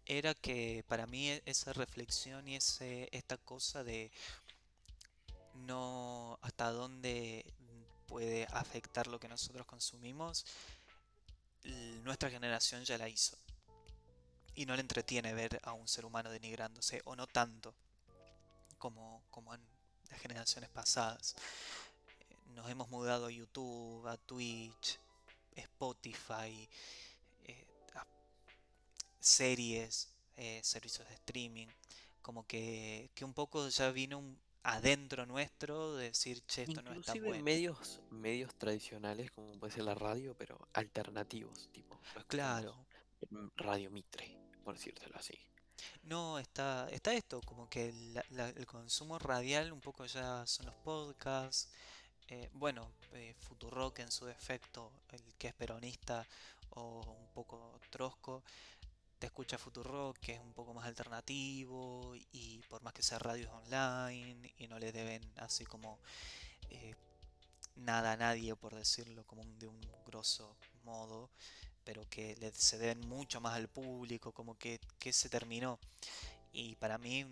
era 0.05 0.33
que 0.33 0.83
para 0.87 1.05
mí 1.07 1.29
e- 1.29 1.41
esa 1.45 1.73
reflexión 1.73 2.47
y 2.47 2.55
ese, 2.55 3.09
esta 3.11 3.37
cosa 3.37 3.83
de 3.83 4.11
no 5.53 6.37
hasta 6.41 6.71
dónde 6.71 7.45
puede 8.07 8.45
afectar 8.51 9.07
lo 9.07 9.19
que 9.19 9.27
nosotros 9.27 9.65
consumimos, 9.65 10.45
nuestra 12.03 12.29
generación 12.29 12.83
ya 12.83 12.97
la 12.97 13.07
hizo. 13.07 13.37
Y 14.55 14.65
no 14.65 14.75
le 14.75 14.81
entretiene 14.81 15.33
ver 15.33 15.59
a 15.63 15.73
un 15.73 15.87
ser 15.87 16.05
humano 16.05 16.29
denigrándose, 16.29 17.01
o 17.05 17.15
no 17.15 17.25
tanto 17.27 17.73
como, 18.77 19.23
como 19.29 19.53
en 19.55 19.61
las 20.09 20.19
generaciones 20.19 20.69
pasadas. 20.69 21.35
Eh, 22.29 22.35
Nos 22.55 22.69
hemos 22.69 22.89
mudado 22.89 23.27
a 23.27 23.31
YouTube, 23.31 24.05
a 24.07 24.17
Twitch, 24.17 24.99
Spotify, 25.55 26.67
eh, 27.45 27.65
a 27.95 28.05
series, 29.19 30.09
eh, 30.37 30.59
servicios 30.63 31.07
de 31.07 31.13
streaming. 31.15 31.67
Como 32.21 32.45
que, 32.45 33.09
que 33.15 33.25
un 33.25 33.33
poco 33.33 33.67
ya 33.69 33.89
vino 33.91 34.19
un- 34.19 34.39
adentro 34.63 35.25
nuestro 35.25 35.95
de 35.95 36.05
decir, 36.09 36.43
che, 36.45 36.63
esto 36.63 36.81
no 36.83 36.91
está 36.91 36.97
Inclusive 37.15 37.27
bueno. 37.29 37.43
medios, 37.43 37.99
medios 38.11 38.53
tradicionales, 38.55 39.31
como 39.31 39.51
puede 39.53 39.73
ser 39.73 39.83
la 39.83 39.95
radio, 39.95 40.35
pero 40.37 40.59
alternativos, 40.73 41.69
tipo. 41.71 41.99
Claro. 42.27 42.85
Radio 43.55 43.89
Mitre, 43.91 44.35
por 44.63 44.75
decírtelo 44.75 45.15
así. 45.17 45.37
No, 46.03 46.39
está, 46.39 46.87
está 46.91 47.13
esto, 47.13 47.41
como 47.41 47.67
que 47.69 47.89
el 47.89 48.65
consumo 48.65 49.17
radial 49.19 49.71
un 49.71 49.81
poco 49.81 50.05
ya 50.05 50.45
son 50.45 50.67
los 50.67 50.75
podcasts. 50.75 51.69
eh, 52.27 52.49
bueno, 52.53 52.91
eh, 53.13 53.35
Futurock 53.39 53.99
en 53.99 54.11
su 54.11 54.25
defecto, 54.25 54.91
el 55.09 55.21
que 55.37 55.49
es 55.49 55.53
peronista 55.53 56.25
o 56.71 57.01
un 57.19 57.27
poco 57.33 57.79
trosco, 57.89 58.43
te 59.19 59.27
escucha 59.27 59.57
Futurock, 59.57 60.17
que 60.19 60.33
es 60.35 60.39
un 60.41 60.53
poco 60.53 60.73
más 60.73 60.85
alternativo 60.87 62.13
y 62.31 62.61
por 62.69 62.81
más 62.83 62.93
que 62.93 63.03
sea 63.03 63.19
radios 63.19 63.51
online 63.51 64.53
y 64.57 64.67
no 64.67 64.79
le 64.79 64.91
deben 64.91 65.21
así 65.37 65.65
como 65.65 65.99
eh, 66.69 66.95
nada 67.75 68.13
a 68.13 68.17
nadie, 68.17 68.55
por 68.55 68.75
decirlo 68.75 69.25
como 69.25 69.41
un- 69.43 69.59
de 69.59 69.67
un 69.67 69.81
grosso 70.05 70.55
modo, 70.83 71.29
pero 71.83 72.07
que 72.09 72.35
se 72.55 72.77
deben 72.77 73.07
mucho 73.07 73.41
más 73.41 73.55
al 73.55 73.67
público, 73.67 74.31
como 74.31 74.57
que, 74.57 74.79
que 74.99 75.13
se 75.13 75.29
terminó. 75.29 75.79
Y 76.53 76.75
para 76.75 76.97
mí 76.97 77.25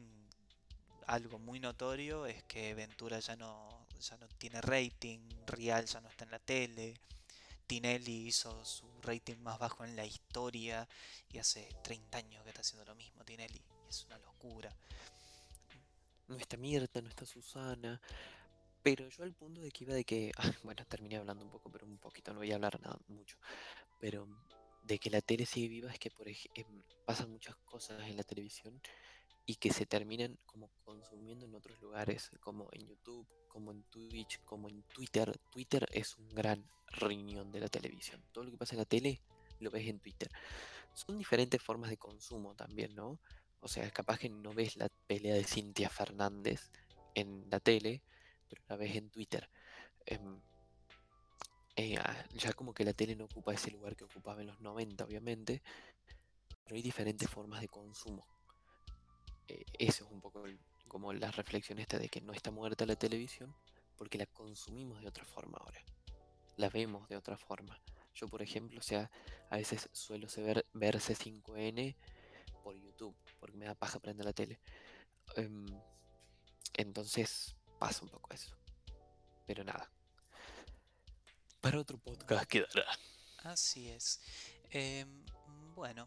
algo 1.07 1.39
muy 1.39 1.59
notorio 1.59 2.25
es 2.25 2.43
que 2.43 2.73
Ventura 2.73 3.19
ya 3.19 3.35
no, 3.35 3.87
ya 3.99 4.17
no 4.17 4.27
tiene 4.37 4.61
rating, 4.61 5.19
Real 5.47 5.85
ya 5.85 6.01
no 6.01 6.09
está 6.09 6.25
en 6.25 6.31
la 6.31 6.39
tele, 6.39 6.93
Tinelli 7.69 8.27
hizo 8.27 8.65
su 8.65 8.87
rating 9.03 9.37
más 9.37 9.59
bajo 9.59 9.83
en 9.85 9.95
la 9.95 10.03
historia 10.03 10.87
y 11.31 11.37
hace 11.37 11.69
30 11.83 12.17
años 12.17 12.43
que 12.43 12.49
está 12.49 12.61
haciendo 12.61 12.83
lo 12.85 12.95
mismo 12.95 13.23
Tinelli. 13.23 13.61
Y 13.85 13.89
es 13.89 14.05
una 14.05 14.17
locura. 14.17 14.75
No 16.27 16.37
está 16.37 16.57
Mirta, 16.57 16.99
no 16.99 17.09
está 17.09 17.25
Susana. 17.27 18.01
Pero 18.81 19.07
yo 19.09 19.23
al 19.23 19.33
punto 19.33 19.61
de 19.61 19.71
que 19.71 19.83
iba 19.83 19.93
de 19.93 20.03
que, 20.03 20.31
bueno, 20.63 20.83
terminé 20.85 21.17
hablando 21.17 21.45
un 21.45 21.51
poco, 21.51 21.69
pero 21.71 21.85
un 21.85 21.99
poquito, 21.99 22.33
no 22.33 22.39
voy 22.39 22.51
a 22.51 22.55
hablar 22.55 22.79
nada 22.81 22.97
mucho. 23.07 23.37
Pero 23.99 24.27
de 24.83 24.97
que 24.97 25.09
la 25.09 25.21
tele 25.21 25.45
sigue 25.45 25.67
viva 25.67 25.91
es 25.91 25.99
que 25.99 26.09
por 26.09 26.27
ejemplo 26.27 26.83
pasan 27.05 27.29
muchas 27.29 27.55
cosas 27.57 28.01
en 28.07 28.17
la 28.17 28.23
televisión 28.23 28.81
y 29.45 29.55
que 29.55 29.71
se 29.71 29.85
terminan 29.85 30.37
como 30.45 30.69
consumiendo 30.83 31.45
en 31.45 31.55
otros 31.55 31.81
lugares, 31.81 32.29
como 32.39 32.69
en 32.71 32.87
YouTube, 32.87 33.27
como 33.47 33.71
en 33.71 33.83
Twitch, 33.83 34.39
como 34.43 34.69
en 34.69 34.83
Twitter. 34.83 35.39
Twitter 35.51 35.87
es 35.91 36.17
un 36.17 36.29
gran 36.29 36.63
riñón 36.87 37.51
de 37.51 37.59
la 37.59 37.67
televisión. 37.67 38.23
Todo 38.31 38.43
lo 38.43 38.51
que 38.51 38.57
pasa 38.57 38.75
en 38.75 38.79
la 38.79 38.85
tele 38.85 39.21
lo 39.59 39.71
ves 39.71 39.87
en 39.87 39.99
Twitter. 39.99 40.29
Son 40.93 41.17
diferentes 41.17 41.61
formas 41.61 41.89
de 41.89 41.97
consumo 41.97 42.55
también, 42.55 42.93
¿no? 42.95 43.19
O 43.61 43.67
sea, 43.67 43.89
capaz 43.91 44.19
que 44.19 44.29
no 44.29 44.53
ves 44.53 44.77
la 44.77 44.89
pelea 45.07 45.35
de 45.35 45.43
Cintia 45.43 45.89
Fernández 45.89 46.71
en 47.15 47.49
la 47.49 47.59
tele, 47.59 48.03
pero 48.47 48.61
la 48.67 48.75
ves 48.77 48.95
en 48.95 49.09
Twitter. 49.09 49.49
Em, 50.05 50.39
eh, 51.79 51.97
ya 52.33 52.51
como 52.53 52.73
que 52.73 52.83
la 52.83 52.93
tele 52.93 53.15
no 53.15 53.25
ocupa 53.25 53.53
ese 53.53 53.71
lugar 53.71 53.95
que 53.95 54.03
ocupaba 54.03 54.41
en 54.41 54.47
los 54.47 54.59
90, 54.59 55.05
obviamente, 55.05 55.61
pero 56.63 56.75
hay 56.75 56.81
diferentes 56.81 57.29
formas 57.29 57.61
de 57.61 57.69
consumo. 57.69 58.27
Eh, 59.47 59.63
eso 59.77 60.05
es 60.05 60.11
un 60.11 60.19
poco 60.19 60.43
como 60.89 61.13
la 61.13 61.31
reflexión 61.31 61.79
esta 61.79 61.97
de 61.97 62.09
que 62.09 62.19
no 62.19 62.33
está 62.33 62.51
muerta 62.51 62.85
la 62.85 62.97
televisión, 62.97 63.55
porque 63.95 64.17
la 64.17 64.25
consumimos 64.25 65.01
de 65.01 65.07
otra 65.07 65.23
forma 65.23 65.57
ahora. 65.57 65.81
La 66.57 66.69
vemos 66.69 67.07
de 67.07 67.15
otra 67.15 67.37
forma. 67.37 67.79
Yo, 68.13 68.27
por 68.27 68.41
ejemplo, 68.41 68.79
o 68.79 68.83
sea, 68.83 69.09
a 69.49 69.55
veces 69.55 69.89
suelo 69.93 70.27
ver, 70.35 70.65
ver 70.73 70.97
C5N 70.97 71.95
por 72.61 72.75
YouTube, 72.75 73.15
porque 73.39 73.55
me 73.55 73.65
da 73.65 73.75
paja 73.75 73.99
prender 73.99 74.25
la 74.25 74.33
tele. 74.33 74.59
Em, 75.37 75.65
entonces 76.73 77.55
pasa 77.79 78.03
un 78.03 78.09
poco 78.09 78.33
eso. 78.33 78.57
Pero 79.45 79.63
nada. 79.63 79.89
Para 81.61 81.79
otro 81.79 81.97
podcast 81.97 82.45
quedará. 82.47 82.85
Así 83.43 83.89
es. 83.89 84.19
Em, 84.71 85.25
bueno, 85.75 86.05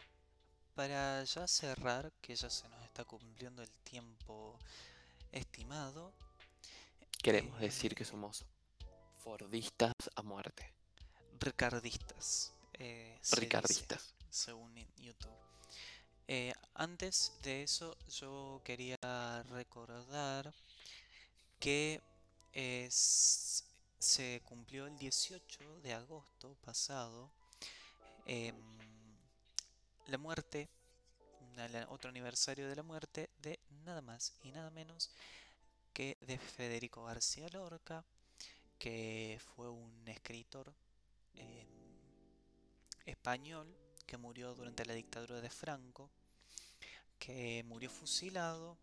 para 0.75 1.25
ya 1.25 1.47
cerrar, 1.47 2.13
que 2.23 2.35
ya 2.35 2.49
se 2.49 2.69
nos 2.69 2.83
está 2.85 3.05
cumpliendo 3.05 3.63
el 3.63 3.71
tiempo 3.85 4.59
estimado. 5.31 6.13
Queremos 7.23 7.59
eh, 7.61 7.65
decir 7.65 7.95
que 7.95 8.05
somos 8.05 8.45
Fordistas 9.23 9.95
a 10.17 10.23
muerte. 10.23 10.73
Ricardistas. 11.39 12.53
eh, 12.75 13.19
se 13.21 13.37
dice, 13.37 13.41
Ricardistas. 13.41 14.15
según 14.31 14.75
YouTube. 14.97 15.31
Eh, 16.29 16.53
antes 16.75 17.33
de 17.43 17.63
eso, 17.65 17.97
yo 18.09 18.61
quería 18.65 18.97
recordar 19.51 20.53
que 21.61 22.01
es- 22.53 23.65
se 24.03 24.43
cumplió 24.45 24.89
el 24.89 24.99
18 24.99 25.81
de 25.81 25.95
agosto 25.95 26.57
pasado 26.65 27.31
em, 28.27 28.57
la 30.09 30.19
muerte, 30.19 30.69
otro 31.89 32.11
aniversario 32.11 32.69
de 32.69 32.75
la 32.75 32.83
muerte 32.83 33.31
de 33.39 33.61
nada 33.85 34.03
más 34.03 34.33
y 34.43 34.51
nada 34.51 34.71
menos 34.71 35.13
que 35.95 36.19
de 36.23 36.37
Federico 36.37 37.05
García 37.05 37.49
Lorca, 37.51 38.05
que 38.77 39.41
fue 39.55 39.71
un 39.71 40.09
escritor 40.09 40.75
em, 41.37 41.69
español 43.07 43.73
que 44.05 44.17
murió 44.17 44.53
durante 44.57 44.85
la 44.85 44.95
dictadura 44.95 45.41
de 45.41 45.49
Franco, 45.49 46.11
que 47.21 47.63
murió 47.69 47.89
fusilado 47.89 48.77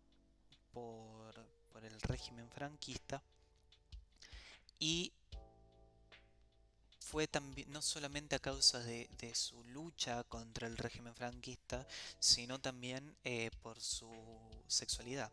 por, 0.72 1.46
por 1.70 1.84
el 1.84 2.00
régimen 2.00 2.48
franquista 2.48 3.22
y 4.80 5.12
fue 6.98 7.28
también 7.28 7.70
no 7.70 7.82
solamente 7.82 8.36
a 8.36 8.38
causa 8.38 8.80
de, 8.80 9.08
su 9.34 9.62
lucha 9.64 10.24
contra 10.24 10.66
el 10.66 10.76
régimen 10.76 11.14
franquista, 11.14 11.86
sino 12.18 12.60
también 12.60 13.16
eh, 13.24 13.50
por 13.62 13.80
su 13.80 14.10
sexualidad. 14.66 15.30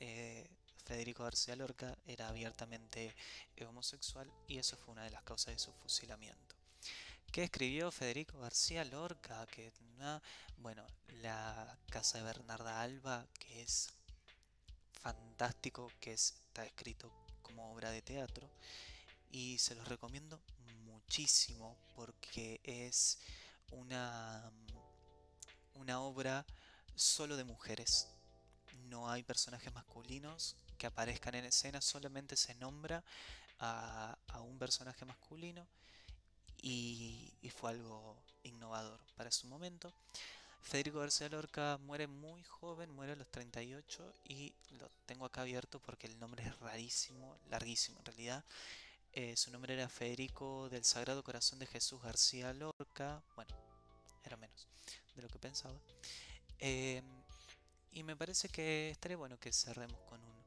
Eh, 0.00 0.48
Federico 0.84 1.24
García 1.24 1.56
Lorca 1.56 1.98
era 2.06 2.28
abiertamente 2.28 3.14
homosexual 3.68 4.30
y 4.46 4.58
eso 4.58 4.76
fue 4.76 4.92
una 4.92 5.04
de 5.04 5.10
las 5.10 5.24
causas 5.24 5.54
de 5.54 5.58
su 5.58 5.72
fusilamiento. 5.72 6.54
¿Qué 7.32 7.44
escribió 7.44 7.90
Federico 7.90 8.38
García 8.38 8.84
Lorca? 8.84 9.46
Que, 9.48 9.72
bueno, 10.58 10.86
La 11.22 11.76
Casa 11.90 12.18
de 12.18 12.24
Bernarda 12.24 12.80
Alba, 12.80 13.26
que 13.40 13.62
es 13.62 13.90
fantástico, 15.02 15.90
que 16.00 16.12
es- 16.12 16.34
está 16.48 16.64
escrito 16.64 17.25
como 17.46 17.72
obra 17.72 17.90
de 17.92 18.02
teatro 18.02 18.50
y 19.30 19.58
se 19.58 19.76
los 19.76 19.86
recomiendo 19.86 20.40
muchísimo 20.84 21.76
porque 21.94 22.60
es 22.64 23.18
una, 23.70 24.50
una 25.74 26.00
obra 26.00 26.44
solo 26.96 27.36
de 27.36 27.44
mujeres. 27.44 28.08
No 28.88 29.08
hay 29.08 29.22
personajes 29.22 29.72
masculinos 29.72 30.56
que 30.76 30.88
aparezcan 30.88 31.36
en 31.36 31.44
escena, 31.44 31.80
solamente 31.80 32.36
se 32.36 32.54
nombra 32.56 33.04
a, 33.60 34.18
a 34.26 34.40
un 34.40 34.58
personaje 34.58 35.04
masculino 35.04 35.66
y, 36.60 37.32
y 37.42 37.50
fue 37.50 37.70
algo 37.70 38.16
innovador 38.42 39.00
para 39.14 39.30
su 39.30 39.46
momento. 39.46 39.94
Federico 40.66 40.98
García 41.00 41.28
Lorca 41.28 41.78
muere 41.78 42.06
muy 42.08 42.42
joven, 42.44 42.90
muere 42.90 43.12
a 43.12 43.16
los 43.16 43.30
38 43.30 44.12
y 44.24 44.54
lo 44.78 44.90
tengo 45.06 45.24
acá 45.24 45.42
abierto 45.42 45.80
porque 45.80 46.06
el 46.08 46.18
nombre 46.18 46.44
es 46.44 46.58
rarísimo, 46.60 47.38
larguísimo 47.48 47.98
en 48.00 48.04
realidad. 48.06 48.44
Eh, 49.12 49.36
su 49.36 49.50
nombre 49.50 49.74
era 49.74 49.88
Federico 49.88 50.68
del 50.70 50.84
Sagrado 50.84 51.22
Corazón 51.24 51.58
de 51.60 51.66
Jesús 51.66 52.02
García 52.02 52.52
Lorca. 52.52 53.22
Bueno, 53.36 53.54
era 54.24 54.36
menos 54.36 54.68
de 55.14 55.22
lo 55.22 55.28
que 55.28 55.38
pensaba. 55.38 55.80
Eh, 56.58 57.02
y 57.92 58.02
me 58.04 58.16
parece 58.16 58.48
que 58.50 58.90
estaría 58.90 59.16
bueno 59.16 59.38
que 59.38 59.52
cerremos 59.52 60.00
con 60.02 60.22
un 60.24 60.44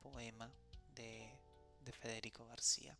poema 0.00 0.50
de, 0.94 1.30
de 1.84 1.92
Federico 1.92 2.46
García. 2.46 2.96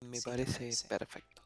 Me 0.00 0.20
Sí, 0.20 0.34
te 0.34 0.46
parece 0.46 0.48
parece. 0.48 0.88
perfecto. 0.88 1.43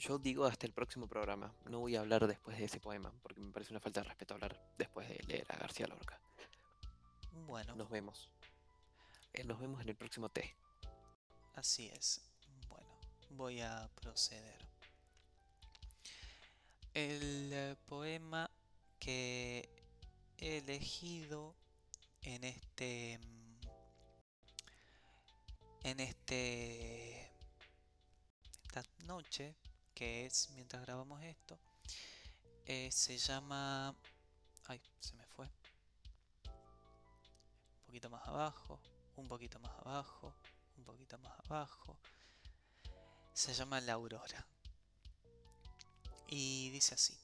Yo 0.00 0.18
digo 0.18 0.46
hasta 0.46 0.64
el 0.66 0.72
próximo 0.72 1.06
programa. 1.06 1.54
No 1.66 1.80
voy 1.80 1.94
a 1.94 2.00
hablar 2.00 2.26
después 2.26 2.56
de 2.56 2.64
ese 2.64 2.80
poema, 2.80 3.12
porque 3.22 3.38
me 3.38 3.52
parece 3.52 3.70
una 3.74 3.80
falta 3.80 4.00
de 4.00 4.08
respeto 4.08 4.32
hablar 4.32 4.58
después 4.78 5.06
de 5.06 5.22
leer 5.26 5.44
a 5.52 5.58
García 5.58 5.86
Lorca. 5.86 6.18
Bueno, 7.46 7.76
Nos 7.76 7.90
vemos. 7.90 8.30
Eh, 9.34 9.44
Nos 9.44 9.60
vemos 9.60 9.82
en 9.82 9.90
el 9.90 9.96
próximo 9.96 10.30
té. 10.30 10.56
así 11.54 11.88
es. 11.88 12.22
Bueno, 12.70 12.88
voy 13.28 13.60
a 13.60 13.90
proceder. 13.94 14.66
El 16.94 17.52
eh, 17.52 17.76
poema 17.84 18.50
que 18.98 19.68
he 20.38 20.58
elegido 20.58 21.54
en 22.22 22.44
este 22.44 23.18
mm, 23.18 23.66
en 25.84 26.00
este 26.00 27.30
esta 28.64 28.82
noche 29.04 29.54
que 30.00 30.24
es 30.24 30.48
mientras 30.54 30.80
grabamos 30.80 31.22
esto 31.24 31.58
eh, 32.64 32.90
se 32.90 33.18
llama 33.18 33.94
ay 34.64 34.80
se 34.98 35.12
me 35.12 35.26
fue. 35.26 35.44
Un 36.46 37.84
poquito 37.84 38.08
más 38.08 38.26
abajo 38.26 38.80
un 39.16 39.28
poquito 39.28 39.60
más 39.60 39.72
abajo 39.80 40.34
un 40.78 40.84
poquito 40.84 41.18
más 41.18 41.38
abajo. 41.40 41.98
Se 43.34 43.52
llama 43.52 43.82
La 43.82 43.92
Aurora. 43.92 44.46
Y 46.28 46.70
dice 46.70 46.94
así. 46.94 47.18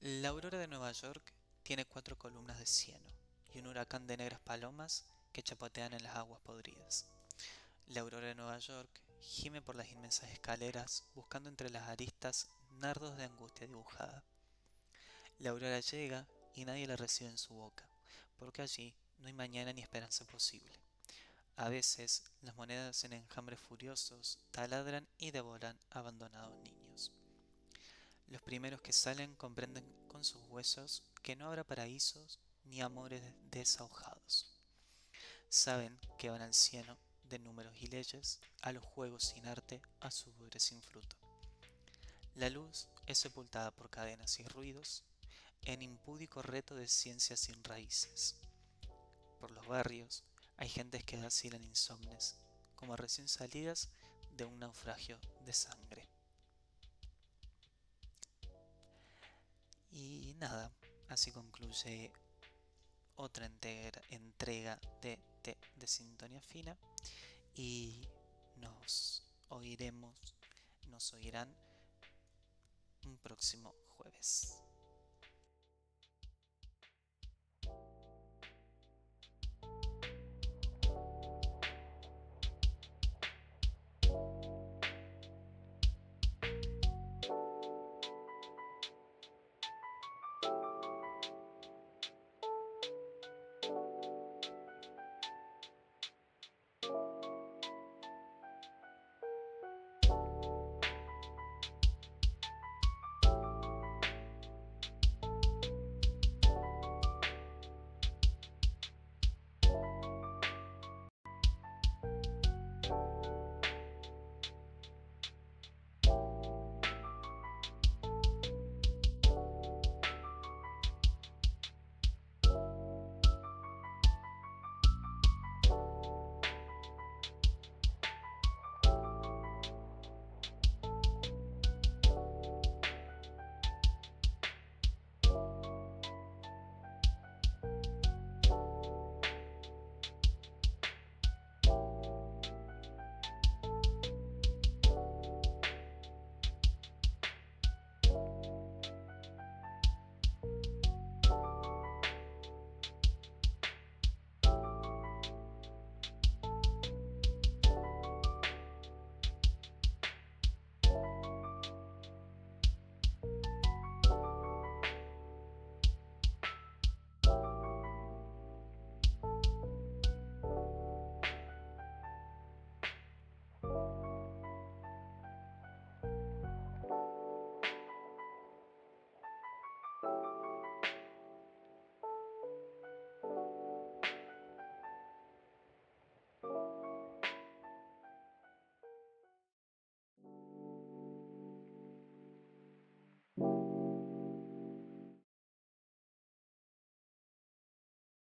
La 0.00 0.30
Aurora 0.30 0.56
de 0.56 0.68
Nueva 0.68 0.90
York 0.92 1.34
tiene 1.62 1.84
cuatro 1.84 2.16
columnas 2.16 2.58
de 2.58 2.66
cieno 2.66 3.10
y 3.52 3.58
un 3.58 3.66
huracán 3.66 4.06
de 4.06 4.16
negras 4.16 4.40
palomas 4.40 5.04
que 5.34 5.42
chapotean 5.42 5.92
en 5.92 6.02
las 6.02 6.16
aguas 6.16 6.40
podridas. 6.40 7.04
La 7.88 8.00
aurora 8.00 8.28
de 8.28 8.34
Nueva 8.34 8.58
York 8.58 9.03
gime 9.24 9.62
por 9.62 9.74
las 9.74 9.90
inmensas 9.90 10.30
escaleras 10.30 11.04
buscando 11.14 11.48
entre 11.48 11.70
las 11.70 11.88
aristas 11.88 12.48
nardos 12.78 13.16
de 13.16 13.24
angustia 13.24 13.66
dibujada. 13.66 14.22
La 15.38 15.50
aurora 15.50 15.80
llega 15.80 16.26
y 16.54 16.64
nadie 16.64 16.86
la 16.86 16.96
recibe 16.96 17.30
en 17.30 17.38
su 17.38 17.54
boca, 17.54 17.88
porque 18.38 18.62
allí 18.62 18.94
no 19.18 19.26
hay 19.26 19.32
mañana 19.32 19.72
ni 19.72 19.80
esperanza 19.80 20.24
posible. 20.26 20.72
A 21.56 21.68
veces 21.68 22.24
las 22.42 22.56
monedas 22.56 23.04
en 23.04 23.12
enjambres 23.12 23.60
furiosos 23.60 24.38
taladran 24.50 25.08
y 25.18 25.30
devoran 25.30 25.78
abandonados 25.90 26.56
niños. 26.62 27.12
Los 28.28 28.42
primeros 28.42 28.80
que 28.80 28.92
salen 28.92 29.34
comprenden 29.36 29.84
con 30.08 30.24
sus 30.24 30.42
huesos 30.48 31.02
que 31.22 31.36
no 31.36 31.46
habrá 31.46 31.64
paraísos 31.64 32.38
ni 32.64 32.80
amores 32.80 33.22
desahojados. 33.50 34.52
Saben 35.48 35.98
que 36.18 36.30
van 36.30 36.42
al 36.42 36.54
cielo 36.54 36.98
de 37.28 37.38
números 37.38 37.74
y 37.80 37.86
leyes, 37.86 38.40
a 38.62 38.72
los 38.72 38.84
juegos 38.84 39.24
sin 39.24 39.46
arte, 39.46 39.80
a 40.00 40.10
su 40.10 40.32
budre 40.32 40.60
sin 40.60 40.82
fruto. 40.82 41.16
La 42.34 42.50
luz 42.50 42.88
es 43.06 43.18
sepultada 43.18 43.70
por 43.70 43.90
cadenas 43.90 44.38
y 44.40 44.44
ruidos, 44.44 45.04
en 45.62 45.82
impúdico 45.82 46.42
reto 46.42 46.74
de 46.74 46.88
ciencias 46.88 47.40
sin 47.40 47.62
raíces. 47.64 48.36
Por 49.40 49.50
los 49.50 49.66
barrios 49.66 50.24
hay 50.56 50.68
gentes 50.68 51.04
que 51.04 51.20
vacilan 51.20 51.64
insomnes, 51.64 52.36
como 52.76 52.96
recién 52.96 53.28
salidas 53.28 53.88
de 54.36 54.44
un 54.44 54.58
naufragio 54.58 55.18
de 55.44 55.52
sangre. 55.52 56.08
Y 59.90 60.34
nada, 60.38 60.72
así 61.08 61.30
concluye 61.30 62.12
otra 63.16 63.46
entrega 63.46 64.80
de, 65.00 65.18
de, 65.44 65.86
Sintonía 65.86 66.40
Fina 66.40 66.76
y 67.54 68.08
nos 68.56 69.22
oiremos, 69.50 70.34
nos 70.88 71.12
oirán 71.12 71.54
un 73.04 73.18
próximo 73.18 73.74
jueves. 73.96 74.63